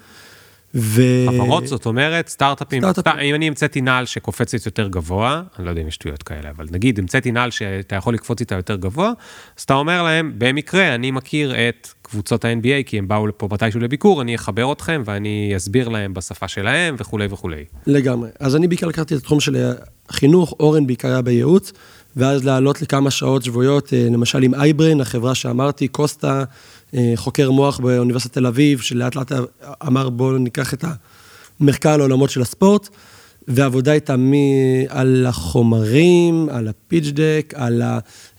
ו... 0.77 1.01
חברות, 1.27 1.67
זאת 1.67 1.85
אומרת, 1.85 2.27
סטארט-אפים, 2.27 2.81
סטארט 2.81 3.07
אם 3.07 3.35
אני 3.35 3.47
המצאתי 3.47 3.81
נעל 3.81 4.05
שקופצת 4.05 4.65
יותר 4.65 4.87
גבוה, 4.87 5.41
אני 5.59 5.65
לא 5.65 5.69
יודע 5.69 5.81
אם 5.81 5.87
יש 5.87 5.95
שטויות 5.95 6.23
כאלה, 6.23 6.49
אבל 6.49 6.65
נגיד, 6.71 6.99
המצאתי 6.99 7.31
נעל 7.31 7.51
שאתה 7.51 7.95
יכול 7.95 8.13
לקפוץ 8.13 8.39
איתה 8.39 8.55
יותר 8.55 8.75
גבוה, 8.75 9.11
אז 9.57 9.63
אתה 9.63 9.73
אומר 9.73 10.03
להם, 10.03 10.33
במקרה, 10.37 10.95
אני 10.95 11.11
מכיר 11.11 11.69
את 11.69 11.87
קבוצות 12.01 12.45
ה-NBA, 12.45 12.83
כי 12.85 12.97
הם 12.97 13.07
באו 13.07 13.27
לפה 13.27 13.47
מתישהו 13.51 13.79
לביקור, 13.79 14.21
אני 14.21 14.35
אחבר 14.35 14.71
אתכם 14.71 15.01
ואני 15.05 15.53
אסביר 15.55 15.89
להם 15.89 16.13
בשפה 16.13 16.47
שלהם 16.47 16.95
וכולי 16.97 17.27
וכולי. 17.29 17.63
לגמרי. 17.87 18.29
אז 18.39 18.55
אני 18.55 18.67
בעיקר 18.67 18.87
לקחתי 18.87 19.15
את 19.15 19.19
התחום 19.19 19.39
של 19.39 19.71
החינוך, 20.09 20.53
אורן 20.59 20.87
בעיקר 20.87 21.07
היה 21.07 21.21
בייעוץ, 21.21 21.71
ואז 22.15 22.45
לעלות 22.45 22.81
לכמה 22.81 23.11
שעות 23.11 23.43
שבועיות, 23.43 23.93
אה, 23.93 24.07
למשל 24.11 24.43
עם 24.43 24.53
אייברן, 24.53 25.01
החברה 25.01 25.35
שאמרתי, 25.35 25.87
קוסטה, 25.87 26.43
חוקר 27.15 27.51
מוח 27.51 27.79
באוניברסיטת 27.79 28.33
תל 28.33 28.45
אביב, 28.45 28.79
שלאט 28.79 29.15
לאט 29.15 29.31
אמר 29.87 30.09
בואו 30.09 30.37
ניקח 30.37 30.73
את 30.73 30.85
המחקר 31.59 31.97
לעולמות 31.97 32.29
של 32.29 32.41
הספורט, 32.41 32.89
ועבודה 33.47 33.93
איתם 33.93 34.31
על 34.89 35.25
החומרים, 35.29 36.49
על 36.51 36.67
הפיץ' 36.67 37.07
דק, 37.07 37.53
על 37.55 37.81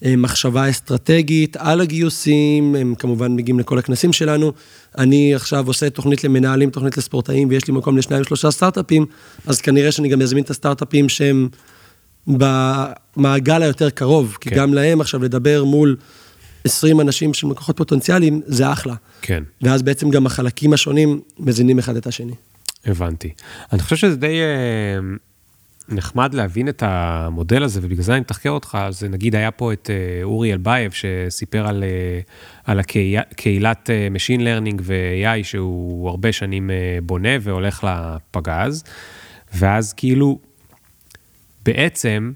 המחשבה 0.03 0.64
האסטרטגית, 0.64 1.57
על 1.57 1.80
הגיוסים, 1.80 2.74
הם 2.74 2.94
כמובן 2.99 3.36
מגיעים 3.36 3.61
לכל 3.61 3.78
הכנסים 3.78 4.12
שלנו. 4.12 4.53
אני 4.99 5.34
עכשיו 5.34 5.66
עושה 5.66 5.90
תוכנית 5.90 6.24
למנהלים, 6.24 6.70
תוכנית 6.70 6.99
לספורטאים, 6.99 7.49
ויש 7.49 7.68
לי 7.68 7.74
מקום 7.74 7.99
לשניים, 7.99 8.24
שלושה 8.24 8.51
סטארט-אפים, 8.51 9.07
אז 9.46 9.61
כנראה 9.61 9.92
שאני 9.92 10.09
גם 10.09 10.22
אזמין 10.22 10.44
את 10.44 10.51
הסטארט-אפים 10.51 11.09
שהם 11.09 11.49
במעגל 12.26 13.62
היותר 13.62 13.90
קרוב, 13.90 14.36
כי 14.40 14.51
כן. 14.51 14.57
גם 14.57 14.74
להם 14.74 15.01
עכשיו 15.01 15.22
לדבר 15.22 15.64
מול 15.64 15.96
20 16.69 17.01
אנשים 17.01 17.35
שהם 17.35 17.51
לקוחות 17.51 17.77
פוטנציאליים, 17.77 18.41
זה 18.47 18.73
אחלה. 18.73 18.95
כן. 19.23 19.43
ואז 19.62 19.83
בעצם 19.83 20.11
גם 20.11 20.27
החלקים 20.27 20.73
השונים 20.73 21.21
מזינים 21.39 21.79
אחד 21.79 21.97
את 21.97 22.07
השני. 22.07 22.35
הבנתי. 22.85 23.33
אני 23.73 23.81
חושב 23.81 23.97
שזה 23.97 24.16
די 24.16 24.41
אה, 24.41 24.99
נחמד 25.89 26.35
להבין 26.35 26.69
את 26.69 26.83
המודל 26.87 27.62
הזה, 27.62 27.81
ובגלל 27.83 28.03
זה 28.03 28.12
אני 28.12 28.21
מתחקר 28.21 28.51
אותך, 28.51 28.79
אז 28.81 29.03
נגיד 29.03 29.37
היה 29.37 29.51
פה 29.51 29.73
את 29.73 29.91
אה, 29.91 30.23
אורי 30.23 30.53
אלבייב, 30.53 30.93
שסיפר 30.93 31.66
על, 31.66 31.85
אה, 31.85 32.21
על 32.64 32.81
הקהילת 32.81 33.91
Machine 34.14 34.41
Learning 34.41 34.81
ו-AI, 34.83 35.45
שהוא 35.45 36.09
הרבה 36.09 36.33
שנים 36.33 36.71
בונה 37.03 37.29
והולך 37.41 37.87
לפגז, 37.87 38.85
ואז 39.55 39.93
כאילו, 39.93 40.39
בעצם, 41.64 42.33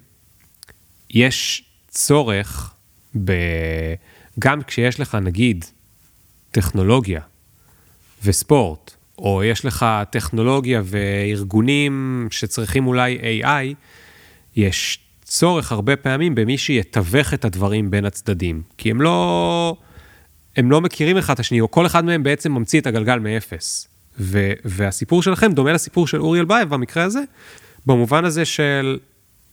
יש 1.10 1.64
צורך, 1.88 2.74
ב... 3.24 3.32
גם 4.38 4.62
כשיש 4.62 5.00
לך, 5.00 5.14
נגיד, 5.14 5.64
טכנולוגיה 6.50 7.20
וספורט, 8.24 8.94
או 9.18 9.44
יש 9.44 9.64
לך 9.64 9.86
טכנולוגיה 10.10 10.82
וארגונים 10.84 12.28
שצריכים 12.30 12.86
אולי 12.86 13.18
AI, 13.42 13.74
יש 14.56 14.98
צורך 15.24 15.72
הרבה 15.72 15.96
פעמים 15.96 16.34
במי 16.34 16.58
שיתווך 16.58 17.34
את 17.34 17.44
הדברים 17.44 17.90
בין 17.90 18.04
הצדדים. 18.04 18.62
כי 18.78 18.90
הם 18.90 19.00
לא, 19.00 19.76
הם 20.56 20.70
לא 20.70 20.80
מכירים 20.80 21.16
אחד 21.16 21.34
את 21.34 21.40
השני, 21.40 21.60
או 21.60 21.70
כל 21.70 21.86
אחד 21.86 22.04
מהם 22.04 22.22
בעצם 22.22 22.52
ממציא 22.52 22.80
את 22.80 22.86
הגלגל 22.86 23.18
מאפס. 23.18 23.88
ו, 24.20 24.52
והסיפור 24.64 25.22
שלכם 25.22 25.52
דומה 25.52 25.72
לסיפור 25.72 26.06
של 26.06 26.20
אורי 26.20 26.40
אלבייב 26.40 26.68
במקרה 26.68 27.04
הזה, 27.04 27.20
במובן 27.86 28.24
הזה 28.24 28.44
של 28.44 28.98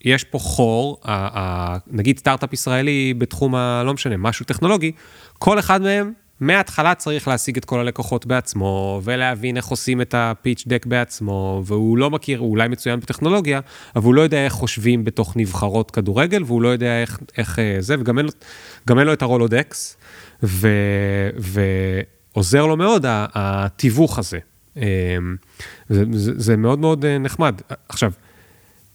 יש 0.06 0.24
פה 0.24 0.40
חור, 0.40 0.98
ה, 1.04 1.40
ה, 1.40 1.78
נגיד 1.88 2.20
סטארט-אפ 2.20 2.54
ישראלי 2.54 3.14
בתחום 3.18 3.56
ה... 3.56 3.84
לא 3.86 3.94
משנה, 3.94 4.18
משהו 4.18 4.46
טכנולוגי, 4.46 4.92
כל 5.40 5.60
אחד 5.60 5.82
מהם 5.82 6.14
מההתחלה 6.40 6.96
צריך 6.96 7.28
להשיג 7.28 7.58
את 7.58 7.66
כל 7.66 7.80
הלקוחות 7.80 8.26
בעצמו, 8.26 9.02
ולהבין 9.04 9.58
איך 9.58 9.66
עושים 9.66 10.02
את 10.02 10.16
ה 10.18 10.26
pitch 10.26 10.64
deck 10.68 10.86
בעצמו, 10.86 11.62
והוא 11.66 11.98
לא 11.98 12.10
מכיר, 12.10 12.40
הוא 12.40 12.52
אולי 12.52 12.68
מצוין 12.68 13.00
בטכנולוגיה, 13.00 13.60
אבל 13.96 14.06
הוא 14.06 14.14
לא 14.14 14.22
יודע 14.22 14.46
איך 14.46 14.54
חושבים 14.54 15.04
בתוך 15.04 15.38
נבחרות 15.38 15.92
כדורגל, 15.92 16.44
והוא 16.44 16.62
לא 16.62 16.68
יודע 16.68 17.02
איך, 17.02 17.20
איך 17.38 17.60
אה, 17.60 17.78
זה, 17.80 17.96
וגם 18.00 18.18
אין, 18.18 18.28
אין 18.90 18.98
לו 18.98 19.14
את 19.14 19.22
הרולודקס, 19.22 19.98
ו, 20.44 20.68
ועוזר 22.36 22.66
לו 22.66 22.78
מאוד 22.78 23.06
התיווך 23.08 24.20
הזה. 24.20 24.40
אה, 24.78 25.18
זה, 25.90 26.04
זה, 26.12 26.32
זה 26.36 26.58
מאוד 26.58 26.80
מאוד 26.80 27.06
אה, 27.06 27.18
נחמד. 27.18 27.62
עכשיו, 27.90 28.12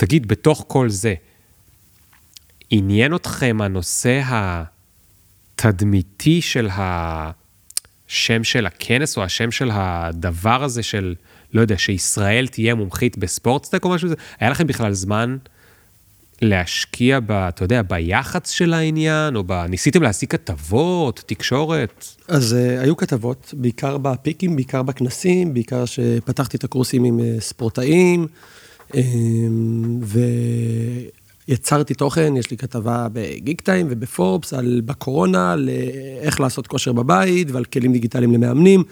תגיד, 0.06 0.28
בתוך 0.28 0.64
כל 0.68 0.88
זה, 0.88 1.14
עניין 2.70 3.14
אתכם 3.14 3.58
הנושא. 3.60 4.20
התדמיתי 5.58 6.42
של 6.42 6.68
השם 6.72 8.44
של 8.44 8.66
הכנס, 8.66 9.16
או 9.16 9.22
השם 9.22 9.50
של 9.50 9.70
הדבר 9.72 10.64
הזה 10.64 10.82
של, 10.82 11.14
לא 11.52 11.60
יודע, 11.60 11.78
שישראל 11.78 12.46
תהיה 12.46 12.74
מומחית 12.74 13.18
בספורטסטק 13.18 13.84
או 13.84 13.90
משהו 13.90 14.08
כזה? 14.08 14.16
היה 14.40 14.50
לכם 14.50 14.66
בכלל 14.66 14.92
זמן 14.92 15.36
להשקיע, 16.42 17.20
ב, 17.20 17.32
אתה 17.32 17.64
יודע, 17.64 17.82
ביח"צ 17.82 18.50
של 18.50 18.74
העניין, 18.74 19.36
או 19.36 19.44
ב... 19.46 19.52
ניסיתם 19.52 20.02
להשיג 20.02 20.30
כתבות, 20.30 21.22
תקשורת? 21.26 22.04
אז 22.28 22.52
uh, 22.52 22.82
היו 22.82 22.96
כתבות, 22.96 23.54
בעיקר 23.56 23.98
בפיקים, 23.98 24.56
בעיקר 24.56 24.82
בכנסים, 24.82 25.54
בעיקר 25.54 25.84
שפתחתי 25.84 26.56
את 26.56 26.64
הקורסים 26.64 27.04
עם 27.04 27.18
uh, 27.18 27.40
ספורטאים, 27.40 28.26
um, 28.92 28.96
ו... 30.02 30.20
יצרתי 31.48 31.94
תוכן, 31.94 32.36
יש 32.36 32.50
לי 32.50 32.56
כתבה 32.56 33.06
בגיק 33.12 33.60
טיים 33.60 33.86
ובפורבס 33.90 34.52
על 34.52 34.80
בקורונה, 34.84 35.52
על 35.52 35.70
איך 36.20 36.40
לעשות 36.40 36.66
כושר 36.66 36.92
בבית 36.92 37.50
ועל 37.50 37.64
כלים 37.64 37.92
דיגיטליים 37.92 38.32
למאמנים. 38.32 38.84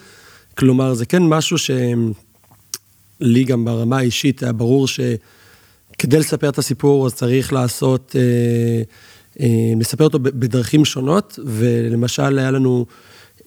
כלומר, 0.58 0.94
זה 0.94 1.06
כן 1.06 1.22
משהו 1.22 1.58
שלי 1.58 3.44
גם 3.46 3.64
ברמה 3.64 3.98
האישית 3.98 4.42
היה 4.42 4.52
ברור 4.52 4.86
שכדי 4.88 6.18
לספר 6.18 6.48
את 6.48 6.58
הסיפור 6.58 7.06
אז 7.06 7.14
צריך 7.14 7.52
לעשות, 7.52 8.16
אה, 8.18 8.82
אה, 9.40 9.72
לספר 9.80 10.04
אותו 10.04 10.18
בדרכים 10.18 10.84
שונות, 10.84 11.38
ולמשל 11.46 12.38
היה 12.38 12.50
לנו 12.50 12.86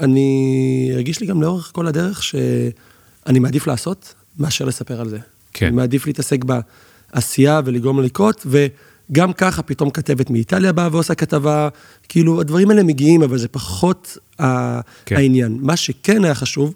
אני 0.00 0.90
הרגיש 0.92 1.20
לי 1.20 1.26
גם 1.26 1.42
לאורך 1.42 1.70
כל 1.74 1.86
הדרך 1.86 2.22
שאני 2.22 3.38
מעדיף 3.38 3.66
לעשות 3.66 4.14
מאשר 4.38 4.64
לספר 4.64 5.00
על 5.00 5.08
זה. 5.08 5.18
כן. 5.52 5.66
אני 5.66 5.76
מעדיף 5.76 6.06
להתעסק 6.06 6.40
בעשייה 6.44 7.60
ולגרום 7.64 8.02
לקרות, 8.02 8.46
וגם 8.46 9.32
ככה 9.32 9.62
פתאום 9.62 9.90
כתבת 9.90 10.30
מאיטליה 10.30 10.72
באה 10.72 10.88
ועושה 10.92 11.14
כתבה, 11.14 11.68
כאילו 12.08 12.40
הדברים 12.40 12.70
האלה 12.70 12.82
מגיעים, 12.82 13.22
אבל 13.22 13.38
זה 13.38 13.48
פחות 13.48 14.18
כן. 14.36 15.16
העניין. 15.16 15.58
מה 15.60 15.76
שכן 15.76 16.24
היה 16.24 16.34
חשוב, 16.34 16.74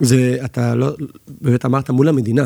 זה, 0.00 0.38
אתה 0.44 0.74
לא, 0.74 0.96
באמת 1.40 1.64
אמרת 1.64 1.90
מול 1.90 2.08
המדינה. 2.08 2.44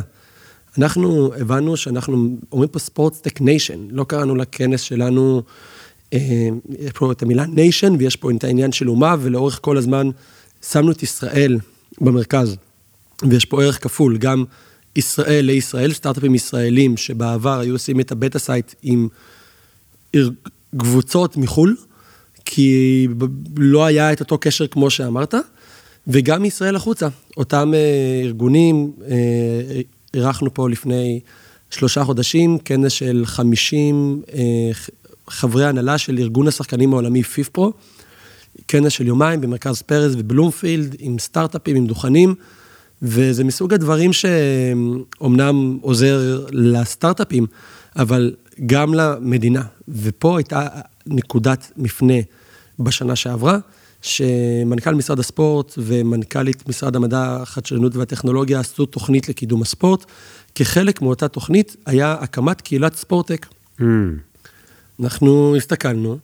אנחנו 0.78 1.34
הבנו 1.34 1.76
שאנחנו 1.76 2.36
אומרים 2.52 2.68
פה 2.68 2.78
Sports 2.78 3.15
Tech 3.15 3.40
Nation, 3.40 3.86
לא 3.90 4.04
קראנו 4.04 4.34
לכנס 4.34 4.80
שלנו, 4.80 5.42
אה, 6.12 6.48
יש 6.78 6.92
פה 6.92 7.12
את 7.12 7.22
המילה 7.22 7.46
nation 7.46 7.92
ויש 7.98 8.16
פה 8.16 8.30
את 8.30 8.44
העניין 8.44 8.72
של 8.72 8.88
אומה, 8.88 9.16
ולאורך 9.20 9.58
כל 9.62 9.76
הזמן 9.76 10.10
שמנו 10.62 10.92
את 10.92 11.02
ישראל 11.02 11.58
במרכז. 12.00 12.56
ויש 13.28 13.44
פה 13.44 13.62
ערך 13.62 13.82
כפול, 13.82 14.18
גם 14.18 14.44
ישראל 14.96 15.44
לישראל, 15.44 15.92
סטארט-אפים 15.92 16.34
ישראלים 16.34 16.96
שבעבר 16.96 17.58
היו 17.60 17.74
עושים 17.74 18.00
את 18.00 18.12
ה 18.12 18.17
beta 18.17 18.38
site 18.38 18.74
עם 18.82 19.08
קבוצות 20.76 21.36
מחו"ל, 21.36 21.76
כי 22.44 23.08
לא 23.56 23.84
היה 23.84 24.12
את 24.12 24.20
אותו 24.20 24.38
קשר 24.38 24.66
כמו 24.66 24.90
שאמרת, 24.90 25.34
וגם 26.06 26.42
מישראל 26.42 26.76
החוצה, 26.76 27.08
אותם 27.36 27.72
אה, 27.74 28.20
ארגונים, 28.24 28.92
אה, 29.10 29.80
אירחנו 30.14 30.54
פה 30.54 30.68
לפני 30.70 31.20
שלושה 31.70 32.04
חודשים 32.04 32.58
כנס 32.58 32.92
של 32.92 33.22
50 33.26 34.22
אה, 34.34 34.40
חברי 35.28 35.66
הנהלה 35.66 35.98
של 35.98 36.18
ארגון 36.18 36.48
השחקנים 36.48 36.92
העולמי 36.92 37.22
פיפפרו, 37.22 37.72
כנס 38.68 38.92
של 38.92 39.06
יומיים 39.06 39.40
במרכז 39.40 39.82
פרס 39.82 40.12
ובלומפילד, 40.18 40.96
עם 40.98 41.18
סטארט-אפים, 41.18 41.76
עם 41.76 41.86
דוכנים, 41.86 42.34
וזה 43.02 43.44
מסוג 43.44 43.74
הדברים 43.74 44.10
שאומנם 44.12 45.78
עוזר 45.80 46.46
לסטארט-אפים, 46.52 47.46
אבל 47.96 48.34
גם 48.66 48.94
למדינה. 48.94 49.62
ופה 49.88 50.38
הייתה 50.38 50.68
נקודת 51.06 51.72
מפנה 51.76 52.14
בשנה 52.78 53.16
שעברה. 53.16 53.58
שמנכ"ל 54.02 54.94
משרד 54.94 55.18
הספורט 55.18 55.74
ומנכ"לית 55.78 56.68
משרד 56.68 56.96
המדע, 56.96 57.38
החדשנות 57.40 57.96
והטכנולוגיה 57.96 58.60
עשו 58.60 58.86
תוכנית 58.86 59.28
לקידום 59.28 59.62
הספורט. 59.62 60.04
כחלק 60.54 61.02
מאותה 61.02 61.28
תוכנית 61.28 61.76
היה 61.86 62.12
הקמת 62.12 62.60
קהילת 62.60 62.94
ספורטק. 62.96 63.46
Mm. 63.80 63.82
אנחנו 65.00 65.56
הסתכלנו, 65.56 66.18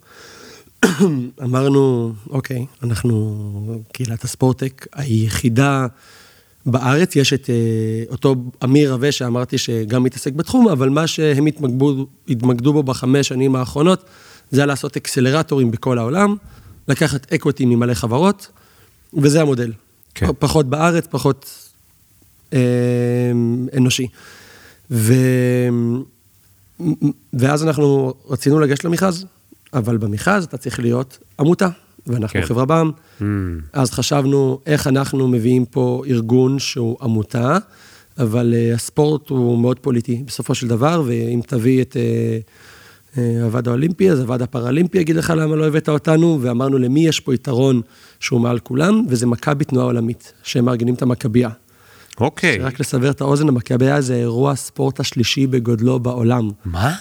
אמרנו, 1.44 2.12
אוקיי, 2.30 2.66
אנחנו 2.82 3.84
קהילת 3.92 4.24
הספורטק 4.24 4.86
היחידה 4.94 5.86
בארץ, 6.66 7.16
יש 7.16 7.32
את 7.32 7.50
אה, 7.50 7.54
אותו 8.10 8.34
אמיר 8.64 8.92
רווה 8.92 9.12
שאמרתי 9.12 9.58
שגם 9.58 10.02
מתעסק 10.02 10.32
בתחום, 10.32 10.68
אבל 10.68 10.88
מה 10.88 11.06
שהם 11.06 11.46
התמקדו, 11.46 12.06
התמקדו 12.28 12.72
בו 12.72 12.82
בחמש 12.82 13.28
שנים 13.28 13.56
האחרונות, 13.56 14.04
זה 14.50 14.60
היה 14.60 14.66
לעשות 14.66 14.96
אקסלרטורים 14.96 15.70
בכל 15.70 15.98
העולם. 15.98 16.36
לקחת 16.88 17.32
equity 17.32 17.64
ממלא 17.64 17.94
חברות, 17.94 18.48
וזה 19.14 19.42
המודל. 19.42 19.72
כן. 20.14 20.26
פחות 20.38 20.66
בארץ, 20.66 21.06
פחות 21.10 21.70
אה, 22.52 22.58
אנושי. 23.76 24.06
ו... 24.90 25.14
ואז 27.32 27.64
אנחנו 27.64 28.14
רצינו 28.28 28.60
לגשת 28.60 28.84
למכרז, 28.84 29.26
אבל 29.72 29.96
במכרז 29.96 30.44
אתה 30.44 30.56
צריך 30.56 30.80
להיות 30.80 31.18
עמותה, 31.40 31.68
ואנחנו 32.06 32.40
כן. 32.40 32.46
חברה 32.46 32.64
בע"מ. 32.64 32.90
Mm. 33.20 33.24
אז 33.72 33.90
חשבנו 33.90 34.60
איך 34.66 34.86
אנחנו 34.86 35.28
מביאים 35.28 35.64
פה 35.64 36.02
ארגון 36.06 36.58
שהוא 36.58 36.96
עמותה, 37.00 37.58
אבל 38.18 38.54
uh, 38.54 38.74
הספורט 38.74 39.28
הוא 39.28 39.58
מאוד 39.58 39.78
פוליטי 39.78 40.22
בסופו 40.26 40.54
של 40.54 40.68
דבר, 40.68 41.02
ואם 41.06 41.40
תביא 41.46 41.82
את 41.82 41.92
uh, 41.92 41.96
הוועד 43.42 43.68
האולימפי, 43.68 44.10
אז 44.10 44.20
הוועד 44.20 44.42
הפראלימפי 44.42 44.98
יגיד 44.98 45.16
לך 45.16 45.32
למה 45.36 45.56
לא 45.56 45.66
הבאת 45.66 45.88
אותנו, 45.88 46.38
ואמרנו 46.42 46.78
למי 46.78 47.06
יש 47.06 47.20
פה 47.20 47.34
יתרון 47.34 47.80
שהוא 48.20 48.40
מעל 48.40 48.58
כולם, 48.58 49.04
וזה 49.08 49.26
מכבי 49.26 49.64
תנועה 49.64 49.86
עולמית, 49.86 50.32
שהם 50.42 50.64
מארגנים 50.64 50.94
את 50.94 51.02
המכבייה. 51.02 51.50
אוקיי. 52.20 52.58
רק 52.58 52.80
לסבר 52.80 53.10
את 53.10 53.20
האוזן, 53.20 53.48
המכבייה 53.48 54.00
זה 54.00 54.14
אירוע 54.14 54.52
הספורט 54.52 55.00
השלישי 55.00 55.46
בגודלו 55.46 56.00
בעולם. 56.00 56.50
מה? 56.64 56.94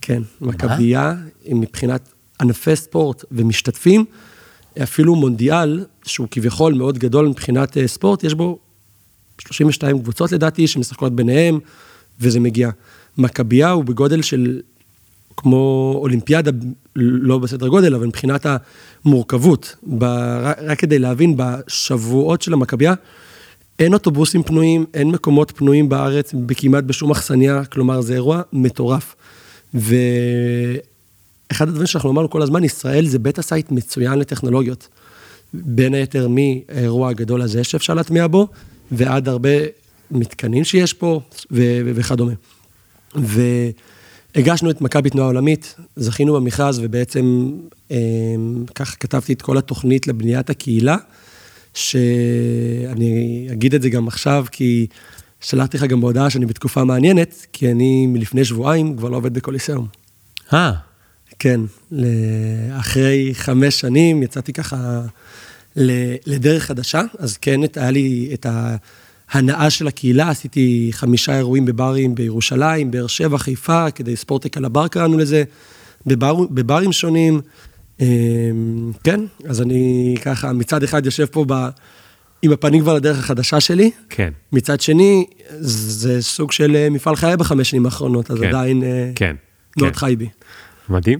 כן, 0.00 0.22
מכבייה, 0.40 1.14
מבחינת 1.48 2.12
ענפי 2.40 2.76
ספורט 2.76 3.24
ומשתתפים, 3.32 4.04
אפילו 4.82 5.14
מונדיאל, 5.14 5.84
שהוא 6.04 6.28
כביכול 6.30 6.74
מאוד 6.74 6.98
גדול 6.98 7.28
מבחינת 7.28 7.76
אה, 7.76 7.88
ספורט, 7.88 8.24
יש 8.24 8.34
בו 8.34 8.58
32 9.38 10.02
קבוצות 10.02 10.32
לדעתי, 10.32 10.66
שמשחקות 10.66 11.16
ביניהם, 11.16 11.58
וזה 12.20 12.40
מגיע. 12.40 12.70
מכבייה 13.18 13.70
הוא 13.70 13.84
בגודל 13.84 14.22
של, 14.22 14.60
כמו 15.36 15.94
אולימפיאדה, 16.02 16.50
לא 16.96 17.38
בסדר 17.38 17.68
גודל, 17.68 17.94
אבל 17.94 18.06
מבחינת 18.06 18.46
המורכבות. 19.04 19.76
ב, 19.98 20.04
רק, 20.42 20.58
רק 20.58 20.78
כדי 20.78 20.98
להבין, 20.98 21.34
בשבועות 21.36 22.42
של 22.42 22.52
המכבייה, 22.52 22.94
אין 23.78 23.94
אוטובוסים 23.94 24.42
פנויים, 24.42 24.86
אין 24.94 25.08
מקומות 25.08 25.52
פנויים 25.56 25.88
בארץ, 25.88 26.34
כמעט 26.56 26.84
בשום 26.84 27.10
אכסניה, 27.10 27.64
כלומר 27.64 28.00
זה 28.00 28.14
אירוע 28.14 28.42
מטורף. 28.52 29.14
ואחד 29.74 31.68
הדברים 31.68 31.86
שאנחנו 31.86 32.10
אמרנו 32.10 32.30
כל 32.30 32.42
הזמן, 32.42 32.64
ישראל 32.64 33.06
זה 33.06 33.18
beta 33.18 33.42
site 33.42 33.70
מצוין 33.70 34.18
לטכנולוגיות. 34.18 34.88
בין 35.54 35.94
היתר 35.94 36.28
מהאירוע 36.28 37.10
הגדול 37.10 37.42
הזה 37.42 37.64
שאפשר 37.64 37.94
להטמיע 37.94 38.26
בו, 38.26 38.48
ועד 38.92 39.28
הרבה 39.28 39.50
מתקנים 40.10 40.64
שיש 40.64 40.92
פה 40.92 41.20
ו- 41.50 41.80
ו- 43.16 43.70
והגשנו 44.34 44.70
את 44.70 44.80
מכבי 44.80 45.10
תנועה 45.10 45.26
עולמית, 45.26 45.74
זכינו 45.96 46.34
במכרז 46.34 46.80
ובעצם 46.82 47.52
אה, 47.90 47.96
ככה 48.74 48.96
כתבתי 48.96 49.32
את 49.32 49.42
כל 49.42 49.58
התוכנית 49.58 50.06
לבניית 50.06 50.50
הקהילה, 50.50 50.96
שאני 51.74 53.48
אגיד 53.52 53.74
את 53.74 53.82
זה 53.82 53.90
גם 53.90 54.08
עכשיו, 54.08 54.44
כי 54.50 54.86
שלחתי 55.40 55.76
לך 55.76 55.82
גם 55.82 56.00
בהודעה 56.00 56.30
שאני 56.30 56.46
בתקופה 56.46 56.84
מעניינת, 56.84 57.46
כי 57.52 57.70
אני 57.70 58.06
מלפני 58.06 58.44
שבועיים 58.44 58.96
כבר 58.96 59.08
לא 59.08 59.16
עובד 59.16 59.34
בקוליסאום. 59.34 59.86
אה. 60.52 60.72
כן, 61.38 61.60
אחרי 62.72 63.30
חמש 63.34 63.80
שנים 63.80 64.22
יצאתי 64.22 64.52
ככה 64.52 65.02
לדרך 66.26 66.64
חדשה, 66.64 67.02
אז 67.18 67.36
כן, 67.36 67.60
היה 67.76 67.90
לי 67.90 68.30
את 68.34 68.46
ההנאה 69.32 69.70
של 69.70 69.86
הקהילה, 69.86 70.28
עשיתי 70.28 70.88
חמישה 70.92 71.36
אירועים 71.36 71.64
בברים 71.64 72.14
בירושלים, 72.14 72.90
באר 72.90 73.06
שבע, 73.06 73.38
חיפה, 73.38 73.90
כדי 73.90 74.16
ספורטק 74.16 74.56
על 74.56 74.64
הבר 74.64 74.88
קראנו 74.88 75.18
לזה, 75.18 75.44
בבר, 76.06 76.34
בברים 76.50 76.92
שונים. 76.92 77.40
אמ, 78.00 78.06
כן, 79.04 79.20
אז 79.48 79.62
אני 79.62 80.14
ככה 80.22 80.52
מצד 80.52 80.82
אחד 80.82 81.04
יושב 81.04 81.26
פה 81.26 81.44
ב... 81.48 81.68
עם 82.42 82.52
הפנים 82.52 82.82
כבר 82.82 82.94
לדרך 82.94 83.18
החדשה 83.18 83.60
שלי. 83.60 83.90
כן. 84.08 84.32
מצד 84.52 84.80
שני, 84.80 85.26
זה 85.58 86.22
סוג 86.22 86.52
של 86.52 86.76
אה, 86.76 86.90
מפעל 86.90 87.16
חיי 87.16 87.36
בחמש 87.36 87.70
שנים 87.70 87.86
האחרונות, 87.86 88.30
אז 88.30 88.38
כן, 88.38 88.48
עדיין 88.48 88.82
אה, 88.82 89.10
כן, 89.14 89.36
מאוד 89.76 89.92
כן. 89.92 89.98
חי 89.98 90.14
בי. 90.18 90.28
מדהים. 90.88 91.18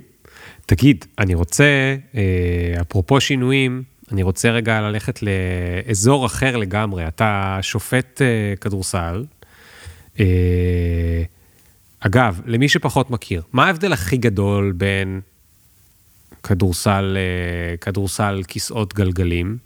תגיד, 0.67 1.05
אני 1.19 1.35
רוצה, 1.35 1.97
אה, 2.15 2.81
אפרופו 2.81 3.21
שינויים, 3.21 3.83
אני 4.13 4.23
רוצה 4.23 4.51
רגע 4.51 4.81
ללכת 4.81 5.21
לאזור 5.23 6.27
אחר 6.27 6.57
לגמרי. 6.57 7.09
אתה 7.09 7.59
שופט 7.63 8.23
אה, 8.23 8.55
כדורסל. 8.61 9.25
אה, 10.21 11.23
אגב, 12.01 12.41
למי 12.47 12.69
שפחות 12.69 13.11
מכיר, 13.11 13.43
מה 13.53 13.67
ההבדל 13.67 13.93
הכי 13.93 14.17
גדול 14.17 14.73
בין 14.73 15.21
כדורסל, 16.43 17.17
אה, 17.17 17.77
כדורסל 17.77 18.43
כיסאות 18.49 18.95
גלגלים? 18.95 19.59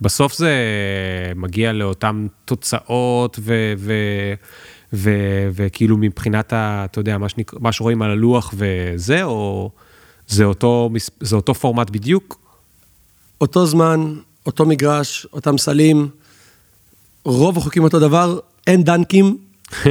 בסוף 0.00 0.34
זה 0.34 0.52
מגיע 1.36 1.72
לאותן 1.72 2.26
תוצאות 2.44 3.38
ו... 3.42 3.74
ו 4.92 5.10
וכאילו 5.52 5.96
מבחינת, 5.96 6.52
ה, 6.52 6.84
אתה 6.84 7.00
יודע, 7.00 7.18
מה, 7.18 7.28
שנק... 7.28 7.54
מה 7.60 7.72
שרואים 7.72 8.02
על 8.02 8.10
הלוח 8.10 8.54
וזה, 8.56 9.22
או 9.22 9.70
זה 10.26 10.44
אותו, 10.44 10.90
זה 11.20 11.36
אותו 11.36 11.54
פורמט 11.54 11.90
בדיוק? 11.90 12.47
אותו 13.40 13.66
זמן, 13.66 14.14
אותו 14.46 14.66
מגרש, 14.66 15.26
אותם 15.32 15.58
סלים, 15.58 16.08
רוב 17.24 17.58
החוקים 17.58 17.84
אותו 17.84 17.98
דבר, 18.00 18.38
אין 18.66 18.84
דנקים. 18.84 19.36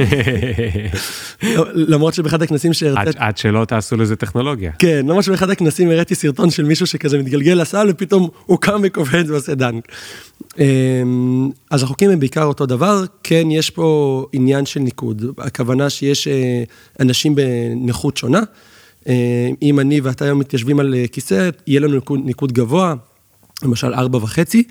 למרות 1.74 2.14
שבאחד 2.14 2.42
הכנסים 2.42 2.72
שהרצית... 2.72 3.16
עד, 3.18 3.36
שלא 3.36 3.64
תעשו 3.64 3.96
לזה 3.96 4.16
טכנולוגיה. 4.16 4.72
כן, 4.78 5.06
למרות 5.08 5.24
שבאחד 5.24 5.50
הכנסים 5.50 5.90
הראיתי 5.90 6.14
סרטון 6.14 6.50
של 6.50 6.64
מישהו 6.64 6.86
שכזה 6.86 7.18
מתגלגל 7.18 7.52
לסל 7.52 7.86
ופתאום 7.90 8.28
הוא 8.46 8.58
קם 8.58 8.80
וקופץ 8.82 9.24
ועושה 9.28 9.54
דנק. 9.54 9.84
אמ, 10.58 11.50
אז 11.70 11.82
החוקים 11.82 12.10
הם 12.10 12.20
בעיקר 12.20 12.44
אותו 12.44 12.66
דבר, 12.66 13.04
כן, 13.22 13.50
יש 13.50 13.70
פה 13.70 14.26
עניין 14.32 14.66
של 14.66 14.80
ניקוד. 14.80 15.24
הכוונה 15.38 15.90
שיש 15.90 16.28
אה, 16.28 16.62
אנשים 17.00 17.34
בנכות 17.34 18.16
שונה. 18.16 18.40
אה, 19.08 19.48
אם 19.62 19.80
אני 19.80 20.00
ואתה 20.00 20.24
היום 20.24 20.38
מתיישבים 20.38 20.80
על 20.80 20.94
אה, 20.94 21.04
כיסא, 21.12 21.50
יהיה 21.66 21.80
לנו 21.80 21.94
ניקוד, 21.94 22.20
ניקוד 22.24 22.52
גבוה, 22.52 22.94
למשל 23.62 23.94
ארבע 23.94 24.18
וחצי, 24.18 24.62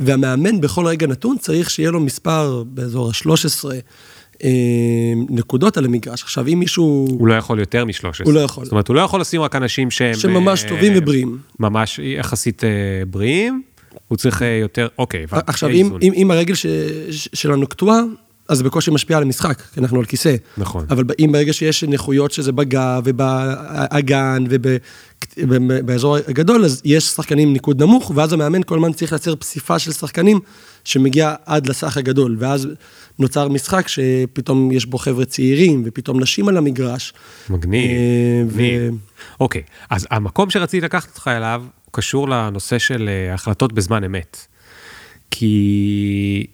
והמאמן 0.00 0.60
בכל 0.60 0.86
רגע 0.86 1.06
נתון 1.06 1.38
צריך 1.38 1.70
שיהיה 1.70 1.90
לו 1.90 2.00
מספר 2.00 2.62
באזור 2.66 3.08
ה-13 3.08 3.64
נקודות 5.30 5.76
על 5.76 5.84
המגרש. 5.84 6.22
עכשיו, 6.22 6.48
אם 6.48 6.58
מישהו... 6.58 7.06
הוא 7.18 7.28
לא 7.28 7.34
יכול 7.34 7.58
יותר 7.58 7.84
מ-13. 7.84 8.24
הוא 8.24 8.32
לא 8.32 8.40
יכול. 8.40 8.64
זאת 8.64 8.72
אומרת, 8.72 8.88
הוא 8.88 8.96
לא 8.96 9.00
יכול 9.00 9.20
לשים 9.20 9.40
רק 9.40 9.56
אנשים 9.56 9.90
שהם... 9.90 10.14
שממש 10.14 10.62
טובים 10.62 10.92
ובריאים. 10.96 11.38
ממש 11.60 12.00
יחסית 12.02 12.62
בריאים, 13.10 13.62
הוא 14.08 14.18
צריך 14.18 14.42
יותר, 14.60 14.88
אוקיי. 14.98 15.26
עכשיו, 15.30 15.68
אם, 15.68 15.90
אם, 16.02 16.12
אם 16.12 16.30
הרגל 16.30 16.54
ש, 16.54 16.66
שלנו 17.10 17.66
קטועה, 17.66 18.00
אז 18.48 18.58
זה 18.58 18.64
בקושי 18.64 18.90
משפיע 18.90 19.16
על 19.16 19.22
המשחק, 19.22 19.62
כי 19.74 19.80
אנחנו 19.80 19.98
על 19.98 20.04
כיסא. 20.04 20.36
נכון. 20.58 20.86
אבל 20.90 21.04
אם 21.18 21.30
ברגע 21.32 21.52
שיש 21.52 21.84
נכויות 21.84 22.32
שזה 22.32 22.52
בגב 22.52 23.02
ובאגן 23.04 24.44
ובאזור 25.38 26.16
הגדול, 26.16 26.64
אז 26.64 26.82
יש 26.84 27.04
שחקנים 27.04 27.52
ניקוד 27.52 27.82
נמוך, 27.82 28.12
ואז 28.14 28.32
המאמן 28.32 28.62
כל 28.62 28.74
הזמן 28.74 28.92
צריך 28.92 29.12
לייצר 29.12 29.36
פסיפה 29.36 29.78
של 29.78 29.92
שחקנים 29.92 30.40
שמגיע 30.84 31.34
עד 31.46 31.66
לסך 31.66 31.96
הגדול, 31.96 32.36
ואז 32.38 32.68
נוצר 33.18 33.48
משחק 33.48 33.88
שפתאום 33.88 34.72
יש 34.72 34.86
בו 34.86 34.98
חבר'ה 34.98 35.24
צעירים, 35.24 35.82
ופתאום 35.86 36.20
נשים 36.20 36.48
על 36.48 36.56
המגרש. 36.56 37.12
מגניב, 37.50 37.90
מגניב. 38.46 38.94
אוקיי, 39.40 39.62
אז 39.90 40.06
המקום 40.10 40.50
שרציתי 40.50 40.84
לקחת 40.84 41.08
אותך 41.08 41.28
אליו, 41.28 41.64
קשור 41.90 42.28
לנושא 42.28 42.78
של 42.78 43.10
החלטות 43.34 43.72
בזמן 43.72 44.04
אמת. 44.04 44.46
כי 45.30 46.46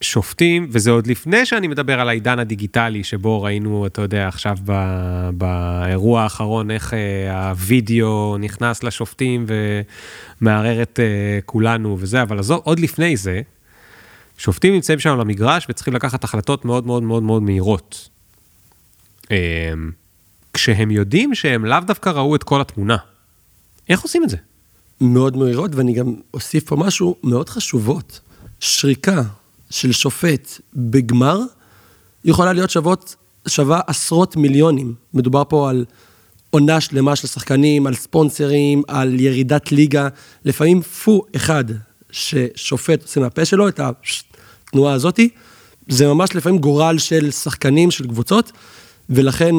שופטים, 0.00 0.68
וזה 0.70 0.90
עוד 0.90 1.06
לפני 1.06 1.46
שאני 1.46 1.68
מדבר 1.68 2.00
על 2.00 2.08
העידן 2.08 2.38
הדיגיטלי, 2.38 3.04
שבו 3.04 3.42
ראינו, 3.42 3.86
אתה 3.86 4.02
יודע, 4.02 4.28
עכשיו 4.28 4.56
ב, 4.64 4.72
באירוע 5.34 6.22
האחרון, 6.22 6.70
איך 6.70 6.94
אה, 6.94 7.48
הווידאו 7.48 8.36
נכנס 8.38 8.82
לשופטים 8.82 9.46
ומערער 10.40 10.82
את 10.82 11.00
אה, 11.00 11.38
כולנו 11.46 11.96
וזה, 12.00 12.22
אבל 12.22 12.38
עזוב, 12.38 12.60
עוד 12.64 12.80
לפני 12.80 13.16
זה, 13.16 13.40
שופטים 14.38 14.74
נמצאים 14.74 14.98
שם 14.98 15.10
על 15.10 15.20
המגרש 15.20 15.66
וצריכים 15.68 15.94
לקחת 15.94 16.24
החלטות 16.24 16.64
מאוד 16.64 16.86
מאוד 16.86 17.02
מאוד 17.02 17.22
מאוד 17.22 17.42
מהירות. 17.42 18.08
אה, 19.30 19.72
כשהם 20.52 20.90
יודעים 20.90 21.34
שהם 21.34 21.64
לאו 21.64 21.80
דווקא 21.86 22.08
ראו 22.08 22.36
את 22.36 22.42
כל 22.42 22.60
התמונה. 22.60 22.96
איך 23.88 24.00
עושים 24.00 24.24
את 24.24 24.28
זה? 24.28 24.36
מאוד 25.00 25.36
מהירות, 25.36 25.74
ואני 25.74 25.92
גם 25.92 26.14
אוסיף 26.34 26.64
פה 26.64 26.76
משהו 26.76 27.16
מאוד 27.24 27.48
חשובות. 27.48 28.20
שריקה 28.60 29.22
של 29.70 29.92
שופט 29.92 30.60
בגמר, 30.74 31.40
יכולה 32.24 32.52
להיות 32.52 32.70
שוות, 32.70 33.16
שווה 33.48 33.80
עשרות 33.86 34.36
מיליונים. 34.36 34.94
מדובר 35.14 35.42
פה 35.48 35.70
על 35.70 35.84
עונה 36.50 36.80
שלמה 36.80 37.16
של 37.16 37.28
שחקנים, 37.28 37.86
על 37.86 37.94
ספונסרים, 37.94 38.82
על 38.88 39.20
ירידת 39.20 39.72
ליגה. 39.72 40.08
לפעמים 40.44 40.82
פו 40.82 41.22
אחד 41.36 41.64
ששופט 42.10 43.02
עושה 43.02 43.20
מהפה 43.20 43.44
שלו, 43.44 43.68
את 43.68 43.80
התנועה 43.80 44.94
הזאתי, 44.94 45.28
זה 45.88 46.06
ממש 46.06 46.36
לפעמים 46.36 46.58
גורל 46.58 46.98
של 46.98 47.30
שחקנים, 47.30 47.90
של 47.90 48.06
קבוצות, 48.06 48.52
ולכן 49.10 49.54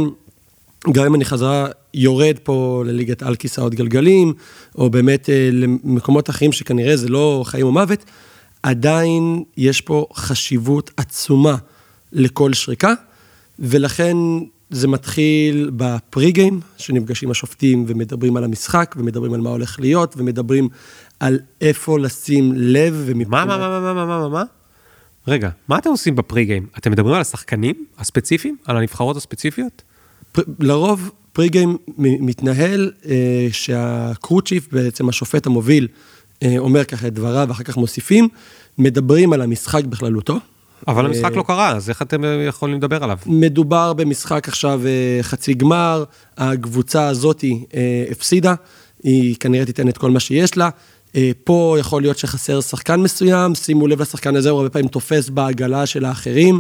גם 0.91 1.05
אם 1.05 1.16
אני 1.16 1.26
חזרה 1.26 1.68
יורד 1.93 2.36
פה 2.43 2.84
לליגת 2.86 3.24
על 3.24 3.36
כיסאות 3.36 3.76
גלגלים, 3.76 4.34
או 4.76 4.89
באמת 4.89 5.30
למקומות 5.51 6.30
אחרים 6.30 6.51
שכנראה 6.51 6.97
זה 6.97 7.09
לא 7.09 7.43
חיים 7.45 7.66
או 7.66 7.72
מוות, 7.72 8.05
עדיין 8.64 9.43
יש 9.57 9.82
פה 9.82 10.05
חשיבות 10.14 10.91
עצומה 10.97 11.55
לכל 12.12 12.53
שריקה, 12.53 12.93
ולכן 13.59 14.18
זה 14.70 14.88
מתחיל 14.88 15.72
בפרי 15.76 16.32
גיים, 16.32 16.59
שנפגשים 16.78 17.32
השופטים 17.32 17.86
ומדברים 17.88 18.38
על 18.38 18.43
המשחק, 18.43 18.95
ומדברים 18.97 19.34
על 19.34 19.41
מה 19.41 19.49
הולך 19.49 19.80
להיות, 19.80 20.16
ומדברים 20.18 20.70
על 21.20 21.39
איפה 21.62 21.99
לשים 21.99 22.53
לב 22.55 23.03
ומבחינת... 23.05 23.47
מה, 23.47 23.57
מה, 23.57 23.80
מה, 23.80 23.93
מה, 23.93 24.05
מה, 24.05 24.20
מה, 24.20 24.30
מה? 24.30 24.43
רגע, 25.28 25.49
מה 25.68 25.78
אתם 25.78 25.89
עושים 25.89 26.16
בפרי 26.16 26.45
גיים? 26.45 26.68
אתם 26.78 26.91
מדברים 26.91 27.16
על 27.16 27.22
השחקנים 27.22 27.86
הספציפיים? 27.97 28.57
על 28.66 28.78
הנבחרות 28.78 29.18
הספציפיות? 29.18 29.82
פר, 30.32 30.41
לרוב 30.59 31.12
פרי 31.34 31.49
גיים 31.49 31.78
מתנהל 31.97 32.91
אה, 33.05 33.47
שהקרו 33.51 34.41
צ'יף, 34.41 34.68
בעצם 34.72 35.09
השופט 35.09 35.45
המוביל, 35.45 35.88
אומר 36.58 36.84
ככה 36.84 37.08
את 37.08 37.14
דבריו 37.14 37.46
ואחר 37.50 37.64
כך 37.64 37.78
מוסיפים, 37.78 38.28
מדברים 38.78 39.34
על 39.34 39.42
המשחק 39.42 39.84
בכללותו. 39.84 40.39
אבל 40.88 41.06
המשחק 41.06 41.36
לא 41.36 41.44
קרה, 41.48 41.70
אז 41.70 41.89
איך 41.89 42.02
אתם 42.02 42.26
אה, 42.26 42.30
יכולים 42.30 42.78
לדבר 42.78 43.04
עליו? 43.04 43.18
מדובר 43.26 43.94
במשחק 43.94 44.48
עכשיו 44.48 44.82
אה, 44.86 45.20
חצי 45.22 45.54
גמר, 45.54 46.04
הקבוצה 46.38 47.08
הזאתי 47.08 47.66
אה, 47.74 48.06
הפסידה, 48.12 48.54
היא 49.04 49.36
כנראה 49.39 49.66
תיתן 49.66 49.89
את 49.89 49.98
כל 49.98 50.12
מה 50.12 50.20
שיש 50.20 50.58
לה. 50.58 50.70
אה, 51.16 51.32
פה 51.44 51.76
יכול 51.80 52.02
להיות 52.02 52.18
שחסר 52.18 52.62
שחקן 52.62 53.00
מסוים, 53.00 53.56
שימו 53.56 53.88
לב 53.88 54.02
לשחקן 54.02 54.36
הזה, 54.36 54.50
הוא 54.50 54.58
הרבה 54.58 54.70
פעמים 54.70 54.88
תופס 54.88 55.30
בעגלה 55.30 55.86
של 55.86 56.06
האחרים. 56.06 56.60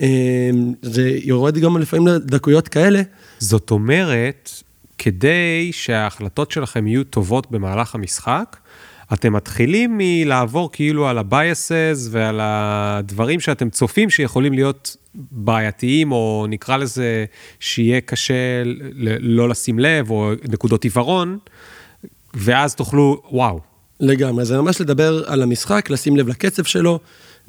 אה, 0.00 0.50
זה 0.82 1.18
יורד 1.22 1.58
גם 1.58 1.78
לפעמים 1.78 2.06
לדקויות 2.06 2.68
כאלה. 2.68 3.02
זאת 3.38 3.70
אומרת, 3.70 4.50
כדי 4.98 5.68
שההחלטות 5.72 6.50
שלכם 6.50 6.86
יהיו 6.86 7.04
טובות 7.04 7.50
במהלך 7.50 7.94
המשחק, 7.94 8.56
אתם 9.12 9.32
מתחילים 9.32 9.98
מלעבור 9.98 10.72
כאילו 10.72 11.08
על 11.08 11.18
ה-biases 11.18 12.08
ועל 12.10 12.40
הדברים 12.42 13.40
שאתם 13.40 13.70
צופים 13.70 14.10
שיכולים 14.10 14.52
להיות 14.52 14.96
בעייתיים, 15.14 16.12
או 16.12 16.46
נקרא 16.48 16.76
לזה 16.76 17.24
שיהיה 17.60 18.00
קשה 18.00 18.62
לא 19.20 19.48
לשים 19.48 19.78
לב, 19.78 20.10
או 20.10 20.32
נקודות 20.48 20.84
עיוורון, 20.84 21.38
ואז 22.34 22.74
תוכלו, 22.74 23.22
וואו. 23.30 23.60
לגמרי, 24.00 24.44
זה 24.44 24.60
ממש 24.60 24.80
לדבר 24.80 25.22
על 25.26 25.42
המשחק, 25.42 25.90
לשים 25.90 26.16
לב 26.16 26.28
לקצב 26.28 26.64
שלו, 26.64 26.98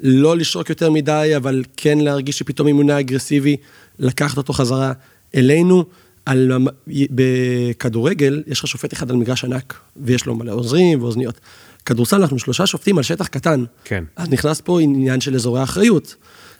לא 0.00 0.36
לשרוק 0.36 0.70
יותר 0.70 0.90
מדי, 0.90 1.32
אבל 1.36 1.64
כן 1.76 1.98
להרגיש 1.98 2.38
שפתאום 2.38 2.68
אימונה 2.68 3.00
אגרסיבי, 3.00 3.56
לקחת 3.98 4.36
אותו 4.36 4.52
חזרה 4.52 4.92
אלינו. 5.34 5.84
על, 6.26 6.52
בכדורגל, 7.10 8.42
יש 8.46 8.60
לך 8.60 8.66
שופט 8.66 8.92
אחד 8.92 9.10
על 9.10 9.16
מגרש 9.16 9.44
ענק, 9.44 9.74
ויש 9.96 10.26
לו 10.26 10.34
מלא 10.34 10.52
עוזרים 10.52 11.02
ואוזניות. 11.02 11.40
כדורסל, 11.86 12.20
אנחנו 12.20 12.38
שלושה 12.38 12.66
שופטים 12.66 12.98
על 12.98 13.02
שטח 13.02 13.26
קטן. 13.26 13.64
כן. 13.84 14.04
אז 14.16 14.28
נכנס 14.28 14.60
פה 14.60 14.80
עניין 14.80 15.20
של 15.20 15.34
אזורי 15.34 15.62
אחריות. 15.62 16.14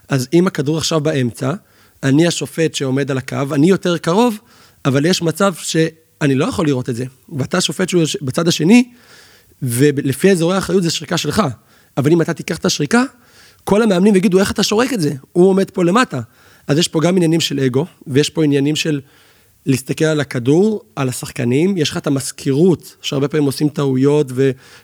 אז 0.09 0.29
אם 0.33 0.47
הכדור 0.47 0.79
עכשיו 0.79 1.01
באמצע, 1.01 1.53
אני 2.03 2.27
השופט 2.27 2.75
שעומד 2.75 3.11
על 3.11 3.19
הקו, 3.19 3.37
אני 3.53 3.71
יותר 3.71 3.99
קרוב, 3.99 4.39
אבל 4.85 5.07
יש 5.07 5.23
מצב 5.23 5.55
שאני 5.55 6.35
לא 6.35 6.45
יכול 6.45 6.67
לראות 6.67 6.89
את 6.91 6.97
זה. 6.97 7.05
ואתה 7.39 7.61
שופט 7.61 7.89
שהוא 7.89 8.03
בצד 8.23 8.49
השני, 8.49 8.91
ולפי 9.63 10.31
אזורי 10.31 10.55
האחריות 10.55 10.83
זה 10.83 10.91
שריקה 10.91 11.17
שלך. 11.17 11.43
אבל 11.97 12.13
אם 12.13 12.23
אתה 12.23 12.35
תיקח 12.35 12.57
את 12.59 12.65
השריקה, 12.65 13.03
כל 13.65 13.83
המאמנים 13.83 14.17
יגידו, 14.17 14.39
איך 14.39 14.51
אתה 14.51 14.63
שורק 14.63 14.93
את 14.93 15.01
זה? 15.01 15.13
הוא 15.33 15.49
עומד 15.49 15.71
פה 15.71 15.85
למטה. 15.85 16.21
אז 16.67 16.79
יש 16.79 16.89
פה 16.89 17.01
גם 17.01 17.17
עניינים 17.17 17.41
של 17.41 17.61
אגו, 17.61 17.87
ויש 18.07 18.31
פה 18.31 18.45
עניינים 18.45 18.77
של 18.77 19.01
להסתכל 19.67 20.05
על 20.05 20.21
הכדור, 20.21 20.83
על 20.97 21.09
השחקנים, 21.09 21.77
יש 21.77 21.91
לך 21.91 21.97
את 21.97 22.07
המזכירות, 22.07 22.97
שהרבה 23.03 23.29
פעמים 23.29 23.47
עושים 23.47 23.69
טעויות 23.69 24.27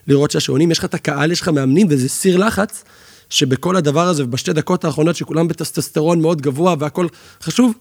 ולראות 0.06 0.30
שהשעונים, 0.30 0.70
יש 0.70 0.78
לך 0.78 0.84
את 0.84 0.94
הקהל, 0.94 1.32
יש 1.32 1.40
לך 1.40 1.48
מאמנים, 1.48 1.86
וזה 1.90 2.08
סיר 2.08 2.36
לחץ, 2.36 2.84
שבכל 3.30 3.76
הדבר 3.76 4.08
הזה, 4.08 4.24
ובשתי 4.24 4.52
דקות 4.52 4.84
האחרונות, 4.84 5.16
שכולם 5.16 5.48
בטסטסטרון 5.48 6.20
מאוד 6.20 6.42
גבוה 6.42 6.74
והכל 6.78 7.06
חשוב, 7.42 7.72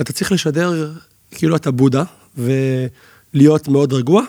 אתה 0.00 0.12
צריך 0.12 0.32
לשדר 0.32 0.92
כאילו 1.30 1.56
אתה 1.56 1.70
בודה, 1.70 2.04
ולהיות 2.38 3.68
מאוד 3.68 3.92
רגוע. 3.92 4.22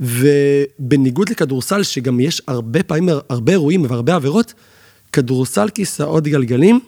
ובניגוד 0.00 1.28
לכדורסל, 1.28 1.82
שגם 1.82 2.20
יש 2.20 2.42
הרבה 2.46 2.82
פעמים, 2.82 3.08
הרבה 3.28 3.52
אירועים 3.52 3.86
והרבה 3.88 4.14
עבירות, 4.14 4.54
כדורסל 5.12 5.68
כיסאות 5.68 6.24
גלגלים, 6.24 6.80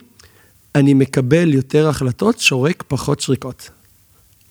אני 0.74 0.95
מקבל 0.95 1.55
יותר 1.55 1.89
החלטות, 1.89 2.39
שורק 2.39 2.85
פחות 2.89 3.20
שריקות. 3.20 3.70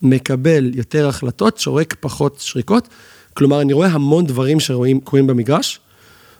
מקבל 0.02 0.72
יותר 0.76 1.08
החלטות, 1.08 1.58
שורק 1.58 1.96
פחות 2.00 2.40
שריקות. 2.40 2.88
כלומר, 3.34 3.62
אני 3.62 3.74
רואה 3.74 3.88
המון 3.88 4.26
דברים 4.26 4.60
שקורים 4.60 5.28
במגרש, 5.28 5.80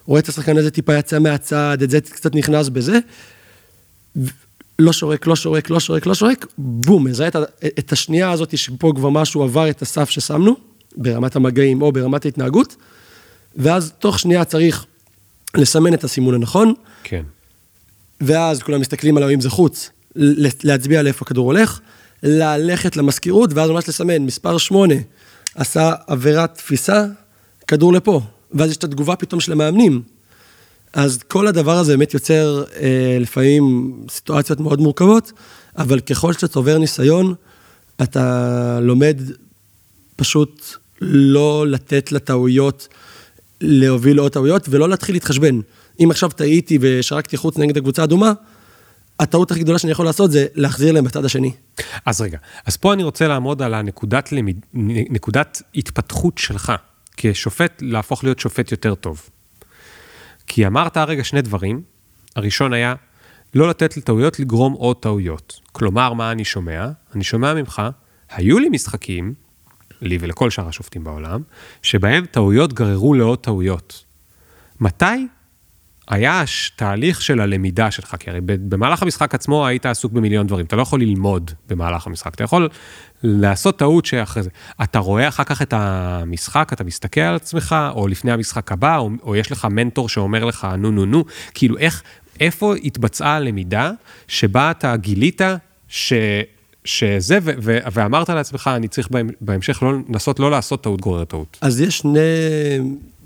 רואה 0.06 0.20
את 0.20 0.30
השחקן 0.30 0.58
הזה 0.58 0.72
טיפה 0.72 0.96
יצא 0.96 1.20
מהצד, 1.20 1.78
את 1.84 1.90
זה 1.90 2.02
קצת 2.02 2.36
נכנס 2.36 2.70
בזה, 2.70 3.00
לא 4.80 4.94
שורק, 4.94 5.28
לא 5.28 5.36
שורק, 5.36 5.70
לא 5.70 5.80
שורק, 5.80 6.06
לא 6.06 6.14
שורק, 6.14 6.46
בום, 6.58 7.04
מזהה 7.04 7.28
את, 7.28 7.36
את 7.80 7.92
השנייה 7.92 8.32
הזאת 8.32 8.58
שפה 8.58 8.92
כבר 8.96 9.10
משהו 9.10 9.44
עבר 9.44 9.70
את 9.70 9.82
הסף 9.82 10.10
ששמנו, 10.10 10.56
ברמת 10.98 11.36
המגעים 11.36 11.82
או 11.82 11.92
ברמת 11.92 12.26
ההתנהגות, 12.26 12.76
ואז 13.56 13.94
תוך 14.00 14.20
שנייה 14.20 14.46
צריך 14.46 14.86
לסמן 15.58 15.94
את 15.94 16.04
הסימון 16.04 16.34
הנכון. 16.34 16.74
כן. 17.04 17.24
ואז 18.22 18.64
כולם 18.64 18.82
מסתכלים 18.82 19.18
עליו 19.18 19.30
אם 19.30 19.42
זה 19.42 19.50
חוץ, 19.50 19.90
להצביע 20.64 21.02
לאיפה 21.02 21.26
הכדור 21.26 21.46
הולך, 21.46 21.80
ללכת 22.24 22.98
למזכירות, 22.98 23.54
ואז 23.54 23.70
ממש 23.70 23.90
לסמן, 23.90 24.18
מספר 24.18 24.58
8, 24.58 24.96
עשה 25.56 25.94
עבירת 26.08 26.56
תפיסה, 26.56 27.06
כדור 27.68 27.94
לפה. 27.94 28.22
ואז 28.54 28.72
יש 28.72 28.78
את 28.78 28.84
התגובה 28.84 29.16
פתאום 29.16 29.40
של 29.40 29.52
המאמנים. 29.52 30.02
אז 30.94 31.20
כל 31.28 31.48
הדבר 31.48 31.78
הזה 31.78 31.92
באמת 31.98 32.14
יוצר 32.14 32.64
אה, 32.76 33.18
לפעמים 33.20 33.94
סיטואציות 34.10 34.60
מאוד 34.60 34.80
מורכבות, 34.82 35.32
אבל 35.78 36.00
ככל 36.00 36.34
שאתה 36.34 36.48
צובר 36.48 36.78
ניסיון, 36.78 37.34
אתה 38.02 38.80
לומד 38.82 39.22
פשוט 40.16 40.66
לא 41.02 41.68
לתת 41.68 42.12
לטעויות 42.12 42.88
להוביל 43.62 44.16
לעוד 44.16 44.32
טעויות, 44.32 44.66
ולא 44.70 44.90
להתחיל 44.90 45.16
להתחשבן. 45.16 45.60
אם 46.04 46.12
עכשיו 46.12 46.30
טעיתי 46.30 46.78
ושרקתי 46.82 47.38
חוץ 47.38 47.58
נגד 47.58 47.78
הקבוצה 47.78 48.02
האדומה, 48.02 48.34
הטעות 49.22 49.52
הכי 49.52 49.60
גדולה 49.60 49.80
שאני 49.80 49.92
יכול 49.92 50.06
לעשות 50.06 50.32
זה 50.32 50.46
להחזיר 50.56 50.92
להם 50.92 51.04
בצד 51.04 51.26
השני. 51.26 51.52
אז 52.06 52.22
רגע, 52.22 52.38
אז 52.66 52.78
פה 52.78 52.94
אני 52.94 53.04
רוצה 53.04 53.28
לעמוד 53.28 53.62
על 53.62 53.74
הנקודת 53.74 54.32
למד... 54.32 54.56
נקודת 54.74 55.62
התפתחות 55.76 56.38
שלך, 56.38 56.72
כשופט, 57.18 57.82
להפוך 57.82 58.24
להיות 58.24 58.40
שופט 58.40 58.72
יותר 58.72 58.96
טוב. 58.96 59.30
כי 60.48 60.68
אמרת 60.68 60.98
הרגע 60.98 61.24
שני 61.24 61.42
דברים, 61.42 61.82
הראשון 62.36 62.74
היה 62.74 62.96
לא 63.54 63.70
לתת 63.70 63.98
לטעויות 63.98 64.40
לגרום 64.40 64.74
עוד 64.74 64.98
טעויות. 64.98 65.60
כלומר, 65.72 66.14
מה 66.14 66.32
אני 66.32 66.46
שומע? 66.46 66.88
אני 67.16 67.24
שומע 67.24 67.54
ממך, 67.54 67.82
היו 68.32 68.60
לי 68.60 68.70
משחקים, 68.70 69.34
לי 70.02 70.18
ולכל 70.22 70.50
שאר 70.50 70.68
השופטים 70.68 71.04
בעולם, 71.04 71.42
שבהם 71.82 72.26
טעויות 72.26 72.74
גררו 72.74 73.14
לעוד 73.14 73.40
טעויות. 73.40 74.06
מתי 74.80 75.28
היה 76.08 76.44
תהליך 76.76 77.22
של 77.22 77.42
הלמידה 77.42 77.92
שלך, 77.92 78.16
כי 78.20 78.30
הרי 78.30 78.40
במהלך 78.46 79.02
המשחק 79.02 79.36
עצמו 79.36 79.68
היית 79.68 79.86
עסוק 79.86 80.12
במיליון 80.12 80.48
דברים, 80.48 80.66
אתה 80.66 80.76
לא 80.76 80.82
יכול 80.82 81.02
ללמוד 81.02 81.52
במהלך 81.70 82.08
המשחק, 82.08 82.36
אתה 82.36 82.44
יכול 82.44 82.70
לעשות 83.24 83.80
טעות 83.80 84.06
שאחרי 84.06 84.44
זה. 84.44 84.50
אתה 84.84 85.00
רואה 85.00 85.28
אחר 85.28 85.44
כך 85.44 85.62
את 85.62 85.74
המשחק, 85.74 86.70
אתה 86.74 86.84
מסתכל 86.84 87.22
על 87.22 87.36
עצמך, 87.36 87.76
או 87.96 88.08
לפני 88.08 88.32
המשחק 88.32 88.72
הבא, 88.72 88.98
או, 88.98 89.10
או 89.24 89.36
יש 89.36 89.52
לך 89.52 89.68
מנטור 89.72 90.10
שאומר 90.10 90.46
לך 90.46 90.68
נו 90.78 90.92
נו 90.92 91.06
נו, 91.06 91.26
כאילו 91.54 91.78
איך, 91.78 92.04
איפה 92.40 92.76
התבצעה 92.76 93.36
הלמידה 93.36 93.92
שבה 94.28 94.72
אתה 94.72 94.96
גילית 94.96 95.42
ש... 95.88 96.14
שזה, 96.86 97.40
ו- 97.44 97.52
ו- 97.62 97.78
ואמרת 97.94 98.30
לעצמך, 98.30 98.70
אני 98.76 98.88
צריך 98.88 99.10
בהמשך 99.42 99.84
לא, 99.84 99.94
לנסות 100.10 100.40
לא 100.40 100.52
לעשות 100.52 100.84
טעות 100.84 101.02
גוררת 101.02 101.28
טעות. 101.30 101.58
אז 101.62 101.82
יש 101.82 101.98
שני 101.98 102.20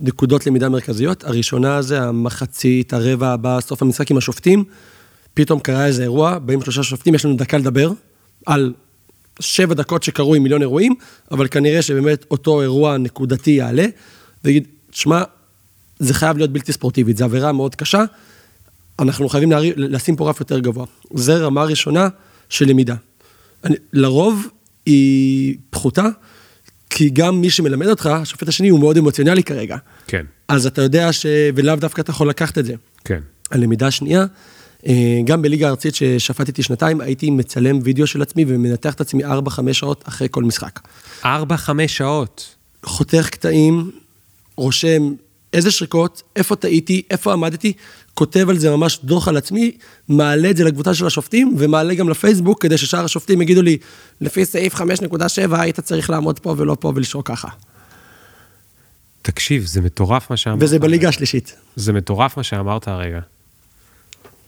נקודות 0.01 0.47
למידה 0.47 0.69
מרכזיות. 0.69 1.23
הראשונה 1.23 1.81
זה 1.81 2.01
המחצית, 2.01 2.93
הרבע 2.93 3.27
הבא, 3.27 3.59
סוף 3.61 3.81
המשחק 3.81 4.11
עם 4.11 4.17
השופטים. 4.17 4.63
פתאום 5.33 5.59
קרה 5.59 5.85
איזה 5.85 6.03
אירוע, 6.03 6.39
באים 6.39 6.61
שלושה 6.61 6.83
שופטים, 6.83 7.15
יש 7.15 7.25
לנו 7.25 7.35
דקה 7.35 7.57
לדבר 7.57 7.91
על 8.45 8.73
שבע 9.39 9.73
דקות 9.73 10.03
שקרו 10.03 10.35
עם 10.35 10.43
מיליון 10.43 10.61
אירועים, 10.61 10.95
אבל 11.31 11.47
כנראה 11.47 11.81
שבאמת 11.81 12.25
אותו 12.31 12.61
אירוע 12.61 12.97
נקודתי 12.97 13.51
יעלה, 13.51 13.85
ויגיד, 14.43 14.67
שמע, 14.91 15.23
זה 15.99 16.13
חייב 16.13 16.37
להיות 16.37 16.51
בלתי 16.51 16.73
ספורטיבית, 16.73 17.17
זו 17.17 17.25
עבירה 17.25 17.51
מאוד 17.51 17.75
קשה, 17.75 18.03
אנחנו 18.99 19.29
חייבים 19.29 19.51
להרים, 19.51 19.73
לשים 19.77 20.15
פה 20.15 20.29
רף 20.29 20.39
יותר 20.39 20.59
גבוה. 20.59 20.85
זה 21.13 21.37
רמה 21.37 21.63
ראשונה 21.63 22.07
של 22.49 22.65
למידה. 22.69 22.95
אני, 23.65 23.75
לרוב 23.93 24.47
היא 24.85 25.57
פחותה, 25.69 26.07
כי 26.89 27.09
גם 27.09 27.41
מי 27.41 27.49
שמלמד 27.49 27.87
אותך, 27.87 28.05
השופט 28.05 28.47
השני 28.47 28.69
הוא 28.69 28.79
מאוד 28.79 28.97
אמוציונלי 28.97 29.43
כרגע. 29.43 29.77
כן. 30.07 30.25
אז 30.47 30.65
אתה 30.65 30.81
יודע 30.81 31.13
ש... 31.13 31.25
ולאו 31.55 31.75
דווקא 31.75 32.01
אתה 32.01 32.11
יכול 32.11 32.29
לקחת 32.29 32.57
את 32.57 32.65
זה. 32.65 32.73
כן. 33.05 33.19
הלמידה 33.51 33.87
השנייה, 33.87 34.25
אה, 34.87 35.21
גם 35.25 35.41
בליגה 35.41 35.67
הארצית 35.67 35.95
ששפטתי 35.95 36.63
שנתיים, 36.63 37.01
הייתי 37.01 37.29
מצלם 37.29 37.79
וידאו 37.83 38.07
של 38.07 38.21
עצמי 38.21 38.45
ומנתח 38.47 38.93
את 38.93 39.01
עצמי 39.01 39.25
4-5 39.25 39.27
שעות 39.71 40.03
אחרי 40.07 40.27
כל 40.31 40.43
משחק. 40.43 40.79
4-5 41.23 41.27
שעות? 41.87 42.55
חותך 42.83 43.29
קטעים, 43.29 43.91
רושם 44.57 45.13
איזה 45.53 45.71
שריקות, 45.71 46.23
איפה 46.35 46.55
טעיתי, 46.55 47.01
איפה 47.09 47.33
עמדתי, 47.33 47.73
כותב 48.15 48.49
על 48.49 48.57
זה 48.57 48.71
ממש 48.71 48.99
דוח 49.03 49.27
על 49.27 49.37
עצמי, 49.37 49.77
מעלה 50.07 50.49
את 50.49 50.57
זה 50.57 50.63
לקבוצה 50.63 50.93
של 50.93 51.07
השופטים, 51.07 51.55
ומעלה 51.57 51.93
גם 51.93 52.09
לפייסבוק, 52.09 52.61
כדי 52.61 52.77
ששאר 52.77 53.05
השופטים 53.05 53.41
יגידו 53.41 53.61
לי, 53.61 53.77
לפי 54.21 54.45
סעיף 54.45 54.75
5.7 54.75 54.81
היית 55.51 55.79
צריך 55.79 56.09
לעמוד 56.09 56.39
פה 56.39 56.55
ולא 56.57 56.77
פה 56.79 56.91
ולשרוק 56.95 57.27
ככה. 57.27 57.47
תקשיב, 59.21 59.65
זה 59.65 59.81
מטורף 59.81 60.29
מה 60.29 60.37
שאמרת. 60.37 60.63
וזה 60.63 60.79
בליגה 60.79 61.09
השלישית. 61.09 61.55
זה 61.75 61.93
מטורף 61.93 62.37
מה 62.37 62.43
שאמרת 62.43 62.87
הרגע. 62.87 63.19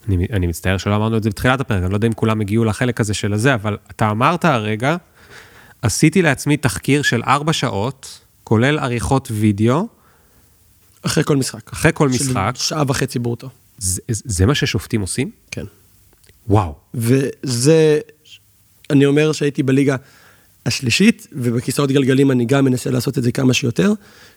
אני, 0.07 0.27
אני 0.33 0.47
מצטער 0.47 0.77
שלא 0.77 0.95
אמרנו 0.95 1.17
את 1.17 1.23
זה 1.23 1.29
בתחילת 1.29 1.61
הפרק, 1.61 1.83
אני 1.83 1.91
לא 1.91 1.95
יודע 1.95 2.07
אם 2.07 2.13
כולם 2.13 2.41
הגיעו 2.41 2.65
לחלק 2.65 3.01
הזה 3.01 3.13
של 3.13 3.33
הזה, 3.33 3.53
אבל 3.53 3.77
אתה 3.91 4.11
אמרת 4.11 4.45
הרגע, 4.45 4.95
עשיתי 5.81 6.21
לעצמי 6.21 6.57
תחקיר 6.57 7.01
של 7.01 7.23
ארבע 7.23 7.53
שעות, 7.53 8.19
כולל 8.43 8.79
עריכות 8.79 9.27
וידאו, 9.31 9.87
אחרי 11.01 11.23
כל 11.23 11.37
משחק. 11.37 11.73
אחרי 11.73 11.91
כל 11.93 12.09
משחק. 12.09 12.51
שעה 12.55 12.83
וחצי 12.87 13.19
ברוטו. 13.19 13.49
זה, 13.77 14.01
זה 14.07 14.45
מה 14.45 14.55
ששופטים 14.55 15.01
עושים? 15.01 15.31
כן. 15.51 15.65
וואו. 16.47 16.75
וזה, 16.93 17.99
אני 18.89 19.05
אומר 19.05 19.31
שהייתי 19.31 19.63
בליגה 19.63 19.95
השלישית, 20.65 21.27
ובכיסאות 21.31 21.91
גלגלים 21.91 22.31
אני 22.31 22.45
גם 22.45 22.65
מנסה 22.65 22.89
לעשות 22.89 23.17
את 23.17 23.23
זה 23.23 23.31
כמה 23.31 23.53
שיותר, 23.53 23.93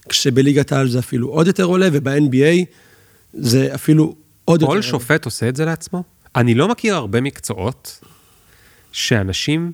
כשבליגת 0.09 0.73
העל 0.73 0.89
זה 0.89 0.99
אפילו 0.99 1.29
עוד 1.29 1.47
יותר 1.47 1.65
עולה, 1.65 1.89
וב-NBA 1.93 2.65
זה 3.35 3.75
אפילו 3.75 4.15
עוד 4.45 4.61
יותר 4.61 4.73
כל 4.73 4.77
עולה. 4.77 4.83
שופט 4.83 5.25
עושה 5.25 5.49
את 5.49 5.57
זה 5.57 5.65
לעצמו? 5.65 6.03
אני 6.37 6.55
לא 6.55 6.69
מכיר 6.69 6.95
הרבה 6.95 7.21
מקצועות 7.21 8.01
שאנשים, 8.93 9.73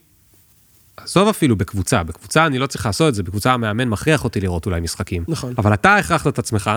עזוב 0.97 1.29
אפילו 1.29 1.57
בקבוצה, 1.57 2.03
בקבוצה 2.03 2.47
אני 2.47 2.59
לא 2.59 2.67
צריך 2.67 2.87
לעשות 2.87 3.09
את 3.09 3.15
זה, 3.15 3.23
בקבוצה 3.23 3.53
המאמן 3.53 3.89
מכריח 3.89 4.25
אותי 4.25 4.41
לראות 4.41 4.67
אולי 4.67 4.81
משחקים. 4.81 5.25
נכון. 5.29 5.55
אבל 5.59 5.75
אתה 5.75 5.97
הכרחת 5.97 6.27
את 6.27 6.39
עצמך, 6.39 6.71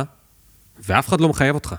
ואף 0.88 1.10
אחד 1.10 1.22
לא 1.22 1.30
מחייב 1.30 1.56
אותך. 1.56 1.76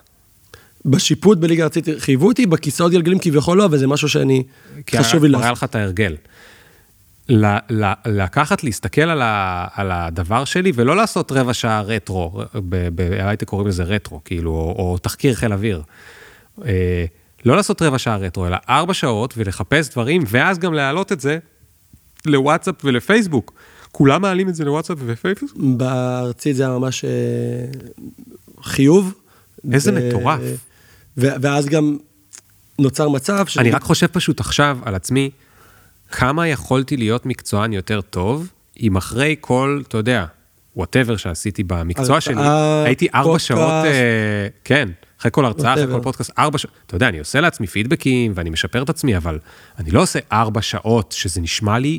בשיפוט 0.85 1.39
בליגה 1.39 1.63
הארצית 1.63 1.87
חייבו 1.99 2.29
אותי, 2.29 2.47
בכיסאות 2.47 2.93
גלגלים 2.93 3.19
כביכול 3.19 3.59
לא, 3.59 3.65
אבל 3.65 3.79
זה 3.79 3.87
משהו 3.87 4.09
שאני, 4.09 4.43
כי 4.87 4.99
חשוב 4.99 5.25
לי 5.25 5.31
כבר 5.31 5.39
היה 5.43 5.51
לעשות. 5.51 5.63
לך 5.65 5.71
את 5.71 5.75
ההרגל. 5.75 6.17
ל- 7.29 7.57
ל- 7.71 7.93
לקחת, 8.07 8.65
להסתכל 8.65 9.01
על, 9.01 9.23
ה- 9.23 9.67
על 9.75 9.91
הדבר 9.93 10.45
שלי, 10.45 10.73
ולא 10.75 10.97
לעשות 10.97 11.33
רבע 11.33 11.55
שעה 11.55 11.83
רטרו, 11.83 12.43
ב- 12.55 12.89
בהייטק 12.89 13.47
קוראים 13.49 13.69
לזה 13.69 13.83
רטרו, 13.85 14.21
כאילו, 14.25 14.51
או, 14.51 14.75
או 14.79 14.99
תחקיר 14.99 15.35
חיל 15.35 15.53
אוויר. 15.53 15.83
אה, 16.65 17.05
לא 17.45 17.57
לעשות 17.57 17.83
רבע 17.83 17.99
שעה 17.99 18.17
רטרו, 18.17 18.47
אלא 18.47 18.57
ארבע 18.69 18.95
שעות, 18.95 19.35
ולחפש 19.37 19.89
דברים, 19.89 20.23
ואז 20.27 20.59
גם 20.59 20.75
להעלות 20.75 21.13
את 21.13 21.21
זה 21.21 21.39
לוואטסאפ 22.27 22.75
ולפייסבוק. 22.85 23.53
כולם 23.93 24.23
מעלים 24.23 24.49
את 24.49 24.55
זה 24.55 24.65
לוואטסאפ 24.65 24.99
ולפייסבוק? 25.05 25.51
בארצית 25.57 26.57
זה 26.57 26.63
היה 26.67 26.79
ממש 26.79 27.05
אה, 27.05 27.11
חיוב. 28.63 29.15
איזה 29.73 29.93
ו- 29.95 30.09
מטורף. 30.09 30.41
ואז 31.17 31.67
גם 31.67 31.97
נוצר 32.79 33.09
מצב 33.09 33.47
ש... 33.47 33.59
אני 33.59 33.71
רק 33.71 33.83
חושב 33.83 34.07
פשוט 34.07 34.41
עכשיו 34.41 34.79
על 34.85 34.95
עצמי, 34.95 35.31
כמה 36.11 36.49
יכולתי 36.49 36.97
להיות 36.97 37.27
מקצוען 37.27 37.73
יותר 37.73 38.01
טוב, 38.01 38.49
אם 38.81 38.97
אחרי 38.97 39.37
כל, 39.41 39.83
אתה 39.89 39.99
יודע, 39.99 40.25
whatever 40.77 41.17
שעשיתי 41.17 41.63
במקצוע 41.63 42.21
שלי, 42.21 42.43
הייתי 42.85 43.09
ארבע. 43.15 43.39
שעות, 43.39 43.85
אה, 43.85 44.49
כן, 44.65 44.89
אחרי 45.21 45.31
כל 45.35 45.45
הרצאה, 45.45 45.75
אחרי. 45.75 45.87
כל 45.93 46.01
פודקאסט, 46.03 46.31
ארבע 46.39 46.59
שעות, 46.59 46.75
אתה 46.87 46.97
יודע, 46.97 47.09
אני 47.09 47.19
עושה 47.19 47.41
לעצמי 47.41 47.67
פידבקים 47.67 48.33
ואני 48.35 48.51
משפר 48.51 48.83
את 48.83 48.91
עצמי, 48.91 49.17
אבל 49.17 49.39
אני 49.79 49.91
לא 49.91 50.03
עושה 50.03 50.19
ארבע 50.33 50.63
שעות, 50.63 51.13
שזה 51.13 51.41
נשמע 51.41 51.79
לי 51.79 51.99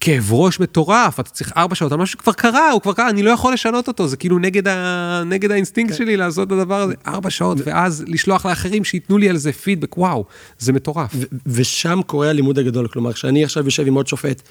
כאב 0.00 0.32
ראש 0.32 0.60
מטורף, 0.60 1.20
אתה 1.20 1.30
צריך 1.30 1.52
ארבע 1.56 1.74
שעות 1.74 1.92
על 1.92 1.98
משהו 1.98 2.12
שכבר 2.12 2.32
קרה, 2.32 2.70
הוא 2.70 2.80
כבר 2.80 2.92
קרה, 2.92 3.10
אני 3.10 3.22
לא 3.22 3.30
יכול 3.30 3.52
לשנות 3.52 3.88
אותו, 3.88 4.08
זה 4.08 4.16
כאילו 4.16 4.38
נגד, 4.38 4.68
ה... 4.68 5.22
נגד 5.26 5.50
האינסטינקט 5.50 5.92
כן. 5.92 5.98
שלי 5.98 6.16
לעשות 6.16 6.48
את 6.48 6.52
הדבר 6.52 6.80
הזה, 6.80 6.94
ארבע 7.06 7.30
שעות, 7.30 7.58
ואז 7.64 8.04
לשלוח 8.06 8.46
לאחרים 8.46 8.84
שייתנו 8.84 9.18
לי 9.18 9.28
על 9.28 9.36
זה 9.36 9.52
פידבק, 9.52 9.98
וואו, 9.98 10.24
זה 10.58 10.72
מטורף. 10.72 11.14
ושם 11.46 12.00
קורה 12.06 12.30
הלימוד 12.30 12.58
הגדול, 12.58 12.88
כלומר, 12.88 13.12
כשאני 13.12 13.44
עכשיו 13.44 13.64
יושב 13.64 13.86
עם 13.86 13.94
עוד 13.94 14.06
שופט, 14.06 14.42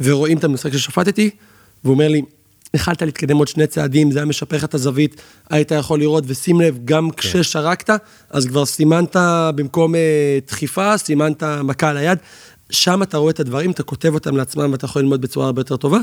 ורואים 0.00 0.38
את 0.38 0.44
המשחק 0.44 0.72
ששפטתי, 0.72 1.30
והוא 1.84 1.94
אומר 1.94 2.08
לי, 2.08 2.22
יכלת 2.74 3.02
להתקדם 3.02 3.36
עוד 3.36 3.48
שני 3.48 3.66
צעדים, 3.66 4.10
זה 4.10 4.18
היה 4.18 4.26
משפר 4.26 4.56
לך 4.56 4.64
את 4.64 4.74
הזווית, 4.74 5.20
היית 5.50 5.70
יכול 5.70 5.98
לראות, 5.98 6.24
ושים 6.26 6.60
לב, 6.60 6.78
גם 6.84 7.10
כששרקת, 7.10 7.90
אז 8.30 8.46
כבר 8.46 8.66
סימנת 8.66 9.16
במקום 9.54 9.94
אה, 9.94 10.38
דחיפה, 10.46 10.98
סימנת 10.98 11.42
מכה 11.42 11.88
על 11.88 11.96
היד, 11.96 12.18
שם 12.70 13.02
אתה 13.02 13.16
רואה 13.16 13.30
את 13.30 13.40
הדברים, 13.40 13.70
אתה 13.70 13.82
כותב 13.82 14.14
אותם 14.14 14.36
לעצמם, 14.36 14.72
ואתה 14.72 14.84
יכול 14.84 15.02
ללמוד 15.02 15.20
בצורה 15.20 15.46
הרבה 15.46 15.60
יותר 15.60 15.76
טובה. 15.76 15.98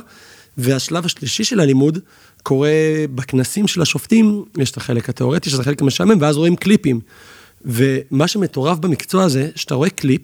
והשלב 0.58 1.06
השלישי 1.06 1.44
של 1.44 1.60
הלימוד 1.60 2.00
קורה 2.44 2.70
בכנסים 3.16 3.68
של 3.68 3.82
השופטים, 3.82 4.46
יש 4.58 4.72
את 4.72 4.78
החלק 4.78 5.10
התיאורטי, 5.10 5.50
שזה 5.50 5.62
החלק 5.62 5.82
המשעמם, 5.82 6.18
ואז 6.22 6.38
רואים 6.38 6.56
קליפים. 6.56 7.00
ומה 7.66 8.28
שמטורף 8.28 8.78
במקצוע 8.78 9.24
הזה, 9.24 9.50
שאתה 9.56 9.76
רואה 9.76 9.90
קליפ, 9.90 10.22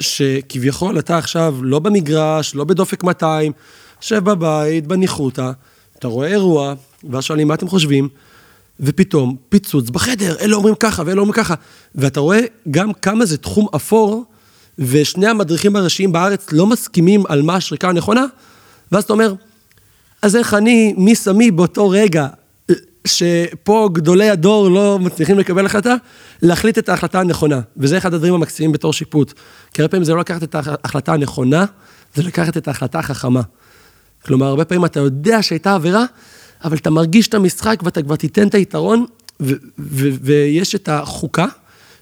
שכביכול 0.00 0.98
אתה 0.98 1.18
עכשיו 1.18 1.56
לא 1.62 1.78
במגרש, 1.78 2.54
לא 2.54 2.64
בדופק 2.64 3.04
200, 3.04 3.52
יושב 4.02 4.24
בבית, 4.24 4.86
בניחותא, 4.86 5.50
אתה 5.98 6.08
רואה 6.08 6.28
אירוע, 6.28 6.74
ואז 7.10 7.24
שואלים 7.24 7.48
מה 7.48 7.54
אתם 7.54 7.68
חושבים, 7.68 8.08
ופתאום 8.80 9.36
פיצוץ 9.48 9.90
בחדר, 9.90 10.36
אלה 10.40 10.56
אומרים 10.56 10.74
ככה 10.74 11.02
ואלה 11.06 11.20
אומרים 11.20 11.32
ככה, 11.32 11.54
ואתה 11.94 12.20
רואה 12.20 12.40
גם 12.70 12.92
כמה 12.92 13.26
זה 13.26 13.38
תחום 13.38 13.66
אפור, 13.76 14.24
ושני 14.80 15.26
המדריכים 15.26 15.76
הראשיים 15.76 16.12
בארץ 16.12 16.46
לא 16.52 16.66
מסכימים 16.66 17.22
על 17.28 17.42
מה 17.42 17.54
השריקה 17.54 17.88
הנכונה, 17.88 18.24
ואז 18.92 19.04
אתה 19.04 19.12
אומר, 19.12 19.34
אז 20.22 20.36
איך 20.36 20.54
אני, 20.54 20.94
מי 20.96 21.14
שמי 21.14 21.50
באותו 21.50 21.88
רגע, 21.88 22.26
שפה 23.06 23.88
גדולי 23.92 24.30
הדור 24.30 24.70
לא 24.70 24.98
מצליחים 24.98 25.38
לקבל 25.38 25.66
החלטה, 25.66 25.94
להחליט 26.42 26.78
את 26.78 26.88
ההחלטה 26.88 27.20
הנכונה. 27.20 27.60
וזה 27.76 27.98
אחד 27.98 28.14
הדברים 28.14 28.34
המקסימים 28.34 28.72
בתור 28.72 28.92
שיפוט. 28.92 29.32
כי 29.74 29.82
הרבה 29.82 29.90
פעמים 29.90 30.04
זה 30.04 30.14
לא 30.14 30.20
לקחת 30.20 30.42
את 30.42 30.54
ההחלטה 30.54 31.12
הנכונה, 31.12 31.64
זה 32.14 32.22
לקחת 32.22 32.56
את 32.56 32.68
ההחלטה 32.68 32.98
החכמה. 32.98 33.42
כלומר, 34.26 34.46
הרבה 34.46 34.64
פעמים 34.64 34.84
אתה 34.84 35.00
יודע 35.00 35.42
שהייתה 35.42 35.74
עבירה, 35.74 36.04
אבל 36.64 36.76
אתה 36.76 36.90
מרגיש 36.90 37.28
את 37.28 37.34
המשחק 37.34 37.80
ואתה 37.84 38.02
כבר 38.02 38.16
תיתן 38.16 38.48
את 38.48 38.54
היתרון, 38.54 39.06
ויש 40.20 40.74
את 40.74 40.88
החוקה, 40.88 41.46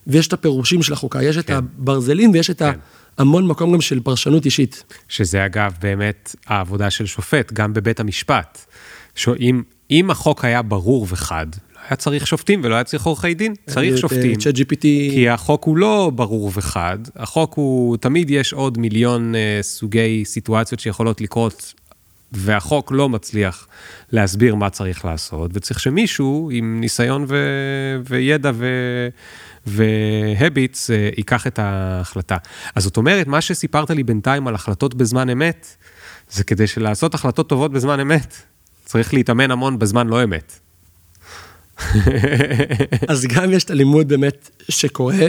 ויש 0.09 0.27
את 0.29 0.33
הפירושים 0.33 0.83
של 0.83 0.93
החוקה, 0.93 1.23
יש 1.23 1.39
את 1.39 1.47
כן. 1.47 1.55
הברזלים 1.55 2.31
ויש 2.31 2.51
את 2.51 2.59
כן. 2.59 2.79
המון 3.19 3.47
מקום 3.47 3.73
גם 3.73 3.81
של 3.81 4.01
פרשנות 4.01 4.45
אישית. 4.45 4.85
שזה 5.09 5.47
אגב 5.47 5.73
באמת 5.83 6.37
העבודה 6.47 6.91
של 6.91 7.07
שופט, 7.07 7.53
גם 7.53 7.73
בבית 7.73 8.01
המשפט. 8.01 8.59
שאם 9.15 9.63
אם 9.91 10.11
החוק 10.11 10.45
היה 10.45 10.63
ברור 10.63 11.07
וחד, 11.11 11.47
לא 11.75 11.81
היה 11.89 11.97
צריך 11.97 12.27
שופטים 12.27 12.61
ולא 12.65 12.75
היה 12.75 12.85
צריך 12.85 13.03
עורכי 13.03 13.35
דין, 13.35 13.55
צריך 13.67 13.99
שופטים. 13.99 14.37
צ'אט 14.37 14.55
GPT, 14.55 14.83
כי 14.83 15.29
החוק 15.29 15.65
הוא 15.65 15.77
לא 15.77 16.11
ברור 16.15 16.51
וחד, 16.55 16.99
החוק 17.17 17.55
הוא, 17.55 17.97
תמיד 17.97 18.31
יש 18.31 18.53
עוד 18.53 18.79
מיליון 18.79 19.35
אה, 19.35 19.59
סוגי 19.63 20.25
סיטואציות 20.25 20.81
שיכולות 20.81 21.21
לקרות, 21.21 21.75
והחוק 22.33 22.93
לא 22.93 23.09
מצליח 23.09 23.67
להסביר 24.13 24.55
מה 24.55 24.71
צריך 24.71 25.05
לעשות, 25.05 25.51
וצריך 25.55 25.81
שמישהו 25.81 26.51
עם 26.53 26.81
ניסיון 26.81 27.25
ו... 27.29 27.37
וידע 28.09 28.51
ו... 28.55 28.67
והביטס 29.69 30.91
אה, 30.91 31.11
ייקח 31.17 31.47
את 31.47 31.59
ההחלטה. 31.59 32.37
אז 32.75 32.83
זאת 32.85 32.97
אומרת, 32.97 33.27
מה 33.27 33.41
שסיפרת 33.41 33.91
לי 33.91 34.03
בינתיים 34.03 34.49
על 34.49 34.55
החלטות 34.55 34.95
בזמן 34.95 35.31
אמת, 35.31 35.67
זה 36.31 36.45
כדי 36.45 36.67
שלעשות 36.67 37.15
החלטות 37.15 37.49
טובות 37.49 37.73
בזמן 37.73 38.01
אמת, 38.01 38.35
צריך 38.85 39.15
להתאמן 39.15 39.51
המון 39.51 39.79
בזמן 39.79 40.07
לא 40.07 40.25
אמת. 40.25 40.59
אז 43.09 43.27
גם 43.27 43.53
יש 43.53 43.65
את 43.65 43.71
הלימוד 43.71 44.09
באמת 44.09 44.51
שקורה, 44.69 45.27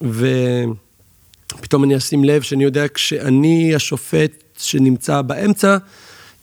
ופתאום 0.00 1.84
אני 1.84 1.96
אשים 1.96 2.24
לב 2.24 2.42
שאני 2.42 2.64
יודע, 2.64 2.84
כשאני 2.94 3.74
השופט 3.74 4.44
שנמצא 4.58 5.22
באמצע, 5.22 5.76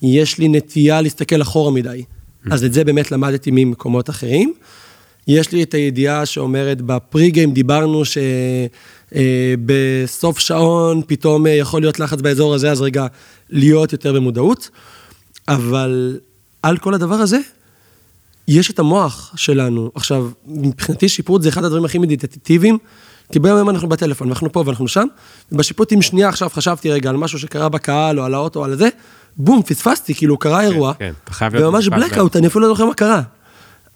יש 0.01 0.37
לי 0.37 0.47
נטייה 0.47 1.01
להסתכל 1.01 1.41
אחורה 1.41 1.71
מדי. 1.71 2.03
אז 2.51 2.63
את 2.63 2.73
זה 2.73 2.83
באמת 2.83 3.11
למדתי 3.11 3.49
ממקומות 3.53 4.09
אחרים. 4.09 4.53
יש 5.27 5.51
לי 5.51 5.63
את 5.63 5.73
הידיעה 5.73 6.25
שאומרת, 6.25 6.81
בפרי 6.81 7.31
גיים 7.31 7.53
דיברנו 7.53 8.01
שבסוף 9.05 10.39
שעון 10.39 11.01
פתאום 11.07 11.47
אה, 11.47 11.51
יכול 11.51 11.81
להיות 11.81 11.99
לחץ 11.99 12.21
באזור 12.21 12.53
הזה, 12.53 12.71
אז 12.71 12.81
רגע, 12.81 13.07
להיות 13.49 13.91
יותר 13.91 14.13
במודעות. 14.13 14.69
אבל 15.47 16.19
על 16.63 16.77
כל 16.77 16.93
הדבר 16.93 17.15
הזה, 17.15 17.39
יש 18.47 18.71
את 18.71 18.79
המוח 18.79 19.33
שלנו. 19.35 19.91
עכשיו, 19.95 20.29
מבחינתי 20.47 21.09
שיפוט 21.09 21.41
זה 21.41 21.49
אחד 21.49 21.63
הדברים 21.63 21.85
הכי 21.85 21.97
מדיטטיביים, 21.97 22.77
כי 23.31 23.39
ביום 23.39 23.57
היום 23.57 23.69
אנחנו 23.69 23.89
בטלפון, 23.89 24.27
ואנחנו 24.27 24.51
פה 24.51 24.63
ואנחנו 24.65 24.87
שם, 24.87 25.07
ובשיפוט 25.51 25.93
אם 25.93 26.01
שנייה 26.01 26.29
עכשיו 26.29 26.49
חשבתי 26.49 26.91
רגע 26.91 27.09
על 27.09 27.17
משהו 27.17 27.39
שקרה 27.39 27.69
בקהל, 27.69 28.19
או 28.19 28.25
על 28.25 28.33
האוטו, 28.33 28.59
או 28.59 28.65
על 28.65 28.75
זה, 28.75 28.89
בום, 29.37 29.63
פספסתי, 29.63 30.15
כאילו 30.15 30.37
קרה 30.37 30.61
אירוע, 30.61 30.93
כן, 30.93 31.13
אתה 31.23 31.33
חייב 31.33 31.55
להיות 31.55 31.73
וממש 31.73 31.87
בלקאוט, 31.87 32.35
אני 32.35 32.47
אפילו 32.47 32.61
לא 32.61 32.67
זוכר 32.67 32.85
מה 32.85 32.93
קרה. 32.93 33.21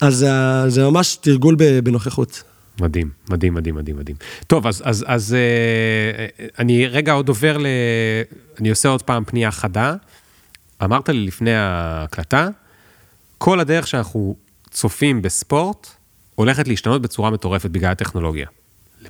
אז 0.00 0.24
אה, 0.24 0.64
זה 0.68 0.84
ממש 0.84 1.16
תרגול 1.16 1.56
בנוכחות. 1.84 2.42
מדהים, 2.80 3.10
מדהים, 3.28 3.54
מדהים, 3.54 3.76
מדהים, 3.76 3.96
מדהים. 3.96 4.16
טוב, 4.46 4.66
אז, 4.66 4.82
אז, 4.84 5.04
אז 5.08 5.34
אה, 5.34 6.26
אני 6.58 6.86
רגע 6.86 7.12
עוד 7.12 7.28
עובר 7.28 7.58
ל... 7.58 7.66
אני 8.60 8.70
עושה 8.70 8.88
עוד 8.88 9.02
פעם 9.02 9.24
פנייה 9.24 9.50
חדה. 9.50 9.94
אמרת 10.84 11.08
לי 11.08 11.26
לפני 11.26 11.54
ההקלטה, 11.54 12.48
כל 13.38 13.60
הדרך 13.60 13.86
שאנחנו 13.86 14.36
צופים 14.70 15.22
בספורט 15.22 15.86
הולכת 16.34 16.68
להשתנות 16.68 17.02
בצורה 17.02 17.30
מטורפת 17.30 17.70
בגלל 17.70 17.90
הטכנולוגיה. 17.90 18.46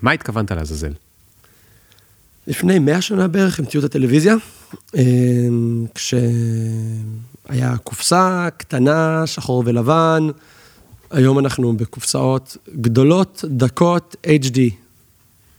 למה 0.03 0.13
התכוונת 0.13 0.51
לעזאזל? 0.51 0.93
לפני 2.47 2.79
100 2.79 3.01
שנה 3.01 3.29
בערך 3.29 3.59
המציאו 3.59 3.81
את 3.81 3.87
הטלוויזיה, 3.87 4.35
אה, 4.97 5.03
כשהיה 5.95 7.77
קופסה 7.85 8.49
קטנה, 8.57 9.27
שחור 9.27 9.63
ולבן, 9.67 10.29
היום 11.11 11.39
אנחנו 11.39 11.77
בקופסאות 11.77 12.57
גדולות, 12.81 13.45
דקות, 13.49 14.17
HD. 14.27 14.59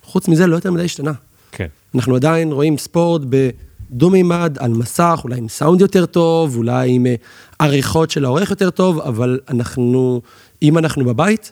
חוץ 0.04 0.28
מזה, 0.28 0.48
לא 0.48 0.56
יותר 0.56 0.72
מדי 0.72 0.84
השתנה. 0.86 1.12
כן. 1.52 1.68
אנחנו 1.96 2.16
עדיין 2.16 2.52
רואים 2.52 2.78
ספורט 2.78 3.22
בדו-מימד, 3.30 4.58
על 4.60 4.72
מסך, 4.72 5.22
אולי 5.24 5.38
עם 5.38 5.50
סאונד 5.50 5.82
יותר 5.82 6.06
טוב, 6.06 6.58
אולי 6.58 6.92
עם 6.96 7.06
אה, 7.06 7.16
עריכות 7.60 8.12
של 8.12 8.26
העורך 8.26 8.50
יותר 8.50 8.70
טוב, 8.70 9.00
אבל 9.00 9.40
אנחנו, 9.50 10.22
אם 10.62 10.78
אנחנו 10.78 11.06
בבית, 11.06 11.52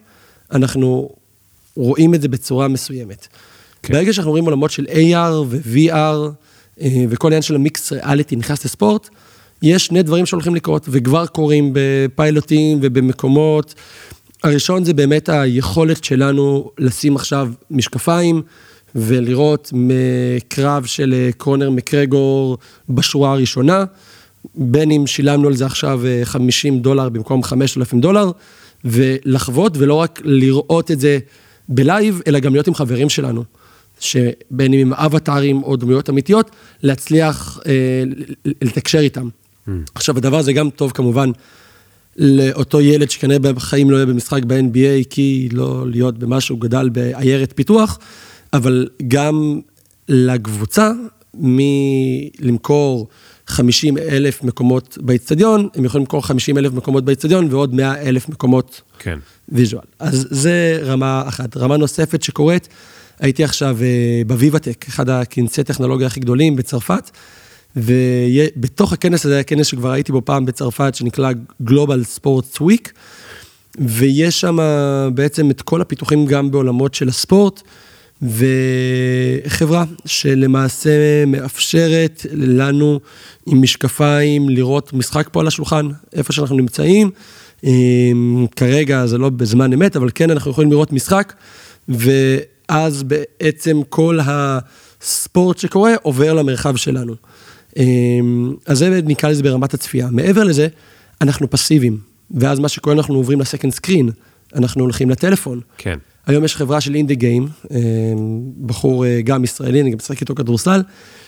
אנחנו 0.52 1.10
רואים 1.76 2.14
את 2.14 2.22
זה 2.22 2.28
בצורה 2.28 2.68
מסוימת. 2.68 3.28
כן. 3.84 3.94
ברגע 3.94 4.14
שאנחנו 4.14 4.32
רואים 4.32 4.46
עולמות 4.46 4.72
של 4.72 4.86
AR 4.86 5.34
ו-VR, 5.48 6.32
אה, 6.82 7.06
וכל 7.10 7.28
העניין 7.28 7.42
של 7.42 7.56
המיקס 7.56 7.92
ריאליטי 7.92 8.36
נכנס 8.36 8.66
לספורט, 8.66 9.10
יש 9.62 9.86
שני 9.86 10.04
דברים 10.04 10.26
שהולכים 10.26 10.56
לקרות, 10.56 10.86
וכבר 10.92 11.26
קורים 11.26 11.72
בפיילוטים 11.74 12.80
ובמקומות. 12.82 13.74
הראשון 14.44 14.84
זה 14.84 14.94
באמת 14.94 15.30
היכולת 15.30 16.04
שלנו 16.04 16.72
לשים 16.78 17.16
עכשיו 17.16 17.52
משקפיים 17.72 18.42
ולראות 18.96 19.72
מקרב 19.74 20.86
של 20.86 21.14
אה, 21.14 21.30
קרונר 21.38 21.70
מקרגור 21.70 22.58
בשורה 22.90 23.32
הראשונה, 23.32 23.86
בין 24.56 24.92
אם 24.92 25.08
שילמנו 25.08 25.48
על 25.48 25.56
זה 25.56 25.66
עכשיו 25.66 26.02
50 26.24 26.74
אה, 26.74 26.80
דולר 26.80 27.10
במקום 27.10 27.44
5,000 27.44 28.02
דולר, 28.02 28.32
ולחוות 28.86 29.78
ולא 29.78 29.94
רק 29.94 30.22
לראות 30.24 30.92
את 30.92 31.00
זה 31.00 31.20
בלייב, 31.70 32.22
אלא 32.28 32.40
גם 32.40 32.54
להיות 32.54 32.68
עם 32.68 32.74
חברים 32.74 33.10
שלנו. 33.10 33.44
שבין 34.00 34.74
אם 34.74 34.80
עם 34.80 34.94
אבטארים 34.94 35.64
או 35.64 35.76
דמויות 35.76 36.10
אמיתיות, 36.10 36.52
להצליח 36.84 37.60
אה, 37.66 38.04
לתקשר 38.62 39.00
איתם. 39.00 39.30
Mm. 39.70 39.92
עכשיו, 39.96 40.18
הדבר 40.18 40.38
הזה 40.38 40.54
גם 40.54 40.70
טוב 40.70 40.92
כמובן 40.92 41.32
לאותו 42.18 42.82
ילד 42.82 43.10
שכנראה 43.10 43.40
בחיים 43.40 43.92
לא 43.92 43.96
יהיה 43.96 44.06
במשחק 44.06 44.44
ב-NBA, 44.44 45.06
כי 45.10 45.50
לא 45.52 45.90
להיות 45.90 46.18
במה 46.18 46.42
שהוא 46.42 46.60
גדל 46.60 46.90
בעיירת 46.90 47.54
פיתוח, 47.56 48.00
אבל 48.54 48.88
גם 49.08 49.60
לקבוצה, 50.10 50.92
מלמכור 51.34 53.08
50 53.48 53.98
אלף 53.98 54.44
מקומות 54.44 54.98
באיצטדיון, 55.02 55.70
הם 55.76 55.86
יכולים 55.86 56.04
למכור 56.04 56.26
50 56.26 56.58
אלף 56.58 56.74
מקומות 56.74 57.06
באיצטדיון 57.06 57.48
ועוד 57.52 57.74
100 57.74 58.02
אלף 58.02 58.30
מקומות 58.30 58.82
כן. 59.00 59.20
ויז'ואל. 59.50 59.84
אז 60.00 60.28
זה 60.30 60.80
רמה 60.84 61.24
אחת. 61.28 61.58
רמה 61.58 61.78
נוספת 61.78 62.24
שקורית, 62.24 62.68
הייתי 63.20 63.44
עכשיו 63.44 63.78
אה, 63.82 64.22
בוויבטק, 64.28 64.86
אחד 64.88 65.10
הכנסי 65.10 65.64
טכנולוגיה 65.64 66.08
הכי 66.08 66.20
גדולים 66.20 66.56
בצרפת, 66.56 67.12
ובתוך 67.76 68.94
הכנס 68.94 69.26
הזה 69.26 69.34
היה 69.34 69.44
כנס 69.44 69.68
שכבר 69.68 69.92
הייתי 69.92 70.12
בו 70.12 70.22
פעם 70.26 70.46
בצרפת, 70.46 70.96
שנקרא 70.96 71.32
Global 71.68 72.20
Sports 72.20 72.62
Week, 72.62 72.90
ויש 73.80 74.42
שם 74.42 74.58
בעצם 75.14 75.52
את 75.52 75.62
כל 75.62 75.82
הפיתוחים 75.82 76.26
גם 76.26 76.52
בעולמות 76.52 76.94
של 76.94 77.10
הספורט, 77.10 77.62
וחברה 78.22 79.84
שלמעשה 80.06 81.26
מאפשרת 81.28 82.26
לנו 82.34 83.00
עם 83.46 83.62
משקפיים 83.62 84.50
לראות 84.50 84.94
משחק 84.94 85.30
פה 85.32 85.40
על 85.40 85.48
השולחן, 85.48 85.88
איפה 86.14 86.34
שאנחנו 86.34 86.56
נמצאים. 86.56 87.12
אמ, 87.64 88.46
כרגע 88.56 89.06
זה 89.06 89.18
לא 89.18 89.30
בזמן 89.30 89.74
אמת, 89.74 89.96
אבל 89.96 90.10
כן 90.16 90.32
אנחנו 90.32 90.52
יכולים 90.52 90.72
לראות 90.72 90.94
משחק, 90.94 91.34
ואז 91.90 93.04
בעצם 93.04 93.82
כל 93.90 94.20
הספורט 94.26 95.58
שקורה 95.58 95.94
עובר 96.02 96.34
למרחב 96.34 96.76
שלנו. 96.76 97.16
אמ, 97.78 98.54
אז 98.66 98.78
זה 98.78 99.00
נקרא 99.06 99.30
לזה 99.30 99.44
ברמת 99.44 99.74
הצפייה. 99.74 100.08
מעבר 100.12 100.44
לזה, 100.44 100.68
אנחנו 101.22 101.50
פסיביים, 101.50 101.98
ואז 102.32 102.60
מה 102.60 102.70
שקורה, 102.70 102.96
אנחנו 102.96 103.16
עוברים 103.16 103.42
לסקנד 103.42 103.74
סקרין, 103.74 104.10
אנחנו 104.56 104.84
הולכים 104.84 105.10
לטלפון. 105.10 105.60
כן. 105.78 105.98
היום 106.26 106.44
יש 106.44 106.56
חברה 106.56 106.82
של 106.82 106.96
אינדי 106.96 107.16
גיים, 107.16 107.48
אמ, 107.72 107.78
בחור 108.66 109.06
אה, 109.06 109.22
גם 109.22 109.44
ישראלי, 109.44 109.82
אני 109.82 109.92
גם 109.92 109.98
משחק 109.98 110.22
איתו 110.22 110.36
כדורסל, 110.36 110.82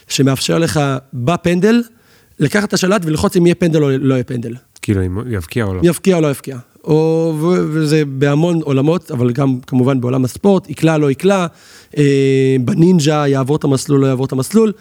שמאפשר 0.08 0.58
לך 0.58 0.80
בפנדל, 1.14 1.82
לקחת 2.40 2.70
את 2.70 2.74
השלט 2.74 3.02
וללחוץ 3.06 3.36
אם 3.38 3.46
יהיה 3.46 3.56
פנדל 3.56 3.84
או 3.84 3.90
לא 3.90 4.14
יהיה 4.14 4.24
פנדל. 4.24 4.56
כאילו 4.82 5.06
אם 5.06 5.18
יבקיע 5.30 5.66
או 5.66 5.74
לא. 5.74 5.82
יבקיע 5.84 6.16
או 6.16 6.22
לא 6.22 6.28
יבקיע. 6.28 6.58
או, 6.84 7.34
וזה 7.42 8.04
בהמון 8.06 8.60
עולמות, 8.64 9.12
אבל 9.12 9.32
גם 9.32 9.60
כמובן 9.68 10.02
בעולם 10.02 10.26
הספורט, 10.26 10.70
יקלע, 10.70 10.98
לא 10.98 11.12
יקלע, 11.12 11.48
אה, 11.98 12.56
בנינג'ה 12.62 13.28
יעבור 13.28 13.56
את 13.56 13.64
המסלול, 13.64 14.02
לא 14.02 14.08
יעבור 14.08 14.26
את 14.26 14.32
המסלול. 14.32 14.72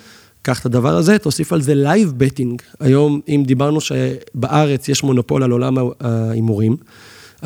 קח 0.43 0.61
את 0.61 0.66
הדבר 0.66 0.97
הזה, 0.97 1.18
תוסיף 1.18 1.53
על 1.53 1.61
זה 1.61 1.74
live 1.74 2.12
betting. 2.16 2.62
היום, 2.80 3.20
אם 3.28 3.43
דיברנו 3.47 3.80
שבארץ 3.80 4.88
יש 4.88 5.03
מונופול 5.03 5.43
על 5.43 5.51
עולם 5.51 5.76
ההימורים, 6.01 6.76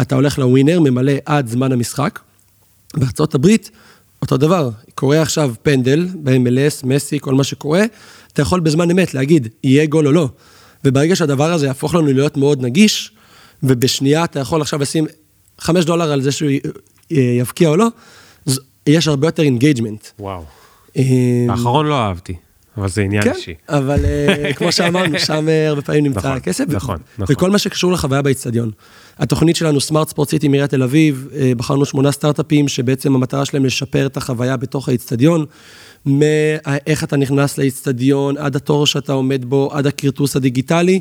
אתה 0.01 0.15
הולך 0.15 0.39
לווינר, 0.39 0.81
ממלא 0.81 1.13
עד 1.27 1.49
זמן 1.49 1.73
המשחק. 1.73 2.19
בארצות 2.97 3.35
הברית, 3.35 3.71
אותו 4.23 4.37
דבר, 4.37 4.71
קורה 4.95 5.23
עכשיו 5.23 5.55
FanDuel, 5.63 6.09
ב-MLS, 6.23 6.87
מסי, 6.87 7.19
כל 7.21 7.35
מה 7.35 7.45
שקורה, 7.45 7.85
אתה 8.33 8.43
יכול 8.43 8.61
בזמן 8.61 8.91
אמת 8.91 9.15
להגיד, 9.15 9.49
יהיה 9.65 9.87
גול 9.87 10.07
או 10.07 10.13
לא. 10.13 10.29
וברגע 10.85 11.17
שהדבר 11.17 11.53
הזה 11.53 11.67
יהפוך 11.67 11.95
לנו 11.95 12.07
להיות 12.07 12.37
מאוד 12.37 12.63
נגיש, 12.63 13.13
ובשנייה 13.63 14.25
אתה 14.25 14.41
יכול 14.41 14.61
עכשיו 14.61 14.81
לשים 14.81 15.07
5 15.59 15.85
דולר 15.85 16.13
על 16.13 16.23
זה 16.23 16.33
שהוא 16.33 16.51
יבקיע 17.11 17.69
או 17.69 17.77
לא, 17.77 17.89
יש 18.87 19.09
הרבה 19.09 19.29
יותר 19.29 19.43
engagement. 19.43 20.07
וואו. 20.19 20.43
האחרון 21.49 21.87
לא 21.87 21.95
אהבתי. 21.95 22.35
אבל 22.77 22.89
זה 22.89 23.03
עניין 23.03 23.23
כן, 23.23 23.33
אישי. 23.37 23.55
אבל 23.69 24.05
אה, 24.05 24.53
כמו 24.57 24.73
שאמרנו, 24.73 25.19
שם 25.19 25.49
אה, 25.49 25.69
הרבה 25.69 25.83
פעמים 25.83 26.05
נמצא 26.05 26.19
נכון, 26.19 26.33
הכסף. 26.33 26.65
נכון, 26.69 26.99
נכון. 27.19 27.35
וכל 27.35 27.51
מה 27.51 27.59
שקשור 27.59 27.93
לחוויה 27.93 28.23
באיצטדיון. 28.23 28.71
התוכנית 29.19 29.57
שלנו, 29.57 29.81
Smart 29.81 30.09
Sport 30.09 30.31
City 30.31 30.49
מעיריית 30.49 30.71
תל 30.71 30.83
אביב, 30.83 31.29
אה, 31.35 31.53
בחרנו 31.57 31.85
שמונה 31.85 32.13
סטארט-אפים 32.13 32.69
שבעצם 32.69 33.15
המטרה 33.15 33.45
שלהם 33.45 33.65
לשפר 33.65 34.07
את 34.07 34.17
החוויה 34.17 34.57
בתוך 34.57 34.89
האיצטדיון. 34.89 35.45
מאיך 36.07 37.05
אתה 37.05 37.17
נכנס 37.17 37.59
לאיצטדיון, 37.59 38.39
עד 38.39 38.57
התור 38.57 38.87
שאתה 38.87 39.13
עומד 39.13 39.45
בו, 39.45 39.71
עד 39.73 39.87
הכרטוס 39.87 40.37
הדיגיטלי, 40.37 41.01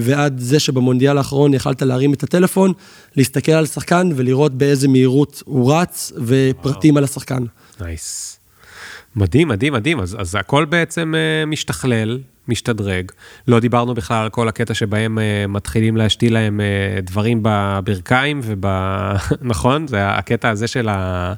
ועד 0.00 0.38
זה 0.38 0.58
שבמונדיאל 0.58 1.18
האחרון 1.18 1.54
יכלת 1.54 1.82
להרים 1.82 2.12
את 2.12 2.22
הטלפון, 2.22 2.72
להסתכל 3.16 3.52
על 3.52 3.66
שחקן 3.66 4.10
ולראות 4.16 4.54
באיזה 4.54 4.88
מהירות 4.88 5.42
הוא 5.46 5.74
רץ, 5.74 6.12
ופרטים 6.16 6.94
וואו. 6.94 6.98
על 6.98 7.04
השחקן. 7.04 7.44
נייס. 7.80 8.38
מדהים, 9.16 9.48
מדהים, 9.48 9.72
מדהים. 9.72 10.00
אז, 10.00 10.16
אז 10.20 10.34
הכל 10.34 10.64
בעצם 10.64 11.14
uh, 11.14 11.46
משתכלל, 11.46 12.18
משתדרג. 12.48 13.12
לא 13.48 13.60
דיברנו 13.60 13.94
בכלל 13.94 14.22
על 14.22 14.30
כל 14.30 14.48
הקטע 14.48 14.74
שבהם 14.74 15.18
uh, 15.18 15.48
מתחילים 15.48 15.96
להשתיל 15.96 16.34
להם 16.34 16.60
uh, 16.60 17.00
דברים 17.02 17.40
בברכיים 17.42 18.40
וב... 18.42 18.64
נכון? 19.42 19.86
זה 19.86 20.08
הקטע 20.08 20.48
הזה 20.50 20.66
של, 20.66 20.88
ה... 20.88 21.34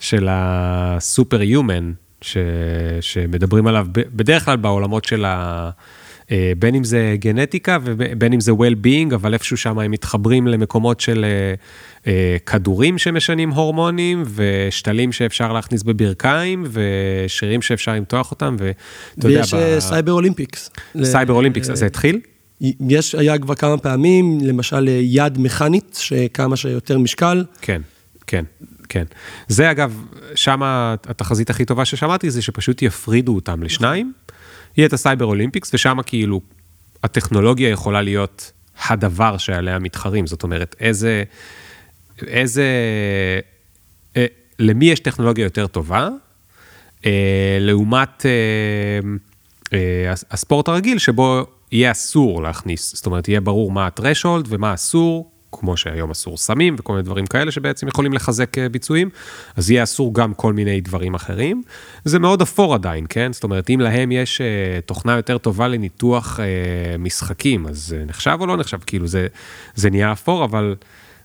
של 0.00 0.28
הסופר-יומן, 0.30 1.92
ש... 2.20 2.36
שמדברים 3.00 3.66
עליו 3.66 3.86
בדרך 3.92 4.44
כלל 4.44 4.56
בעולמות 4.56 5.04
של 5.04 5.24
ה... 5.24 5.70
אה, 6.30 6.52
בין 6.58 6.74
אם 6.74 6.84
זה 6.84 7.16
גנטיקה 7.18 7.78
ובין 7.84 8.32
אם 8.32 8.40
זה 8.40 8.52
well-being, 8.52 9.14
אבל 9.14 9.34
איפשהו 9.34 9.56
שם 9.56 9.78
הם 9.78 9.90
מתחברים 9.90 10.46
למקומות 10.46 11.00
של 11.00 11.24
אה, 11.24 11.54
אה, 12.06 12.36
כדורים 12.46 12.98
שמשנים 12.98 13.50
הורמונים, 13.50 14.22
ושתלים 14.34 15.12
שאפשר 15.12 15.52
להכניס 15.52 15.82
בברכיים, 15.82 16.64
ושרירים 16.70 17.62
שאפשר 17.62 17.94
למתוח 17.94 18.30
אותם, 18.30 18.56
ואתה 18.58 19.28
יודע... 19.28 19.40
ויש 19.40 19.54
Cyber 19.78 20.12
Olympics. 20.12 20.70
Cyber 21.02 21.34
Olympics, 21.34 21.70
אז 21.70 21.78
זה 21.78 21.86
התחיל? 21.86 22.20
יש, 22.88 23.14
היה 23.14 23.38
כבר 23.38 23.54
כמה 23.54 23.78
פעמים, 23.78 24.38
למשל 24.42 24.88
יד 24.88 25.38
מכנית, 25.38 25.98
שכמה 26.00 26.56
שיותר 26.56 26.98
משקל. 26.98 27.44
כן, 27.60 27.82
כן. 28.26 28.44
כן. 28.88 29.04
זה 29.48 29.70
אגב, 29.70 30.04
שם 30.34 30.60
התחזית 31.08 31.50
הכי 31.50 31.64
טובה 31.64 31.84
ששמעתי 31.84 32.30
זה 32.30 32.42
שפשוט 32.42 32.82
יפרידו 32.82 33.34
אותם 33.34 33.62
לשניים, 33.62 34.12
יהיה 34.78 34.86
את 34.86 34.92
ה 34.92 34.97
Cyber 34.97 35.24
Olympics, 35.24 35.74
ושם 35.74 35.98
כאילו 36.06 36.40
הטכנולוגיה 37.02 37.68
יכולה 37.68 38.02
להיות 38.02 38.52
הדבר 38.88 39.36
שעליה 39.38 39.78
מתחרים, 39.78 40.26
זאת 40.26 40.42
אומרת, 40.42 40.76
איזה, 40.80 41.24
איזה, 42.26 42.64
אה, 44.16 44.26
למי 44.58 44.84
יש 44.90 45.00
טכנולוגיה 45.00 45.44
יותר 45.44 45.66
טובה, 45.66 46.08
אה, 47.06 47.58
לעומת 47.60 48.26
אה, 49.72 50.12
הספורט 50.30 50.68
הרגיל, 50.68 50.98
שבו 50.98 51.46
יהיה 51.72 51.90
אסור 51.90 52.42
להכניס, 52.42 52.94
זאת 52.94 53.06
אומרת, 53.06 53.28
יהיה 53.28 53.40
ברור 53.40 53.70
מה 53.70 53.86
ה-threshold 53.86 54.44
ומה 54.48 54.74
אסור, 54.74 55.30
כמו 55.52 55.76
שהיום 55.76 56.10
אסור 56.10 56.36
סמים 56.36 56.76
וכל 56.78 56.92
מיני 56.92 57.02
דברים 57.02 57.26
כאלה 57.26 57.50
שבעצם 57.50 57.88
יכולים 57.88 58.12
לחזק 58.12 58.58
אה, 58.58 58.68
ביצועים, 58.68 59.10
אז 59.56 59.70
יהיה 59.70 59.82
אסור 59.82 60.14
גם 60.14 60.34
כל 60.34 60.52
מיני 60.52 60.80
דברים 60.80 61.14
אחרים. 61.14 61.62
זה 62.04 62.18
מאוד 62.18 62.42
אפור 62.42 62.74
עדיין, 62.74 63.06
כן? 63.08 63.32
זאת 63.32 63.44
אומרת, 63.44 63.70
אם 63.70 63.80
להם 63.80 64.12
יש 64.12 64.40
uh, 64.40 64.80
תוכנה 64.86 65.16
יותר 65.16 65.38
טובה 65.38 65.68
לניתוח 65.68 66.40
uh, 66.40 66.42
משחקים, 66.98 67.66
אז 67.66 67.86
זה 67.86 68.04
נחשב 68.06 68.36
או 68.40 68.46
לא 68.46 68.56
נחשב? 68.56 68.78
כאילו, 68.86 69.06
זה, 69.06 69.26
זה 69.74 69.90
נהיה 69.90 70.12
אפור, 70.12 70.44
אבל 70.44 70.74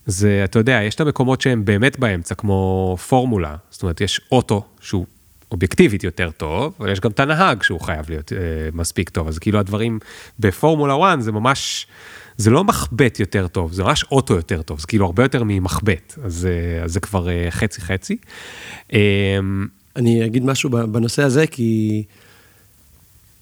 זה, 0.06 0.42
אתה 0.44 0.60
יודע, 0.60 0.80
יש 0.84 0.96
את 0.96 1.02
המקומות 1.02 1.42
שהם 1.42 1.66
באמת 1.66 2.00
באמצע, 2.00 2.36
כמו 2.36 2.98
פורמולה. 3.08 3.56
זאת 3.70 3.84
אומרת, 3.84 4.02
יש 4.02 4.22
אוטו 4.32 4.64
שהוא 4.82 5.06
אובייקטיבית 5.52 6.04
יותר 6.04 6.32
טוב, 6.32 6.74
אבל 6.80 6.92
יש 6.92 7.00
גם 7.00 7.12
את 7.12 7.20
הנהג 7.20 7.64
שהוא 7.64 7.80
חייב 7.82 8.06
להיות 8.10 8.32
uh, 8.32 8.36
מספיק 8.74 9.10
טוב. 9.10 9.28
אז 9.28 9.40
כאילו 9.40 9.60
הדברים 9.60 10.00
בפורמולה 10.40 11.14
1 11.14 11.22
זה 11.22 11.32
ממש... 11.32 11.88
זה 12.38 12.50
לא 12.50 12.64
מחבט 12.64 13.20
יותר 13.20 13.48
טוב, 13.48 13.74
זה 13.74 13.84
ממש 13.84 14.04
אוטו 14.04 14.34
יותר 14.34 14.62
טוב, 14.62 14.80
זה 14.80 14.88
כאילו 14.88 15.06
הרבה 15.06 15.24
יותר 15.24 15.44
ממחבט, 15.46 16.14
אז, 16.24 16.48
אה, 16.52 16.84
אז 16.84 16.94
זה 16.94 17.00
כבר 17.00 17.30
אה, 17.30 17.48
חצי-חצי. 17.50 18.18
אמ, 18.94 19.68
אני 19.96 20.26
אגיד 20.26 20.46
משהו 20.46 20.70
בנושא 20.70 21.24
הזה, 21.24 21.48
כי 21.48 22.04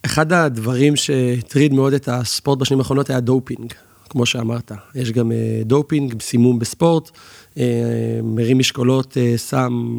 אחד 0.05 0.33
הדברים 0.33 0.95
שהטריד 0.95 1.73
מאוד 1.73 1.93
את 1.93 2.09
הספורט 2.11 2.59
בשנים 2.59 2.79
האחרונות 2.79 3.09
היה 3.09 3.19
דופינג, 3.19 3.73
כמו 4.09 4.25
שאמרת. 4.25 4.71
יש 4.95 5.11
גם 5.11 5.31
אה, 5.31 5.61
דופינג, 5.65 6.21
סימום 6.21 6.59
בספורט, 6.59 7.11
מרים 8.23 8.57
משקולות, 8.57 9.17
שם, 9.49 9.95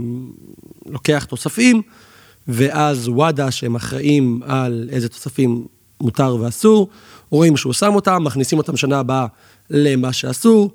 לוקח 0.87 1.25
תוספים, 1.25 1.83
ואז 2.49 3.09
WADA, 3.09 3.51
שהם 3.51 3.75
אחראים 3.75 4.41
על 4.47 4.89
איזה 4.93 5.09
תוספים 5.09 5.67
מותר 6.01 6.37
ואסור, 6.41 6.89
רואים 7.33 7.57
שהוא 7.57 7.73
שם 7.73 7.95
אותם, 7.95 8.25
מכניסים 8.25 8.59
אותם 8.59 8.77
שנה 8.77 8.99
הבאה 8.99 9.27
למה 9.71 10.13
שאסור. 10.13 10.71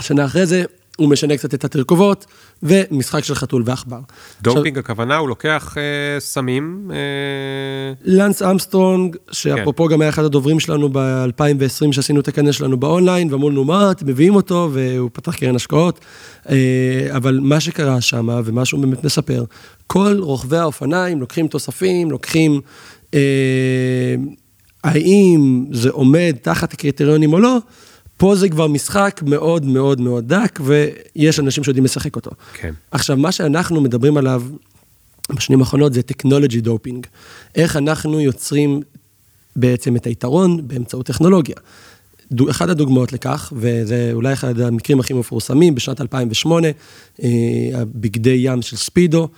שנה 0.00 0.24
אחרי 0.24 0.46
זה 0.46 0.64
הוא 0.96 1.08
משנה 1.08 1.36
קצת 1.36 1.54
את 1.54 1.64
התרכובות, 1.64 2.26
ומשחק 2.62 3.24
של 3.24 3.34
חתול 3.34 3.62
ועכבר. 3.66 3.98
דופינג 4.42 4.78
הכוונה, 4.78 5.16
הוא 5.16 5.28
לוקח 5.28 5.76
אה, 5.78 6.20
סמים. 6.20 6.90
אה... 6.94 6.96
לנס 8.04 8.42
אמסטרונג, 8.42 9.16
שאפרופו 9.30 9.86
כן. 9.86 9.92
גם 9.92 10.00
היה 10.00 10.10
אחד 10.10 10.24
הדוברים 10.24 10.60
שלנו 10.60 10.88
ב-2020, 10.92 11.92
שעשינו 11.92 12.20
את 12.20 12.28
הכנס 12.28 12.54
שלנו 12.54 12.76
באונליין, 12.80 13.32
ואמרו 13.32 13.50
לנו, 13.50 13.64
מה, 13.64 13.90
אתם 13.90 14.06
מביאים 14.06 14.34
אותו, 14.34 14.70
והוא 14.72 15.10
פתח 15.12 15.36
קרן 15.36 15.56
השקעות. 15.56 16.00
אה, 16.48 16.54
אבל 17.16 17.38
מה 17.42 17.60
שקרה 17.60 18.00
שם, 18.00 18.28
ומה 18.44 18.64
שהוא 18.64 18.80
באמת 18.80 19.04
מספר, 19.04 19.44
כל 19.86 20.16
רוכבי 20.20 20.56
האופניים 20.56 21.20
לוקחים 21.20 21.48
תוספים, 21.48 22.10
לוקחים... 22.10 22.60
אה, 23.14 24.14
האם 24.84 25.64
זה 25.72 25.90
עומד 25.90 26.36
תחת 26.42 26.72
הקריטריונים 26.72 27.32
או 27.32 27.38
לא, 27.38 27.58
פה 28.16 28.36
זה 28.36 28.48
כבר 28.48 28.66
משחק 28.66 29.20
מאוד 29.26 29.64
מאוד 29.64 30.00
מאוד 30.00 30.28
דק, 30.28 30.60
ויש 30.64 31.40
אנשים 31.40 31.64
שיודעים 31.64 31.84
לשחק 31.84 32.16
אותו. 32.16 32.30
כן. 32.54 32.74
עכשיו, 32.90 33.16
מה 33.16 33.32
שאנחנו 33.32 33.80
מדברים 33.80 34.16
עליו 34.16 34.42
בשנים 35.32 35.60
האחרונות 35.60 35.94
זה 35.94 36.02
technology 36.02 36.60
doping. 36.60 37.06
איך 37.54 37.76
אנחנו 37.76 38.20
יוצרים 38.20 38.80
בעצם 39.56 39.96
את 39.96 40.06
היתרון 40.06 40.68
באמצעות 40.68 41.06
טכנולוגיה. 41.06 41.56
אחת 42.50 42.68
הדוגמאות 42.68 43.12
לכך, 43.12 43.52
וזה 43.56 44.10
אולי 44.12 44.32
אחד 44.32 44.60
המקרים 44.60 45.00
הכי 45.00 45.14
מפורסמים, 45.14 45.74
בשנת 45.74 46.00
2008, 46.00 46.68
אה, 47.22 47.28
הבגדי 47.74 48.36
ים 48.38 48.62
של 48.62 48.76
Speedo, 48.76 49.28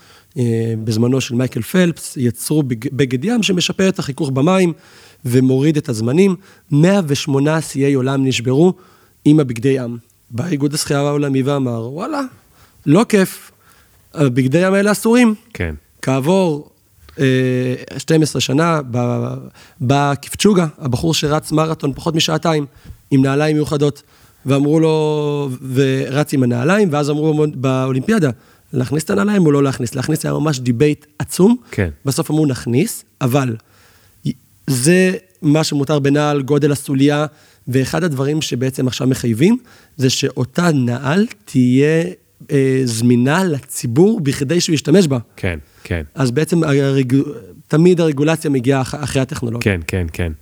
בזמנו 0.84 1.20
של 1.20 1.34
מייקל 1.34 1.62
פלפס, 1.62 2.16
יצרו 2.16 2.62
בגד 2.92 3.24
ים 3.24 3.42
שמשפר 3.42 3.88
את 3.88 3.98
החיכוך 3.98 4.30
במים. 4.30 4.72
ומוריד 5.26 5.76
את 5.76 5.88
הזמנים. 5.88 6.36
108 6.70 7.60
שיאי 7.60 7.94
עולם 7.94 8.26
נשברו 8.26 8.72
עם 9.24 9.40
הבגדי 9.40 9.68
ים. 9.68 9.98
בא 10.30 10.46
איגוד 10.46 10.74
השחייה 10.74 11.00
העולמי 11.00 11.42
ואמר, 11.42 11.88
וואלה, 11.92 12.20
לא 12.86 13.04
כיף, 13.08 13.50
הבגדי 14.14 14.66
ים 14.66 14.74
האלה 14.74 14.92
אסורים. 14.92 15.34
כן. 15.54 15.74
כעבור 16.02 16.70
אה, 17.18 17.24
12 17.98 18.40
שנה, 18.40 18.80
בא 19.80 20.14
קיפצ'וגה, 20.14 20.66
הבחור 20.78 21.14
שרץ 21.14 21.52
מרתון 21.52 21.92
פחות 21.92 22.14
משעתיים, 22.14 22.66
עם 23.10 23.22
נעליים 23.22 23.56
מיוחדות, 23.56 24.02
ואמרו 24.46 24.80
לו, 24.80 25.48
ורץ 25.74 26.32
עם 26.32 26.42
הנעליים, 26.42 26.88
ואז 26.92 27.10
אמרו 27.10 27.46
באולימפיאדה, 27.54 28.30
להכניס 28.72 29.04
את 29.04 29.10
הנעליים 29.10 29.46
או 29.46 29.52
לא 29.52 29.62
להכניס? 29.62 29.94
להכניס 29.94 30.24
היה 30.24 30.34
ממש 30.34 30.60
debate 30.60 31.06
עצום. 31.18 31.56
כן. 31.70 31.90
בסוף 32.04 32.30
אמרו 32.30 32.46
נכניס, 32.46 33.04
אבל 33.20 33.56
זה 34.66 35.12
מה 35.42 35.64
שמותר 35.64 35.98
בנעל, 35.98 36.42
גודל 36.42 36.72
הסוליה, 36.72 37.26
ואחד 37.68 38.04
הדברים 38.04 38.42
שבעצם 38.42 38.86
עכשיו 38.86 39.06
מחייבים, 39.06 39.58
זה 39.96 40.10
שאותה 40.10 40.70
נעל 40.72 41.26
תהיה 41.44 42.04
אה, 42.52 42.80
זמינה 42.84 43.44
לציבור 43.44 44.20
בכדי 44.20 44.60
שהוא 44.60 44.74
ישתמש 44.74 45.06
בה. 45.06 45.18
כן, 45.36 45.58
כן. 45.84 46.02
אז 46.14 46.30
בעצם 46.30 46.64
הרג... 46.64 47.16
תמיד 47.68 48.00
הרגולציה 48.00 48.50
מגיעה 48.50 48.82
אח... 48.82 48.94
אחרי 48.94 49.22
הטכנולוגיה. 49.22 49.72
כן, 49.72 49.80
כן, 49.86 50.06
כן. 50.12 50.32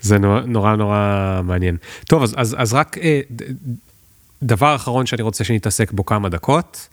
זה 0.00 0.18
נורא 0.18 0.40
נורא, 0.40 0.76
נורא 0.76 1.40
מעניין. 1.44 1.76
טוב, 2.06 2.22
אז, 2.22 2.34
אז, 2.36 2.56
אז 2.58 2.72
רק 2.72 2.98
אה, 2.98 3.20
דבר 4.42 4.74
אחרון 4.74 5.06
שאני 5.06 5.22
רוצה 5.22 5.44
שנתעסק 5.44 5.92
בו 5.92 6.04
כמה 6.04 6.28
דקות. 6.28 6.88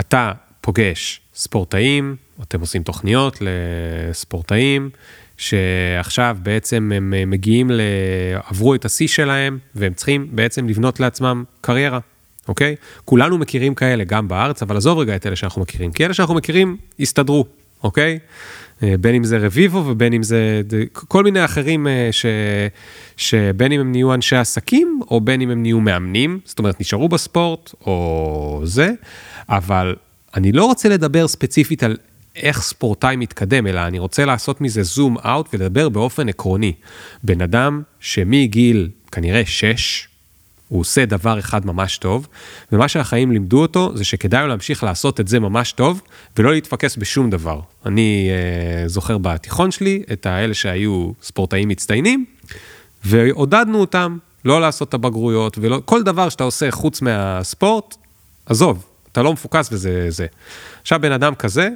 אתה 0.00 0.32
פוגש 0.60 1.20
ספורטאים, 1.34 2.16
אתם 2.42 2.60
עושים 2.60 2.82
תוכניות 2.82 3.38
לספורטאים, 3.40 4.90
שעכשיו 5.36 6.36
בעצם 6.42 6.92
הם 6.94 7.14
אה, 7.16 7.24
מגיעים, 7.26 7.70
ל... 7.70 7.80
עברו 8.44 8.74
את 8.74 8.84
השיא 8.84 9.08
שלהם, 9.08 9.58
והם 9.74 9.94
צריכים 9.94 10.28
בעצם 10.32 10.68
לבנות 10.68 11.00
לעצמם 11.00 11.44
קריירה, 11.60 11.98
אוקיי? 12.48 12.76
כולנו 13.04 13.38
מכירים 13.38 13.74
כאלה, 13.74 14.04
גם 14.04 14.28
בארץ, 14.28 14.62
אבל 14.62 14.76
עזוב 14.76 14.98
רגע 14.98 15.16
את 15.16 15.26
אלה 15.26 15.36
שאנחנו 15.36 15.62
מכירים, 15.62 15.92
כי 15.92 16.04
אלה 16.04 16.14
שאנחנו 16.14 16.34
מכירים, 16.34 16.76
הסתדרו, 17.00 17.46
אוקיי? 17.82 18.18
אה, 18.82 18.94
בין 19.00 19.14
אם 19.14 19.24
זה 19.24 19.38
רביבו 19.38 19.86
ובין 19.86 20.12
אם 20.12 20.22
זה 20.22 20.62
כל 20.92 21.24
מיני 21.24 21.44
אחרים 21.44 21.86
אה, 21.86 22.08
ש, 22.10 22.26
שבין 23.16 23.72
אם 23.72 23.80
הם 23.80 23.92
נהיו 23.92 24.14
אנשי 24.14 24.36
עסקים 24.36 25.00
או 25.10 25.20
בין 25.20 25.40
אם 25.40 25.50
הם 25.50 25.62
נהיו 25.62 25.80
מאמנים, 25.80 26.40
זאת 26.44 26.58
אומרת 26.58 26.80
נשארו 26.80 27.08
בספורט 27.08 27.72
או 27.86 28.60
זה, 28.64 28.90
אבל 29.50 29.96
אני 30.34 30.52
לא 30.52 30.64
רוצה 30.64 30.88
לדבר 30.88 31.28
ספציפית 31.28 31.82
על 31.82 31.96
איך 32.36 32.62
ספורטאי 32.62 33.16
מתקדם, 33.16 33.66
אלא 33.66 33.80
אני 33.80 33.98
רוצה 33.98 34.24
לעשות 34.24 34.60
מזה 34.60 34.82
זום 34.82 35.18
אאוט 35.18 35.48
ולדבר 35.52 35.88
באופן 35.88 36.28
עקרוני. 36.28 36.72
בן 37.24 37.40
אדם 37.40 37.82
שמגיל 38.00 38.88
כנראה 39.12 39.42
6, 39.46 40.08
הוא 40.68 40.80
עושה 40.80 41.06
דבר 41.06 41.38
אחד 41.38 41.66
ממש 41.66 41.98
טוב, 41.98 42.28
ומה 42.72 42.88
שהחיים 42.88 43.32
לימדו 43.32 43.62
אותו 43.62 43.96
זה 43.96 44.04
שכדאי 44.04 44.42
לו 44.42 44.48
להמשיך 44.48 44.84
לעשות 44.84 45.20
את 45.20 45.28
זה 45.28 45.40
ממש 45.40 45.72
טוב, 45.72 46.02
ולא 46.38 46.52
להתפקס 46.52 46.96
בשום 46.96 47.30
דבר. 47.30 47.60
אני 47.86 48.30
אה, 48.30 48.88
זוכר 48.88 49.18
בתיכון 49.18 49.70
שלי 49.70 50.02
את 50.12 50.26
האלה 50.26 50.54
שהיו 50.54 51.12
ספורטאים 51.22 51.68
מצטיינים, 51.68 52.24
ועודדנו 53.04 53.80
אותם 53.80 54.18
לא 54.44 54.60
לעשות 54.60 54.88
את 54.88 54.94
הבגרויות, 54.94 55.58
וכל 55.60 56.02
דבר 56.02 56.28
שאתה 56.28 56.44
עושה 56.44 56.70
חוץ 56.70 57.02
מהספורט, 57.02 57.96
עזוב, 58.46 58.89
אתה 59.12 59.22
לא 59.22 59.32
מפוקס 59.32 59.68
וזה 59.72 60.06
זה. 60.08 60.26
עכשיו 60.80 61.00
בן 61.00 61.12
אדם 61.12 61.34
כזה, 61.34 61.68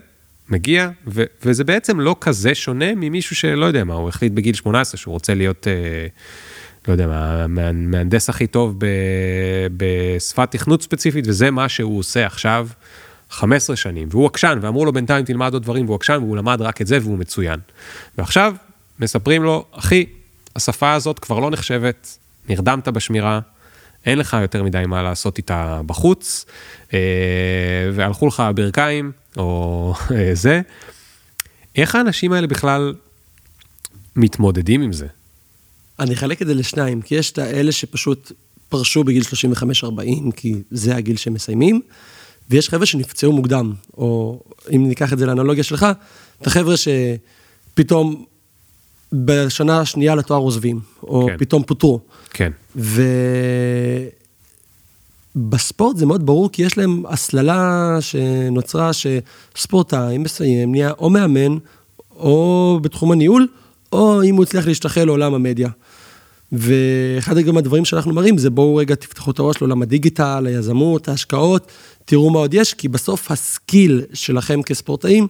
מגיע, 0.49 0.89
ו- 1.07 1.24
וזה 1.45 1.64
בעצם 1.64 2.01
לא 2.01 2.16
כזה 2.20 2.55
שונה 2.55 2.95
ממישהו 2.95 3.37
שלא 3.37 3.66
יודע 3.66 3.85
מה, 3.85 3.95
הוא 3.95 4.09
החליט 4.09 4.32
בגיל 4.32 4.55
18 4.55 4.99
שהוא 4.99 5.12
רוצה 5.12 5.35
להיות, 5.35 5.68
אה, 5.68 6.07
לא 6.89 6.93
יודע 6.93 7.07
מה, 7.07 7.47
מהנדס 7.72 8.30
הכי 8.30 8.47
טוב 8.47 8.74
ב- 8.78 8.87
בשפת 9.76 10.51
תכנות 10.51 10.82
ספציפית, 10.82 11.24
וזה 11.28 11.51
מה 11.51 11.68
שהוא 11.68 11.99
עושה 11.99 12.26
עכשיו 12.26 12.68
15 13.30 13.76
שנים, 13.76 14.09
והוא 14.11 14.26
עקשן, 14.26 14.59
ואמרו 14.62 14.85
לו 14.85 14.93
בינתיים 14.93 15.24
תלמד 15.24 15.53
עוד 15.53 15.62
דברים, 15.62 15.85
והוא 15.87 15.97
עקשן, 15.97 16.18
והוא 16.20 16.37
למד 16.37 16.61
רק 16.61 16.80
את 16.80 16.87
זה, 16.87 16.99
והוא 17.03 17.18
מצוין. 17.18 17.61
ועכשיו 18.18 18.55
מספרים 19.01 19.43
לו, 19.43 19.64
אחי, 19.72 20.07
השפה 20.57 20.93
הזאת 20.93 21.18
כבר 21.18 21.39
לא 21.39 21.51
נחשבת, 21.51 22.18
נרדמת 22.49 22.89
בשמירה, 22.89 23.41
אין 24.07 24.18
לך 24.18 24.36
יותר 24.42 24.62
מדי 24.62 24.82
מה 24.86 25.02
לעשות 25.02 25.38
איתה 25.38 25.80
בחוץ, 25.86 26.46
אה, 26.94 26.98
והלכו 27.92 28.26
לך 28.26 28.40
הברכיים, 28.40 29.12
או 29.36 29.94
אה, 30.14 30.30
זה. 30.34 30.61
איך 31.76 31.94
האנשים 31.94 32.32
האלה 32.32 32.46
בכלל 32.46 32.94
מתמודדים 34.16 34.82
עם 34.82 34.92
זה? 34.92 35.07
אני 35.98 36.14
אחלק 36.14 36.42
את 36.42 36.46
זה 36.46 36.55
לשניים, 36.55 37.02
כי 37.02 37.14
יש 37.14 37.30
את 37.30 37.38
האלה 37.38 37.72
שפשוט 37.72 38.32
פרשו 38.68 39.05
בגיל 39.05 39.22
35-40, 39.22 40.32
כי 40.36 40.55
זה 40.70 40.96
הגיל 40.96 41.16
שהם 41.16 41.34
מסיימים, 41.34 41.80
ויש 42.50 42.68
חבר'ה 42.68 42.86
שנפצעו 42.86 43.32
מוקדם, 43.32 43.72
או 43.96 44.40
אם 44.74 44.88
ניקח 44.88 45.12
את 45.12 45.18
זה 45.18 45.26
לאנלוגיה 45.26 45.64
שלך, 45.64 45.86
את 46.42 46.46
החבר'ה 46.46 46.74
שפתאום 46.76 48.24
בשנה 49.14 49.80
השנייה 49.80 50.14
לתואר 50.14 50.40
עוזבים, 50.40 50.80
או 51.02 51.26
כן. 51.26 51.36
פתאום 51.38 51.62
פוטרו. 51.62 52.00
כן. 52.30 52.52
ובספורט 55.36 55.96
זה 55.96 56.06
מאוד 56.06 56.26
ברור, 56.26 56.50
כי 56.52 56.62
יש 56.62 56.78
להם 56.78 57.02
הסללה 57.08 57.96
שנוצרה 58.00 58.90
שספורטאי 58.92 60.18
מסיים, 60.18 60.70
נהיה 60.70 60.90
או 60.90 61.10
מאמן, 61.10 61.58
או 62.16 62.78
בתחום 62.82 63.12
הניהול, 63.12 63.46
או 63.92 64.22
אם 64.22 64.34
הוא 64.34 64.42
הצליח 64.42 64.66
להשתחל 64.66 65.04
לעולם 65.04 65.34
המדיה. 65.34 65.68
ואחד 66.52 67.38
גם 67.38 67.56
הדברים 67.56 67.84
שאנחנו 67.84 68.12
מראים 68.12 68.38
זה 68.38 68.50
בואו 68.50 68.76
רגע 68.76 68.94
תפתחו 68.94 69.30
את 69.30 69.38
הראש 69.38 69.60
לעולם 69.60 69.82
הדיגיטל, 69.82 70.44
היזמות, 70.46 71.08
ההשקעות, 71.08 71.72
תראו 72.04 72.30
מה 72.30 72.38
עוד 72.38 72.54
יש, 72.54 72.74
כי 72.74 72.88
בסוף 72.88 73.30
ה 73.30 73.42
skill 73.42 74.03
שלכם 74.12 74.62
כספורטאים 74.62 75.26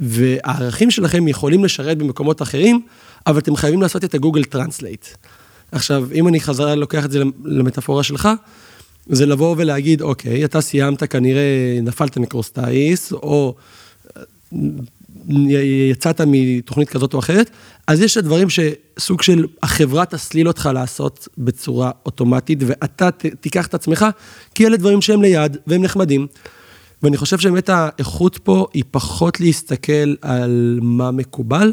והערכים 0.00 0.90
שלכם 0.90 1.28
יכולים 1.28 1.64
לשרת 1.64 1.98
במקומות 1.98 2.42
אחרים, 2.42 2.80
אבל 3.26 3.38
אתם 3.38 3.56
חייבים 3.56 3.82
לעשות 3.82 4.04
את 4.04 4.14
ה 4.14 4.18
Google 4.18 4.44
Translate. 4.44 5.06
עכשיו, 5.72 6.08
אם 6.14 6.28
אני 6.28 6.40
חזרה 6.40 6.74
לוקח 6.74 7.04
את 7.04 7.10
זה 7.10 7.22
למטאפורה 7.44 8.02
שלך, 8.02 8.28
זה 9.06 9.26
לבוא 9.26 9.54
ולהגיד, 9.58 10.02
אוקיי, 10.02 10.44
אתה 10.44 10.60
סיימת, 10.60 11.04
כנראה 11.04 11.78
נפלת 11.82 12.16
מקרוסטאיס, 12.16 13.12
או 13.12 13.54
יצאת 15.90 16.20
מתוכנית 16.26 16.88
כזאת 16.88 17.14
או 17.14 17.18
אחרת, 17.18 17.50
אז 17.86 18.00
יש 18.00 18.18
דברים 18.18 18.48
שסוג 18.50 19.22
של 19.22 19.46
החברה 19.62 20.06
תסליל 20.06 20.48
אותך 20.48 20.70
לעשות 20.74 21.28
בצורה 21.38 21.90
אוטומטית, 22.06 22.58
ואתה 22.66 23.10
תיקח 23.40 23.66
את 23.66 23.74
עצמך, 23.74 24.06
כי 24.54 24.66
אלה 24.66 24.76
דברים 24.76 25.00
שהם 25.00 25.22
ליד 25.22 25.56
והם 25.66 25.82
נחמדים. 25.82 26.26
ואני 27.02 27.16
חושב 27.16 27.38
שבאמת 27.38 27.68
האיכות 27.68 28.38
פה 28.38 28.66
היא 28.74 28.84
פחות 28.90 29.40
להסתכל 29.40 30.14
על 30.22 30.78
מה 30.82 31.10
מקובל, 31.10 31.72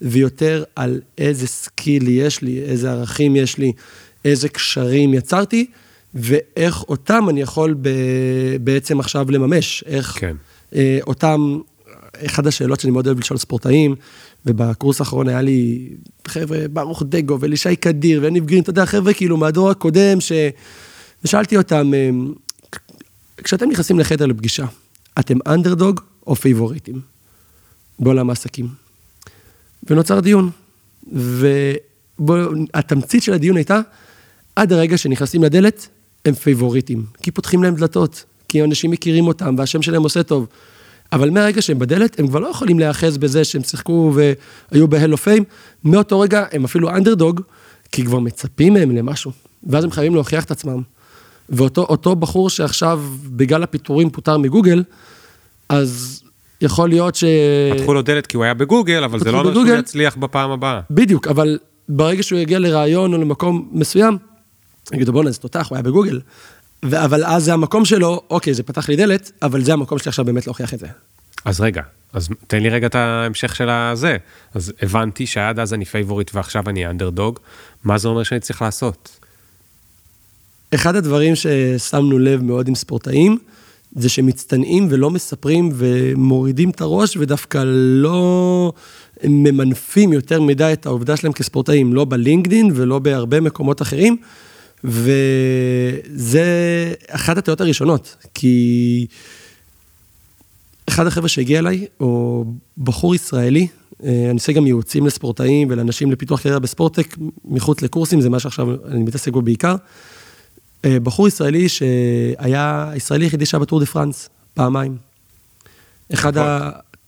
ויותר 0.00 0.64
על 0.76 1.00
איזה 1.18 1.46
skill 1.46 2.08
יש 2.08 2.42
לי, 2.42 2.62
איזה 2.62 2.92
ערכים 2.92 3.36
יש 3.36 3.58
לי, 3.58 3.72
איזה 4.24 4.48
קשרים 4.48 5.14
יצרתי, 5.14 5.66
ואיך 6.14 6.82
אותם 6.82 7.26
אני 7.28 7.40
יכול 7.40 7.74
ב, 7.80 7.88
בעצם 8.60 9.00
עכשיו 9.00 9.30
לממש. 9.30 9.84
איך 9.86 10.16
כן. 10.18 10.36
אה, 10.74 10.98
אותם, 11.06 11.58
אחת 12.26 12.46
השאלות 12.46 12.80
שאני 12.80 12.90
מאוד 12.90 13.06
אוהב 13.06 13.18
לשאול 13.18 13.38
ספורטאים, 13.38 13.94
ובקורס 14.46 15.00
האחרון 15.00 15.28
היה 15.28 15.42
לי 15.42 15.88
חבר'ה, 16.28 16.58
ברוך 16.72 17.02
דגו 17.06 17.40
ואלישי 17.40 17.76
קדיר 17.76 18.20
ויניב 18.22 18.46
גרין, 18.46 18.62
אתה 18.62 18.70
יודע, 18.70 18.86
חבר'ה 18.86 19.14
כאילו 19.14 19.36
מהדור 19.36 19.70
הקודם, 19.70 20.20
ש... 20.20 20.32
ושאלתי 21.24 21.56
אותם, 21.56 21.94
אה, 21.94 22.10
כשאתם 23.44 23.68
נכנסים 23.70 23.98
לחדר 23.98 24.26
לפגישה, 24.26 24.64
אתם 25.18 25.38
אנדרדוג 25.46 26.00
או 26.26 26.36
פייבוריטים 26.36 27.00
בעולם 27.98 28.30
העסקים? 28.30 28.68
ונוצר 29.90 30.20
דיון. 30.20 30.50
והתמצית 32.18 33.22
של 33.22 33.32
הדיון 33.32 33.56
הייתה, 33.56 33.80
עד 34.56 34.72
הרגע 34.72 34.98
שנכנסים 34.98 35.42
לדלת, 35.42 35.88
הם 36.24 36.34
פייבוריטים. 36.34 37.04
כי 37.22 37.30
פותחים 37.30 37.62
להם 37.62 37.74
דלתות, 37.74 38.24
כי 38.48 38.64
אנשים 38.64 38.90
מכירים 38.90 39.26
אותם 39.26 39.54
והשם 39.58 39.82
שלהם 39.82 40.02
עושה 40.02 40.22
טוב. 40.22 40.46
אבל 41.12 41.30
מהרגע 41.30 41.62
שהם 41.62 41.78
בדלת, 41.78 42.20
הם 42.20 42.28
כבר 42.28 42.38
לא 42.38 42.48
יכולים 42.48 42.78
להיאחז 42.78 43.18
בזה 43.18 43.44
שהם 43.44 43.62
שיחקו 43.62 44.12
והיו 44.14 44.88
ב 44.88 44.92
hall 44.92 45.08
of 45.08 45.16
fame. 45.16 45.44
מאותו 45.84 46.20
רגע 46.20 46.44
הם 46.52 46.64
אפילו 46.64 46.90
אנדרדוג, 46.90 47.40
כי 47.92 48.04
כבר 48.04 48.18
מצפים 48.18 48.74
מהם 48.74 48.90
למשהו. 48.90 49.32
ואז 49.66 49.84
הם 49.84 49.90
חייבים 49.90 50.14
להוכיח 50.14 50.44
את 50.44 50.50
עצמם. 50.50 50.82
ואותו 51.48 52.16
בחור 52.16 52.50
שעכשיו, 52.50 53.02
בגלל 53.26 53.62
הפיטורים 53.62 54.10
פוטר 54.10 54.38
מגוגל, 54.38 54.82
אז 55.68 56.22
יכול 56.60 56.88
להיות 56.88 57.14
ש... 57.14 57.24
פתחו 57.76 57.94
לו 57.94 58.02
דלת 58.02 58.26
כי 58.26 58.36
הוא 58.36 58.44
היה 58.44 58.54
בגוגל, 58.54 59.04
אבל 59.04 59.20
זה 59.20 59.32
לא 59.32 59.40
אומר 59.40 59.54
שהוא 59.54 59.66
יצליח 59.66 60.16
בפעם 60.16 60.50
הבאה. 60.50 60.80
בדיוק, 60.90 61.26
אבל 61.26 61.58
ברגע 61.88 62.22
שהוא 62.22 62.38
יגיע 62.38 62.58
לרעיון 62.58 63.14
או 63.14 63.18
למקום 63.18 63.68
מסוים, 63.72 64.18
יגידו 64.92 65.12
בואנה, 65.12 65.30
זה 65.30 65.38
תותח, 65.38 65.66
הוא 65.68 65.76
היה 65.76 65.82
בגוגל. 65.82 66.20
אבל 66.84 67.24
אז 67.24 67.44
זה 67.44 67.54
המקום 67.54 67.84
שלו, 67.84 68.22
אוקיי, 68.30 68.54
זה 68.54 68.62
פתח 68.62 68.88
לי 68.88 68.96
דלת, 68.96 69.32
אבל 69.42 69.64
זה 69.64 69.72
המקום 69.72 69.98
שלי 69.98 70.08
עכשיו 70.08 70.24
באמת 70.24 70.46
להוכיח 70.46 70.74
את 70.74 70.78
זה. 70.78 70.86
אז 71.44 71.60
רגע, 71.60 71.82
אז 72.12 72.28
תן 72.46 72.62
לי 72.62 72.68
רגע 72.68 72.86
את 72.86 72.94
ההמשך 72.94 73.54
של 73.54 73.68
הזה. 73.68 74.16
אז 74.54 74.72
הבנתי 74.82 75.26
שעד 75.26 75.58
אז 75.58 75.74
אני 75.74 75.84
פייבוריט 75.84 76.30
ועכשיו 76.34 76.68
אני 76.68 76.86
אנדרדוג, 76.86 77.38
מה 77.84 77.98
זה 77.98 78.08
אומר 78.08 78.22
שאני 78.22 78.40
צריך 78.40 78.62
לעשות? 78.62 79.17
אחד 80.74 80.96
הדברים 80.96 81.34
ששמנו 81.34 82.18
לב 82.18 82.42
מאוד 82.42 82.68
עם 82.68 82.74
ספורטאים, 82.74 83.38
זה 83.96 84.08
שמצטנעים 84.08 84.86
ולא 84.90 85.10
מספרים 85.10 85.70
ומורידים 85.74 86.70
את 86.70 86.80
הראש 86.80 87.16
ודווקא 87.16 87.62
לא 87.66 88.72
ממנפים 89.24 90.12
יותר 90.12 90.42
מדי 90.42 90.70
את 90.72 90.86
העובדה 90.86 91.16
שלהם 91.16 91.32
כספורטאים, 91.32 91.94
לא 91.94 92.04
בלינקדין 92.04 92.70
ולא 92.74 92.98
בהרבה 92.98 93.40
מקומות 93.40 93.82
אחרים. 93.82 94.16
וזה 94.84 96.44
אחת 97.08 97.38
הטעויות 97.38 97.60
הראשונות, 97.60 98.16
כי 98.34 99.06
אחד 100.88 101.06
החבר'ה 101.06 101.28
שהגיע 101.28 101.58
אליי, 101.58 101.86
הוא 101.98 102.46
בחור 102.78 103.14
ישראלי, 103.14 103.66
אה, 104.04 104.10
אני 104.10 104.34
עושה 104.34 104.52
גם 104.52 104.66
ייעוצים 104.66 105.06
לספורטאים 105.06 105.68
ולאנשים 105.70 106.12
לפיתוח 106.12 106.40
קריירה 106.40 106.60
בספורטק, 106.60 107.16
מחוץ 107.44 107.82
לקורסים, 107.82 108.20
זה 108.20 108.30
מה 108.30 108.38
שעכשיו 108.40 108.68
אני 108.84 109.02
מתעסק 109.02 109.32
בו 109.32 109.42
בעיקר. 109.42 109.76
אה, 110.84 111.00
בחור 111.00 111.28
ישראלי 111.28 111.68
שהיה 111.68 112.88
הישראלי 112.90 113.24
היחידי 113.24 113.46
שהיה 113.46 113.60
בטור 113.60 113.80
דה 113.80 113.86
פרנס, 113.86 114.28
פעמיים. 114.54 114.96
אחד 116.14 116.38
נכון. 116.38 116.50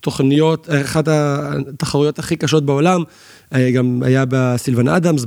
התוכניות, 0.01 0.69
אחת 0.85 1.09
התחרויות 1.09 2.19
הכי 2.19 2.37
קשות 2.37 2.67
בעולם, 2.67 3.03
אה, 3.55 3.71
גם 3.71 4.03
היה 4.05 4.25
בסילבן 4.29 4.89
אדמס, 4.89 5.25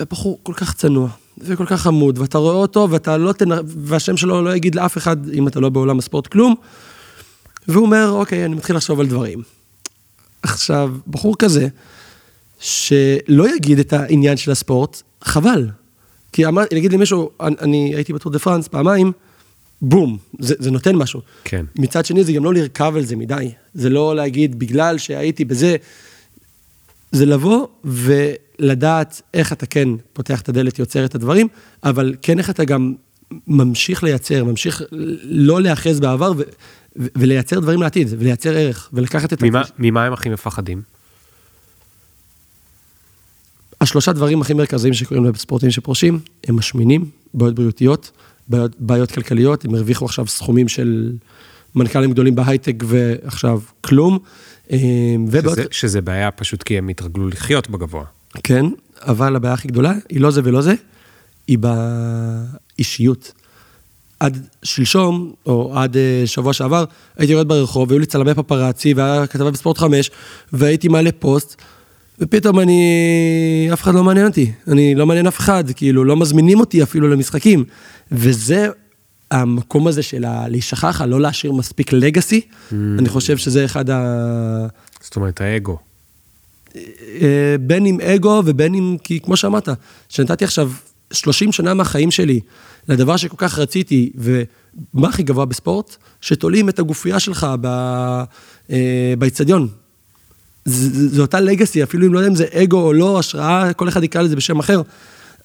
ובחור 0.00 0.38
כל 0.42 0.52
כך 0.52 0.74
צנוע, 0.74 1.08
וכל 1.38 1.66
כך 1.66 1.80
חמוד, 1.80 2.18
ואתה 2.18 2.38
רואה 2.38 2.54
אותו, 2.54 2.88
ואתה 2.90 3.16
לא 3.16 3.32
תנ... 3.32 3.48
והשם 3.64 4.16
שלו 4.16 4.42
לא 4.42 4.56
יגיד 4.56 4.74
לאף 4.74 4.98
אחד, 4.98 5.28
אם 5.28 5.48
אתה 5.48 5.60
לא 5.60 5.68
בעולם 5.68 5.98
הספורט, 5.98 6.26
כלום. 6.26 6.54
והוא 7.68 7.86
אומר, 7.86 8.10
אוקיי, 8.10 8.44
אני 8.44 8.54
מתחיל 8.54 8.76
לחשוב 8.76 9.00
על 9.00 9.06
דברים. 9.06 9.42
עכשיו, 10.42 10.94
בחור 11.06 11.36
כזה, 11.38 11.68
שלא 12.60 13.56
יגיד 13.56 13.78
את 13.78 13.92
העניין 13.92 14.36
של 14.36 14.50
הספורט, 14.50 15.02
חבל. 15.24 15.68
כי 16.32 16.46
אמר, 16.46 16.62
נגיד 16.72 16.92
למישהו, 16.92 17.30
אני, 17.40 17.56
אני 17.60 17.92
הייתי 17.94 18.12
בטור 18.12 18.32
דה 18.32 18.38
פרנס 18.38 18.68
פעמיים, 18.68 19.12
בום, 19.82 20.18
זה, 20.38 20.54
זה 20.58 20.70
נותן 20.70 20.96
משהו. 20.96 21.20
כן. 21.44 21.64
מצד 21.76 22.06
שני, 22.06 22.24
זה 22.24 22.32
גם 22.32 22.44
לא 22.44 22.54
לרכב 22.54 22.92
על 22.96 23.04
זה 23.04 23.16
מדי. 23.16 23.50
זה 23.74 23.88
לא 23.88 24.16
להגיד, 24.16 24.58
בגלל 24.58 24.98
שהייתי 24.98 25.44
בזה, 25.44 25.76
זה 27.12 27.26
לבוא 27.26 27.66
ולדעת 27.84 29.22
איך 29.34 29.52
אתה 29.52 29.66
כן 29.66 29.88
פותח 30.12 30.40
את 30.40 30.48
הדלת, 30.48 30.78
יוצר 30.78 31.04
את 31.04 31.14
הדברים, 31.14 31.48
אבל 31.84 32.14
כן 32.22 32.38
איך 32.38 32.50
אתה 32.50 32.64
גם 32.64 32.94
ממשיך 33.46 34.02
לייצר, 34.02 34.44
ממשיך 34.44 34.82
לא 35.22 35.62
להיאחז 35.62 36.00
בעבר 36.00 36.32
ו, 36.36 36.42
ו, 36.96 37.06
ולייצר 37.16 37.60
דברים 37.60 37.82
לעתיד, 37.82 38.08
ולייצר 38.18 38.56
ערך, 38.56 38.90
ולקחת 38.92 39.32
את... 39.32 39.42
ממה, 39.42 39.62
ממה 39.78 40.04
הם 40.04 40.12
הכי 40.12 40.28
מפחדים? 40.28 40.82
השלושה 43.80 44.12
דברים 44.12 44.40
הכי 44.40 44.54
מרכזיים 44.54 44.94
שקורים 44.94 45.24
לספורטאים 45.24 45.70
שפורשים, 45.70 46.20
הם 46.46 46.56
משמינים, 46.56 47.04
בעיות 47.34 47.54
בריאותיות, 47.54 48.10
בעיות, 48.48 48.72
בעיות 48.78 49.10
כלכליות, 49.10 49.64
הם 49.64 49.74
הרוויחו 49.74 50.04
עכשיו 50.04 50.26
סכומים 50.26 50.68
של 50.68 51.12
מנכ"לים 51.74 52.10
גדולים 52.12 52.34
בהייטק 52.34 52.74
ועכשיו 52.86 53.60
כלום. 53.80 54.18
אה, 54.72 54.78
ובעיות... 55.28 55.58
שזה, 55.58 55.64
שזה 55.70 56.00
בעיה 56.00 56.30
פשוט 56.30 56.62
כי 56.62 56.78
הם 56.78 56.88
התרגלו 56.88 57.28
לחיות 57.28 57.70
בגבוה. 57.70 58.04
כן, 58.42 58.66
אבל 59.00 59.36
הבעיה 59.36 59.54
הכי 59.54 59.68
גדולה 59.68 59.92
היא 60.08 60.20
לא 60.20 60.30
זה 60.30 60.40
ולא 60.44 60.62
זה, 60.62 60.74
היא 61.46 61.58
באישיות. 62.78 63.32
עד 64.20 64.46
שלשום, 64.62 65.32
או 65.46 65.78
עד 65.78 65.96
אה, 65.96 66.22
שבוע 66.26 66.52
שעבר, 66.52 66.84
הייתי 67.16 67.32
יורד 67.32 67.48
ברחוב, 67.48 67.90
והיו 67.90 67.98
לי 67.98 68.06
צלמי 68.06 68.34
פפראצי, 68.34 68.94
והיה 68.94 69.26
כתבה 69.26 69.50
בספורט 69.50 69.78
5, 69.78 70.10
והייתי 70.52 70.88
מעלה 70.88 71.12
פוסט, 71.12 71.62
ופתאום 72.20 72.60
אני, 72.60 73.68
אף 73.72 73.82
אחד 73.82 73.94
לא 73.94 74.04
מעניין 74.04 74.26
אותי, 74.26 74.52
אני 74.68 74.94
לא 74.94 75.06
מעניין 75.06 75.26
אף 75.26 75.38
אחד, 75.38 75.64
כאילו, 75.76 76.04
לא 76.04 76.16
מזמינים 76.16 76.60
אותי 76.60 76.82
אפילו 76.82 77.08
למשחקים. 77.08 77.64
וזה 78.12 78.68
המקום 79.30 79.86
הזה 79.86 80.02
של 80.02 80.24
להישכח, 80.48 81.00
לא 81.00 81.20
להשאיר 81.20 81.52
מספיק 81.52 81.92
לגאסי, 81.92 82.40
mm. 82.40 82.74
אני 82.98 83.08
חושב 83.08 83.36
שזה 83.36 83.64
אחד 83.64 83.90
ה... 83.90 84.66
זאת 85.00 85.16
אומרת, 85.16 85.40
האגו. 85.40 85.78
אה, 86.76 87.56
בין 87.60 87.86
אם 87.86 88.00
אגו 88.00 88.42
ובין 88.44 88.74
אם, 88.74 88.96
כי 89.04 89.20
כמו 89.20 89.36
שאמרת, 89.36 89.68
שנתתי 90.08 90.44
עכשיו 90.44 90.72
30 91.12 91.52
שנה 91.52 91.74
מהחיים 91.74 92.10
שלי 92.10 92.40
לדבר 92.88 93.16
שכל 93.16 93.36
כך 93.38 93.58
רציתי, 93.58 94.12
ומה 94.14 95.08
הכי 95.08 95.22
גבוה 95.22 95.44
בספורט? 95.44 95.96
שתולים 96.20 96.68
את 96.68 96.78
הגופייה 96.78 97.20
שלך 97.20 97.46
אה, 98.70 99.14
באיצטדיון. 99.18 99.68
זו 100.64 101.22
אותה 101.22 101.40
לגאסי, 101.40 101.82
אפילו 101.82 102.06
אם 102.06 102.14
לא 102.14 102.18
יודע 102.18 102.30
אם 102.30 102.34
זה 102.34 102.46
אגו 102.52 102.82
או 102.82 102.92
לא, 102.92 103.18
השראה, 103.18 103.72
כל 103.72 103.88
אחד 103.88 104.04
יקרא 104.04 104.22
לזה 104.22 104.36
בשם 104.36 104.58
אחר. 104.58 104.82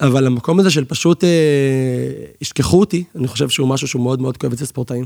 אבל 0.00 0.26
המקום 0.26 0.60
הזה 0.60 0.70
של 0.70 0.84
פשוט 0.84 1.24
אה, 1.24 1.28
ישכחו 2.40 2.80
אותי, 2.80 3.04
אני 3.16 3.28
חושב 3.28 3.48
שהוא 3.48 3.68
משהו 3.68 3.88
שהוא 3.88 4.02
מאוד 4.02 4.20
מאוד 4.20 4.36
כואב 4.36 4.52
אצל 4.52 4.64
ספורטאים. 4.64 5.04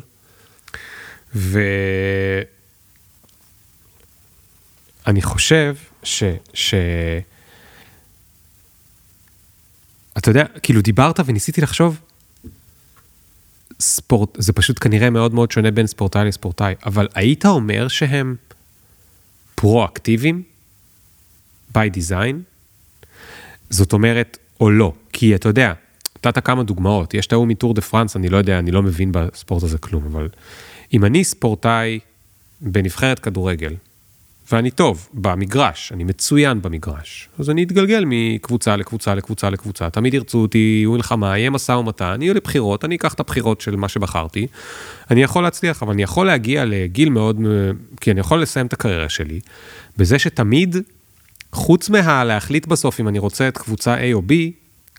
ואני 1.35 1.63
חושב 5.23 5.77
ש... 6.03 6.25
ש... 6.55 6.75
אתה 10.19 10.31
יודע, 10.31 10.45
כאילו 10.63 10.81
דיברת 10.81 11.21
וניסיתי 11.27 11.61
לחשוב, 11.61 12.01
ספורט, 13.81 14.37
זה 14.39 14.53
פשוט 14.53 14.79
כנראה 14.81 15.11
מאוד 15.11 15.35
מאוד 15.35 15.51
שונה 15.51 15.71
בין 15.71 15.87
ספורטאי 15.87 16.25
לספורטאי, 16.25 16.75
אבל 16.87 17.09
היית 17.15 17.47
אומר 17.47 17.89
שהם 17.89 18.37
פרו-אקטיביים, 19.61 20.43
by 21.75 21.91
design, 21.97 22.35
זאת 23.71 23.93
אומרת, 23.93 24.39
או 24.61 24.71
לא, 24.71 24.93
כי 25.13 25.35
אתה 25.35 25.49
יודע, 25.49 25.73
נתת 26.19 26.45
כמה 26.45 26.63
דוגמאות, 26.63 27.15
יש 27.15 27.27
את 27.27 27.33
ההוא 27.33 27.47
מטור 27.47 27.75
דה 27.75 27.81
פרנס, 27.81 28.17
אני 28.17 28.29
לא 28.29 28.37
יודע, 28.37 28.59
אני 28.59 28.71
לא 28.71 28.83
מבין 28.83 29.13
בספורט 29.13 29.63
הזה 29.63 29.79
כלום, 29.79 30.05
אבל 30.07 30.29
אם 30.93 31.05
אני 31.05 31.25
ספורטאי 31.25 31.99
בנבחרת 32.61 33.19
כדורגל, 33.19 33.75
ואני 34.53 34.71
טוב 34.71 35.09
במגרש, 35.15 35.93
אני 35.93 36.05
מצוין 36.05 36.63
במגרש, 36.63 37.29
אז 37.39 37.51
אני 37.51 37.63
אתגלגל 37.63 38.05
מקבוצה 38.07 38.77
לקבוצה 38.77 39.15
לקבוצה 39.15 39.51
לקבוצה, 39.51 39.91
תמיד 39.91 40.15
ירצו 40.15 40.39
אותי, 40.39 40.59
יהיו 40.59 40.93
מלחמה, 40.93 41.39
יהיה 41.39 41.51
משא 41.51 41.73
ומתן, 41.73 42.19
יהיו 42.23 42.35
לי 42.35 42.41
בחירות, 42.41 42.85
אני 42.85 42.97
אקח 42.97 43.15
את 43.15 43.21
הבחירות 43.21 43.61
של 43.61 43.77
מה 43.77 43.89
שבחרתי, 43.89 44.47
אני 45.11 45.23
יכול 45.23 45.43
להצליח, 45.43 45.83
אבל 45.83 45.93
אני 45.93 46.03
יכול 46.03 46.27
להגיע 46.27 46.65
לגיל 46.65 47.09
מאוד, 47.09 47.41
כי 48.01 48.11
אני 48.11 48.21
יכול 48.21 48.43
לסיים 48.43 48.67
את 48.67 48.73
הקריירה 48.73 49.09
שלי, 49.09 49.41
בזה 49.97 50.19
שתמיד, 50.19 50.77
חוץ 51.53 51.91
מהלהחליט 51.91 52.67
בסוף 52.67 53.01
אם 53.01 53.09
אני 53.09 53.19
רוצה 53.19 53.49
את 53.49 53.59
קבוצה 53.59 53.97
A 53.97 54.13
או 54.13 54.23
B, 54.29 54.33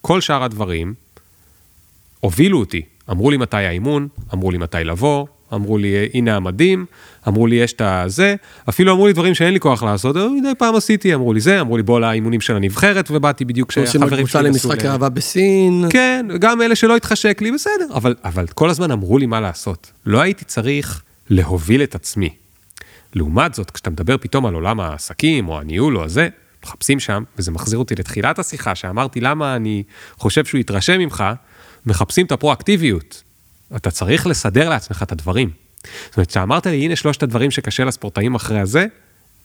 כל 0.02 0.22
שאר 0.22 0.44
הדברים 0.44 0.94
הובילו 2.20 2.60
אותי. 2.60 2.82
אמרו 3.12 3.32
לי 3.32 3.38
מתי 3.38 3.58
האימון, 3.58 4.08
אמרו 4.34 4.52
לי 4.52 4.58
מתי 4.58 4.78
לבוא, 4.84 5.26
אמרו 5.54 5.78
לי, 5.78 6.10
הנה 6.14 6.36
המדים, 6.36 6.86
אמרו 7.28 7.48
לי, 7.48 7.56
יש 7.56 7.74
את 7.74 7.82
הזה, 7.82 8.36
אפילו 8.70 8.94
אמרו 8.94 9.08
לי 9.08 9.14
דברים 9.14 9.34
שאין 9.34 9.54
לי 9.54 9.60
כוח 9.60 9.84
לעשות, 9.84 10.16
מדי 10.16 10.56
פעם 10.58 10.76
עשיתי, 10.76 11.16
אמרו 11.16 11.34
לי 11.34 11.40
זה, 11.40 11.62
אמרו 11.62 11.78
לי, 11.78 11.84
בוא 11.84 12.00
לאימונים 12.00 12.42
של 12.42 12.56
הנבחרת, 12.56 13.12
ובאתי 13.12 13.46
בדיוק 13.46 13.70
כשהחברים 13.70 14.28
שלי 14.28 14.50
עשו... 14.50 14.70
למשחק 14.70 14.86
אהבה 14.86 15.10
בסין. 15.10 15.86
כן, 15.90 16.26
גם 16.40 16.62
אלה 16.62 16.76
שלא 16.76 16.96
התחשק 16.96 17.42
לי, 17.42 17.52
בסדר, 17.52 17.88
אבל, 17.94 18.16
אבל 18.24 18.48
כל 18.48 18.70
הזמן 18.70 18.92
אמרו 18.92 19.18
לי 19.18 19.26
מה 19.26 19.40
לעשות. 19.40 19.92
לא 20.06 20.22
הייתי 20.22 20.46
צריך 20.46 21.02
להוביל 21.30 21.84
את 21.84 21.96
עצמי. 21.96 22.30
לעומת 23.16 23.54
זאת, 23.54 23.72
כשאתה 23.72 23.90
מדבר 23.90 24.18
פתאום 24.18 24.46
על 24.46 24.54
עולם 24.54 24.80
העסקים, 24.80 25.50
או 25.50 25.60
הניהול, 25.60 25.98
או 25.98 26.04
הזה, 26.04 26.28
מחפשים 26.64 27.00
שם, 27.00 27.24
וזה 27.38 27.52
מחזיר 27.52 27.80
אותי 27.80 27.96
לתחילת 27.96 28.40
השיחה, 28.40 28.76
שאמרתי 28.76 29.22
למה 29.22 29.56
אני 29.56 29.84
חושב 30.18 30.46
שהוא 30.46 30.60
יתרשם 30.60 31.00
ממך, 31.00 31.24
מחפשים 31.86 32.26
את 32.26 32.32
הפרואקטיביות. 32.32 33.24
אתה 33.76 33.92
צריך 33.92 34.28
לסדר 34.28 34.70
לעצמך 34.70 35.04
את 35.04 35.12
הדברים. 35.12 35.50
זאת 36.06 36.18
אומרת, 36.18 36.28
כשאמרת 36.28 36.68
לי, 36.68 36.86
הנה 36.86 36.96
שלושת 36.96 37.24
הדברים 37.24 37.52
שקשה 37.52 37.84
לספורטאים 37.84 38.36
אחרי 38.36 38.60
הזה, 38.60 38.86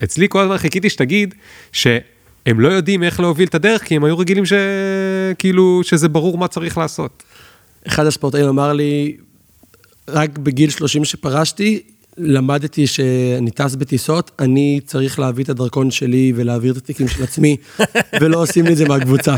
אצלי 0.04 0.26
כל 0.28 0.40
הזמן 0.40 0.58
חיכיתי 0.58 0.90
שתגיד 0.90 1.34
שהם 1.72 2.60
לא 2.60 2.68
יודעים 2.68 3.02
איך 3.02 3.20
להוביל 3.20 3.48
את 3.48 3.54
הדרך, 3.54 3.84
כי 3.84 3.96
הם 3.96 4.04
היו 4.04 4.18
רגילים 4.18 4.44
שכאילו, 4.46 5.80
שזה 5.82 6.08
ברור 6.08 6.38
מה 6.38 6.48
צריך 6.48 6.78
לעשות. 6.78 7.22
אחד 7.86 8.06
הספורטאים 8.06 8.48
אמר 8.48 8.72
לי, 8.72 9.16
רק 10.08 10.38
בגיל 10.38 10.70
30 10.70 11.04
שפרשתי, 11.04 11.82
למדתי 12.18 12.86
שאני 12.86 13.50
טס 13.50 13.74
בטיסות, 13.74 14.30
אני 14.38 14.80
צריך 14.86 15.18
להביא 15.18 15.44
את 15.44 15.48
הדרכון 15.48 15.90
שלי 15.90 16.32
ולהעביר 16.36 16.72
את 16.72 16.76
התיקים 16.76 17.08
של 17.08 17.22
עצמי, 17.22 17.56
ולא 18.20 18.42
עושים 18.42 18.64
לי 18.64 18.72
את 18.72 18.76
זה 18.76 18.88
מהקבוצה. 18.88 19.34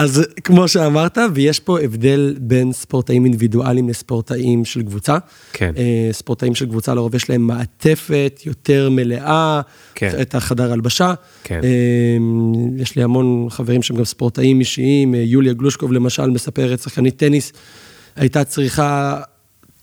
אז 0.00 0.26
כמו 0.44 0.68
שאמרת, 0.68 1.18
ויש 1.34 1.60
פה 1.60 1.80
הבדל 1.80 2.36
בין 2.40 2.72
ספורטאים 2.72 3.24
אינדיבידואליים 3.24 3.88
לספורטאים 3.88 4.64
של 4.64 4.82
קבוצה. 4.82 5.18
כן. 5.52 5.72
אה, 5.76 6.08
ספורטאים 6.12 6.54
של 6.54 6.66
קבוצה 6.66 6.94
לרוב 6.94 7.14
יש 7.14 7.30
להם 7.30 7.46
מעטפת 7.46 8.40
יותר 8.46 8.90
מלאה, 8.90 9.60
כן. 9.94 10.10
את 10.22 10.34
החדר 10.34 10.72
הלבשה. 10.72 11.14
כן. 11.44 11.60
אה, 11.64 12.16
יש 12.76 12.96
לי 12.96 13.02
המון 13.02 13.46
חברים 13.50 13.82
שהם 13.82 13.96
גם 13.96 14.04
ספורטאים 14.04 14.60
אישיים, 14.60 15.14
אה, 15.14 15.20
יוליה 15.20 15.52
גלושקוב 15.52 15.92
למשל 15.92 16.30
מספרת, 16.30 16.80
שחקנית 16.80 17.16
טניס, 17.16 17.52
הייתה 18.16 18.44
צריכה, 18.44 19.20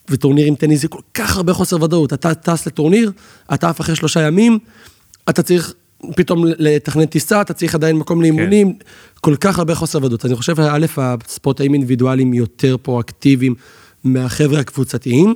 וטורניר 0.10 0.46
עם 0.46 0.56
טניס 0.56 0.82
זה 0.82 0.88
כל 0.88 1.02
כך 1.14 1.38
הרבה 1.38 1.54
חוסר 1.54 1.84
ודאות. 1.84 2.14
אתה 2.14 2.34
טס 2.34 2.68
לטורניר, 2.68 3.12
אתה 3.54 3.70
עף 3.70 3.82
אחרי 3.82 3.96
שלושה 3.96 4.22
ימים, 4.22 4.60
אתה 5.30 5.44
צריך 5.44 5.74
פתאום 6.16 6.46
לתכנן 6.46 7.06
טיסה, 7.06 7.42
אתה 7.42 7.54
צריך 7.54 7.76
עדיין 7.76 7.96
מקום 7.96 8.22
לאימונים, 8.22 8.74
כן. 8.74 8.86
כל 9.22 9.36
כך 9.36 9.58
הרבה 9.58 9.76
חוסר 9.76 10.04
ודאות. 10.04 10.26
אני 10.26 10.36
חושב, 10.36 10.60
א', 10.60 10.86
הספורטאים 10.98 11.74
אינדיבידואליים 11.74 12.34
יותר 12.34 12.78
פרואקטיביים 12.82 13.56
מהחבר'ה 14.04 14.60
הקבוצתיים. 14.60 15.34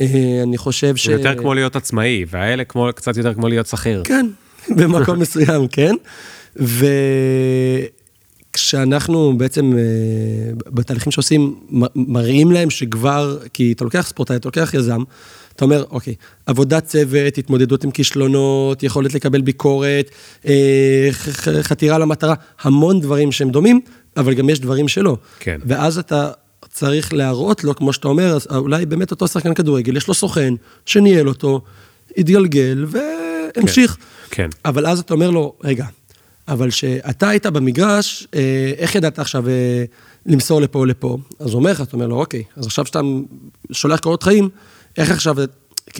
אה, 0.00 0.40
אני 0.42 0.58
חושב 0.58 0.96
ש... 0.96 1.06
זה 1.06 1.12
יותר 1.12 1.38
כמו 1.38 1.54
להיות 1.54 1.76
עצמאי, 1.76 2.24
והאלה 2.30 2.64
כמו, 2.64 2.88
קצת 2.94 3.16
יותר 3.16 3.34
כמו 3.34 3.48
להיות 3.48 3.66
שכיר. 3.66 4.02
כן, 4.04 4.26
במקום 4.76 5.18
מסוים, 5.22 5.68
כן. 5.68 5.94
וכשאנחנו 8.56 9.38
בעצם 9.38 9.72
אה, 9.78 9.82
בתהליכים 10.66 11.12
שעושים, 11.12 11.54
מראים 11.96 12.52
להם 12.52 12.70
שכבר, 12.70 13.38
כי 13.52 13.72
אתה 13.72 13.84
לוקח 13.84 14.06
ספורטאי, 14.08 14.36
אתה 14.36 14.48
לוקח 14.48 14.74
יזם, 14.74 15.02
אתה 15.60 15.64
אומר, 15.64 15.84
אוקיי, 15.90 16.14
עבודת 16.46 16.84
צוות, 16.84 17.38
התמודדות 17.38 17.84
עם 17.84 17.90
כישלונות, 17.90 18.82
יכולת 18.82 19.14
לקבל 19.14 19.40
ביקורת, 19.40 20.10
אה, 20.46 21.08
חתירה 21.62 21.98
למטרה, 21.98 22.34
המון 22.62 23.00
דברים 23.00 23.32
שהם 23.32 23.50
דומים, 23.50 23.80
אבל 24.16 24.34
גם 24.34 24.50
יש 24.50 24.60
דברים 24.60 24.88
שלא. 24.88 25.16
כן. 25.40 25.60
ואז 25.66 25.98
אתה 25.98 26.30
צריך 26.72 27.12
להראות 27.12 27.64
לו, 27.64 27.74
כמו 27.76 27.92
שאתה 27.92 28.08
אומר, 28.08 28.36
אז 28.36 28.46
אולי 28.56 28.86
באמת 28.86 29.10
אותו 29.10 29.28
שחקן 29.28 29.54
כדורגל, 29.54 29.96
יש 29.96 30.08
לו 30.08 30.14
סוכן 30.14 30.54
שניהל 30.86 31.28
אותו, 31.28 31.60
התגלגל 32.16 32.86
והמשיך. 32.88 33.96
כן. 34.30 34.42
כן. 34.42 34.48
אבל 34.64 34.86
אז 34.86 34.98
אתה 34.98 35.14
אומר 35.14 35.30
לו, 35.30 35.54
רגע, 35.64 35.86
אבל 36.48 36.70
שאתה 36.70 37.28
היית 37.28 37.46
במגרש, 37.46 38.26
אה, 38.34 38.72
איך 38.78 38.94
ידעת 38.94 39.18
עכשיו 39.18 39.48
אה, 39.48 39.84
למסור 40.26 40.60
לפה 40.60 40.78
או 40.78 40.84
לפה? 40.84 41.18
אז 41.40 41.50
הוא 41.50 41.58
אומר 41.58 41.70
לך, 41.70 41.80
אתה 41.80 41.92
אומר 41.92 42.06
לו, 42.06 42.16
אוקיי, 42.16 42.42
אז 42.56 42.66
עכשיו 42.66 42.86
שאתה 42.86 43.00
שולח 43.72 44.00
קורות 44.00 44.22
חיים, 44.22 44.48
איך 45.00 45.10
עכשיו, 45.10 45.36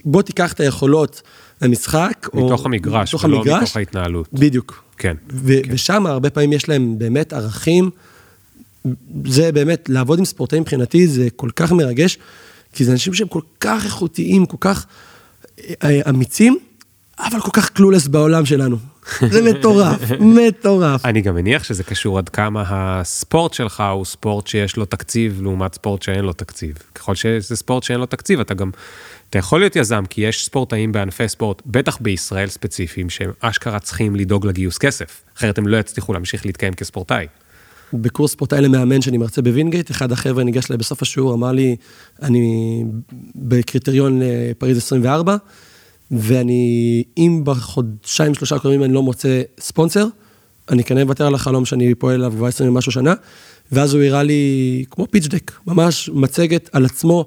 בוא 0.04 0.22
תיקח 0.22 0.52
את 0.52 0.60
היכולות 0.60 1.22
למשחק. 1.62 2.28
מתוך 2.34 2.60
או, 2.60 2.66
המגרש, 2.66 3.08
מתוך 3.08 3.24
ולא 3.24 3.36
המגרש, 3.36 3.62
מתוך 3.62 3.76
ההתנהלות. 3.76 4.28
בדיוק. 4.32 4.84
כן. 4.98 5.16
ו- 5.32 5.62
כן. 5.62 5.72
ושם 5.72 6.06
הרבה 6.06 6.30
פעמים 6.30 6.52
יש 6.52 6.68
להם 6.68 6.98
באמת 6.98 7.32
ערכים. 7.32 7.90
זה 9.26 9.52
באמת, 9.52 9.88
לעבוד 9.88 10.18
עם 10.18 10.24
ספורטאים 10.24 10.62
מבחינתי 10.62 11.06
זה 11.06 11.28
כל 11.36 11.50
כך 11.56 11.72
מרגש, 11.72 12.18
כי 12.72 12.84
זה 12.84 12.92
אנשים 12.92 13.14
שהם 13.14 13.28
כל 13.28 13.40
כך 13.60 13.84
איכותיים, 13.84 14.46
כל 14.46 14.56
כך 14.60 14.86
אה, 15.84 16.00
אמיצים, 16.08 16.58
אבל 17.18 17.40
כל 17.40 17.50
כך 17.52 17.70
קלולס 17.70 18.06
בעולם 18.06 18.46
שלנו. 18.46 18.76
זה 19.30 19.42
מטורף, 19.52 20.00
מטורף. 20.20 21.04
אני 21.04 21.20
גם 21.20 21.34
מניח 21.34 21.64
שזה 21.64 21.84
קשור 21.84 22.18
עד 22.18 22.28
כמה 22.28 22.64
הספורט 22.68 23.54
שלך 23.54 23.82
הוא 23.92 24.04
ספורט 24.04 24.46
שיש 24.46 24.76
לו 24.76 24.84
תקציב 24.84 25.40
לעומת 25.42 25.74
ספורט 25.74 26.02
שאין 26.02 26.24
לו 26.24 26.32
תקציב. 26.32 26.74
ככל 26.94 27.14
שזה 27.14 27.56
ספורט 27.56 27.82
שאין 27.82 28.00
לו 28.00 28.06
תקציב, 28.06 28.40
אתה 28.40 28.54
גם, 28.54 28.70
אתה 29.30 29.38
יכול 29.38 29.60
להיות 29.60 29.76
יזם, 29.76 30.04
כי 30.10 30.20
יש 30.20 30.44
ספורטאים 30.44 30.92
בענפי 30.92 31.28
ספורט, 31.28 31.62
בטח 31.66 31.98
בישראל 32.00 32.48
ספציפיים, 32.48 33.10
שהם 33.10 33.30
אשכרה 33.40 33.78
צריכים 33.78 34.16
לדאוג 34.16 34.46
לגיוס 34.46 34.78
כסף, 34.78 35.22
אחרת 35.36 35.58
הם 35.58 35.66
לא 35.66 35.76
יצליחו 35.76 36.12
להמשיך 36.12 36.46
להתקיים 36.46 36.74
כספורטאי. 36.74 37.26
בקורס 37.92 38.32
ספורטאי 38.32 38.60
למאמן 38.60 39.00
שאני 39.00 39.18
מרצה 39.18 39.42
בווינגייט, 39.42 39.90
אחד 39.90 40.12
החבר'ה 40.12 40.44
ניגש 40.44 40.70
אליי 40.70 40.78
בסוף 40.78 41.02
השיעור, 41.02 41.34
אמר 41.34 41.52
לי, 41.52 41.76
אני 42.22 42.84
בקריטריון 43.34 44.20
לפריז 44.22 44.76
24, 44.76 45.36
ואני, 46.10 47.04
אם 47.18 47.40
בחודשיים, 47.44 48.34
שלושה 48.34 48.56
הקודמים 48.56 48.84
אני 48.84 48.92
לא 48.92 49.02
מוצא 49.02 49.42
ספונסר, 49.60 50.06
אני 50.70 50.84
כנראה 50.84 51.02
אוותר 51.02 51.26
על 51.26 51.34
החלום 51.34 51.64
שאני 51.64 51.94
פועל 51.94 52.14
עליו 52.14 52.32
כבר 52.36 52.46
20 52.46 52.70
ומשהו 52.70 52.92
שנה, 52.92 53.14
ואז 53.72 53.94
הוא 53.94 54.02
הראה 54.02 54.22
לי, 54.22 54.84
כמו 54.90 55.06
pitch 55.10 55.31
deck, 55.31 55.52
ממש 55.66 56.10
מצגת 56.12 56.70
על 56.72 56.84
עצמו, 56.84 57.24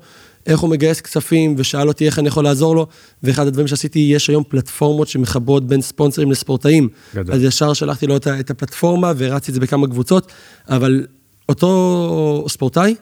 איך 0.48 0.60
הוא 0.60 0.70
מגייס 0.70 1.02
כספים, 1.02 1.56
ושאל 1.58 1.88
אותי 1.88 2.06
איך 2.06 2.20
אני 2.20 2.28
יכול 2.28 2.44
לעזור 2.44 2.76
לו, 2.76 2.88
ואחד 3.24 3.48
הדברים 3.48 3.68
שעשיתי, 3.68 4.00
יש 4.00 4.30
היום 4.30 4.44
פלטפורמות 4.48 5.08
שמחברות 5.08 5.68
בין 5.68 5.82
ספונסרים 5.82 6.32
לספורטאים. 6.32 6.90
גדול. 7.16 7.36
אז 7.36 7.44
ישר 7.44 7.74
שלחתי 7.74 8.08
לו 8.08 8.16
את 8.16 8.52
הפלטפורמה, 8.52 9.14
והרצתי 9.16 9.52
את 9.52 9.54
זה 9.54 9.60
בכמה 9.60 9.88
קבוצות, 9.88 10.32
אבל 10.70 11.06
אותו 11.50 12.46
ספורטאי, 12.50 12.96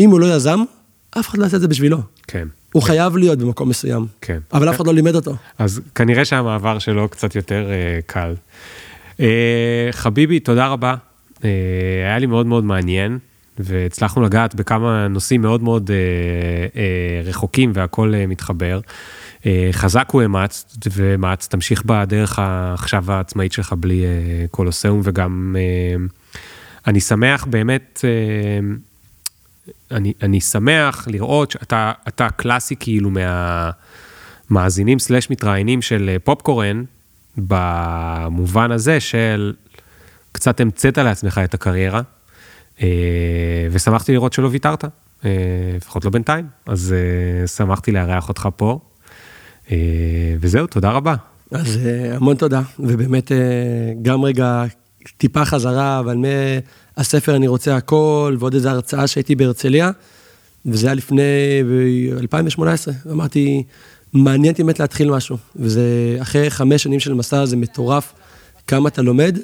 אם 0.00 0.10
הוא 0.10 0.20
לא 0.20 0.34
יזם, 0.34 0.60
אף 1.10 1.28
אחד 1.28 1.38
לא 1.38 1.44
יעשה 1.44 1.56
את 1.56 1.60
זה 1.60 1.68
בשבילו. 1.68 1.98
כן. 2.26 2.48
הוא. 2.74 2.82
חייב 2.82 3.16
להיות 3.16 3.38
במקום 3.38 3.68
מסוים. 3.68 4.06
כן. 4.20 4.38
אבל 4.52 4.70
אף 4.70 4.76
אחד 4.76 4.86
לא 4.86 4.94
לימד 4.94 5.14
אותו. 5.14 5.36
אז 5.58 5.80
כנראה 5.94 6.24
שהמעבר 6.24 6.78
שלו 6.78 7.08
קצת 7.08 7.34
יותר 7.36 7.66
uh, 7.68 8.02
קל. 8.06 8.34
Uh, 9.16 9.20
חביבי, 9.90 10.40
תודה 10.40 10.66
רבה. 10.66 10.94
Uh, 11.36 11.40
היה 12.04 12.18
לי 12.18 12.26
מאוד 12.26 12.46
מאוד 12.46 12.64
מעניין, 12.64 13.18
והצלחנו 13.58 14.22
לגעת 14.22 14.54
בכמה 14.54 15.08
נושאים 15.08 15.40
מאוד 15.40 15.62
מאוד 15.62 15.90
uh, 15.90 16.74
uh, 16.74 17.28
רחוקים 17.28 17.70
והכול 17.74 18.14
uh, 18.14 18.26
מתחבר. 18.30 18.80
Uh, 19.40 19.46
חזק 19.72 20.08
הוא 20.12 20.24
אמץ, 20.24 20.76
ואמץ, 20.92 21.48
תמשיך 21.48 21.82
בדרך 21.84 22.38
עכשיו 22.74 23.12
העצמאית 23.12 23.52
שלך 23.52 23.74
בלי 23.78 24.02
uh, 24.02 24.50
קולוסיאום, 24.50 25.00
וגם 25.04 25.56
uh, 25.56 26.12
אני 26.86 27.00
שמח 27.00 27.44
באמת, 27.44 28.04
uh, 28.04 28.93
אני, 29.94 30.12
אני 30.22 30.40
שמח 30.40 31.08
לראות 31.10 31.50
שאתה 31.50 31.92
אתה 32.08 32.30
קלאסי 32.30 32.76
כאילו 32.80 33.10
מהמאזינים 34.50 34.98
סלאש 34.98 35.30
מתראיינים 35.30 35.82
של 35.82 36.10
אה, 36.12 36.18
פופקורן, 36.18 36.84
במובן 37.36 38.70
הזה 38.70 39.00
של 39.00 39.52
קצת 40.32 40.60
המצאת 40.60 40.98
לעצמך 40.98 41.40
את 41.44 41.54
הקריירה, 41.54 42.00
אה, 42.82 42.88
ושמחתי 43.70 44.12
לראות 44.12 44.32
שלא 44.32 44.48
ויתרת, 44.52 44.84
אה, 45.24 45.30
לפחות 45.76 46.04
לא 46.04 46.10
בינתיים, 46.10 46.46
אז 46.66 46.94
שמחתי 47.56 47.92
לארח 47.92 48.28
אותך 48.28 48.48
פה, 48.56 48.78
וזהו, 50.40 50.66
תודה 50.66 50.90
רבה. 50.90 51.14
אז 51.50 51.78
המון 52.12 52.36
תודה, 52.36 52.62
ובאמת 52.78 53.32
גם 54.02 54.24
רגע 54.24 54.64
טיפה 55.16 55.44
חזרה, 55.44 55.98
אבל 56.00 56.16
מהספר 56.96 57.36
אני 57.36 57.46
רוצה 57.46 57.76
הכל, 57.76 58.36
ועוד 58.38 58.54
איזו 58.54 58.68
הרצאה 58.68 59.06
שהייתי 59.06 59.34
בהרצליה, 59.34 59.90
וזה 60.66 60.86
היה 60.86 60.94
לפני 60.94 61.22
2018, 62.20 62.94
אמרתי, 63.10 63.62
מעניין 64.12 64.52
אותי 64.52 64.62
באמת 64.62 64.80
להתחיל 64.80 65.10
משהו, 65.10 65.36
וזה 65.56 66.16
אחרי 66.20 66.50
חמש 66.50 66.82
שנים 66.82 67.00
של 67.00 67.14
מסע 67.14 67.46
זה 67.46 67.56
מטורף 67.56 68.12
כמה 68.66 68.88
אתה 68.88 69.02
לומד, 69.02 69.38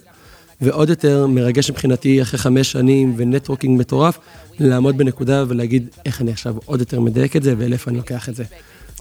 ועוד 0.60 0.88
יותר 0.90 1.26
מרגש 1.26 1.70
מבחינתי 1.70 2.22
אחרי 2.22 2.38
חמש 2.38 2.72
שנים 2.72 3.14
ו 3.16 3.22
networking 3.22 3.80
מטורף, 3.80 4.18
לעמוד 4.58 4.96
בנקודה 4.96 5.44
ולהגיד 5.48 5.88
איך 6.06 6.20
אני 6.20 6.30
עכשיו 6.30 6.56
עוד 6.64 6.80
יותר 6.80 7.00
מדייק 7.00 7.36
את 7.36 7.42
זה 7.42 7.54
ולאיפה 7.58 7.90
אני 7.90 7.98
לוקח 7.98 8.28
את 8.28 8.34
זה. 8.34 8.44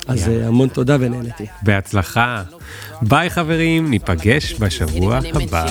אז 0.10 0.28
yeah. 0.28 0.48
המון 0.48 0.70
תודה 0.70 0.98
ונהנתי. 1.00 1.46
בהצלחה. 1.62 2.44
ביי 3.02 3.30
חברים, 3.30 3.90
ניפגש 3.90 4.56
בשבוע 4.60 5.18
הבא. 5.18 5.66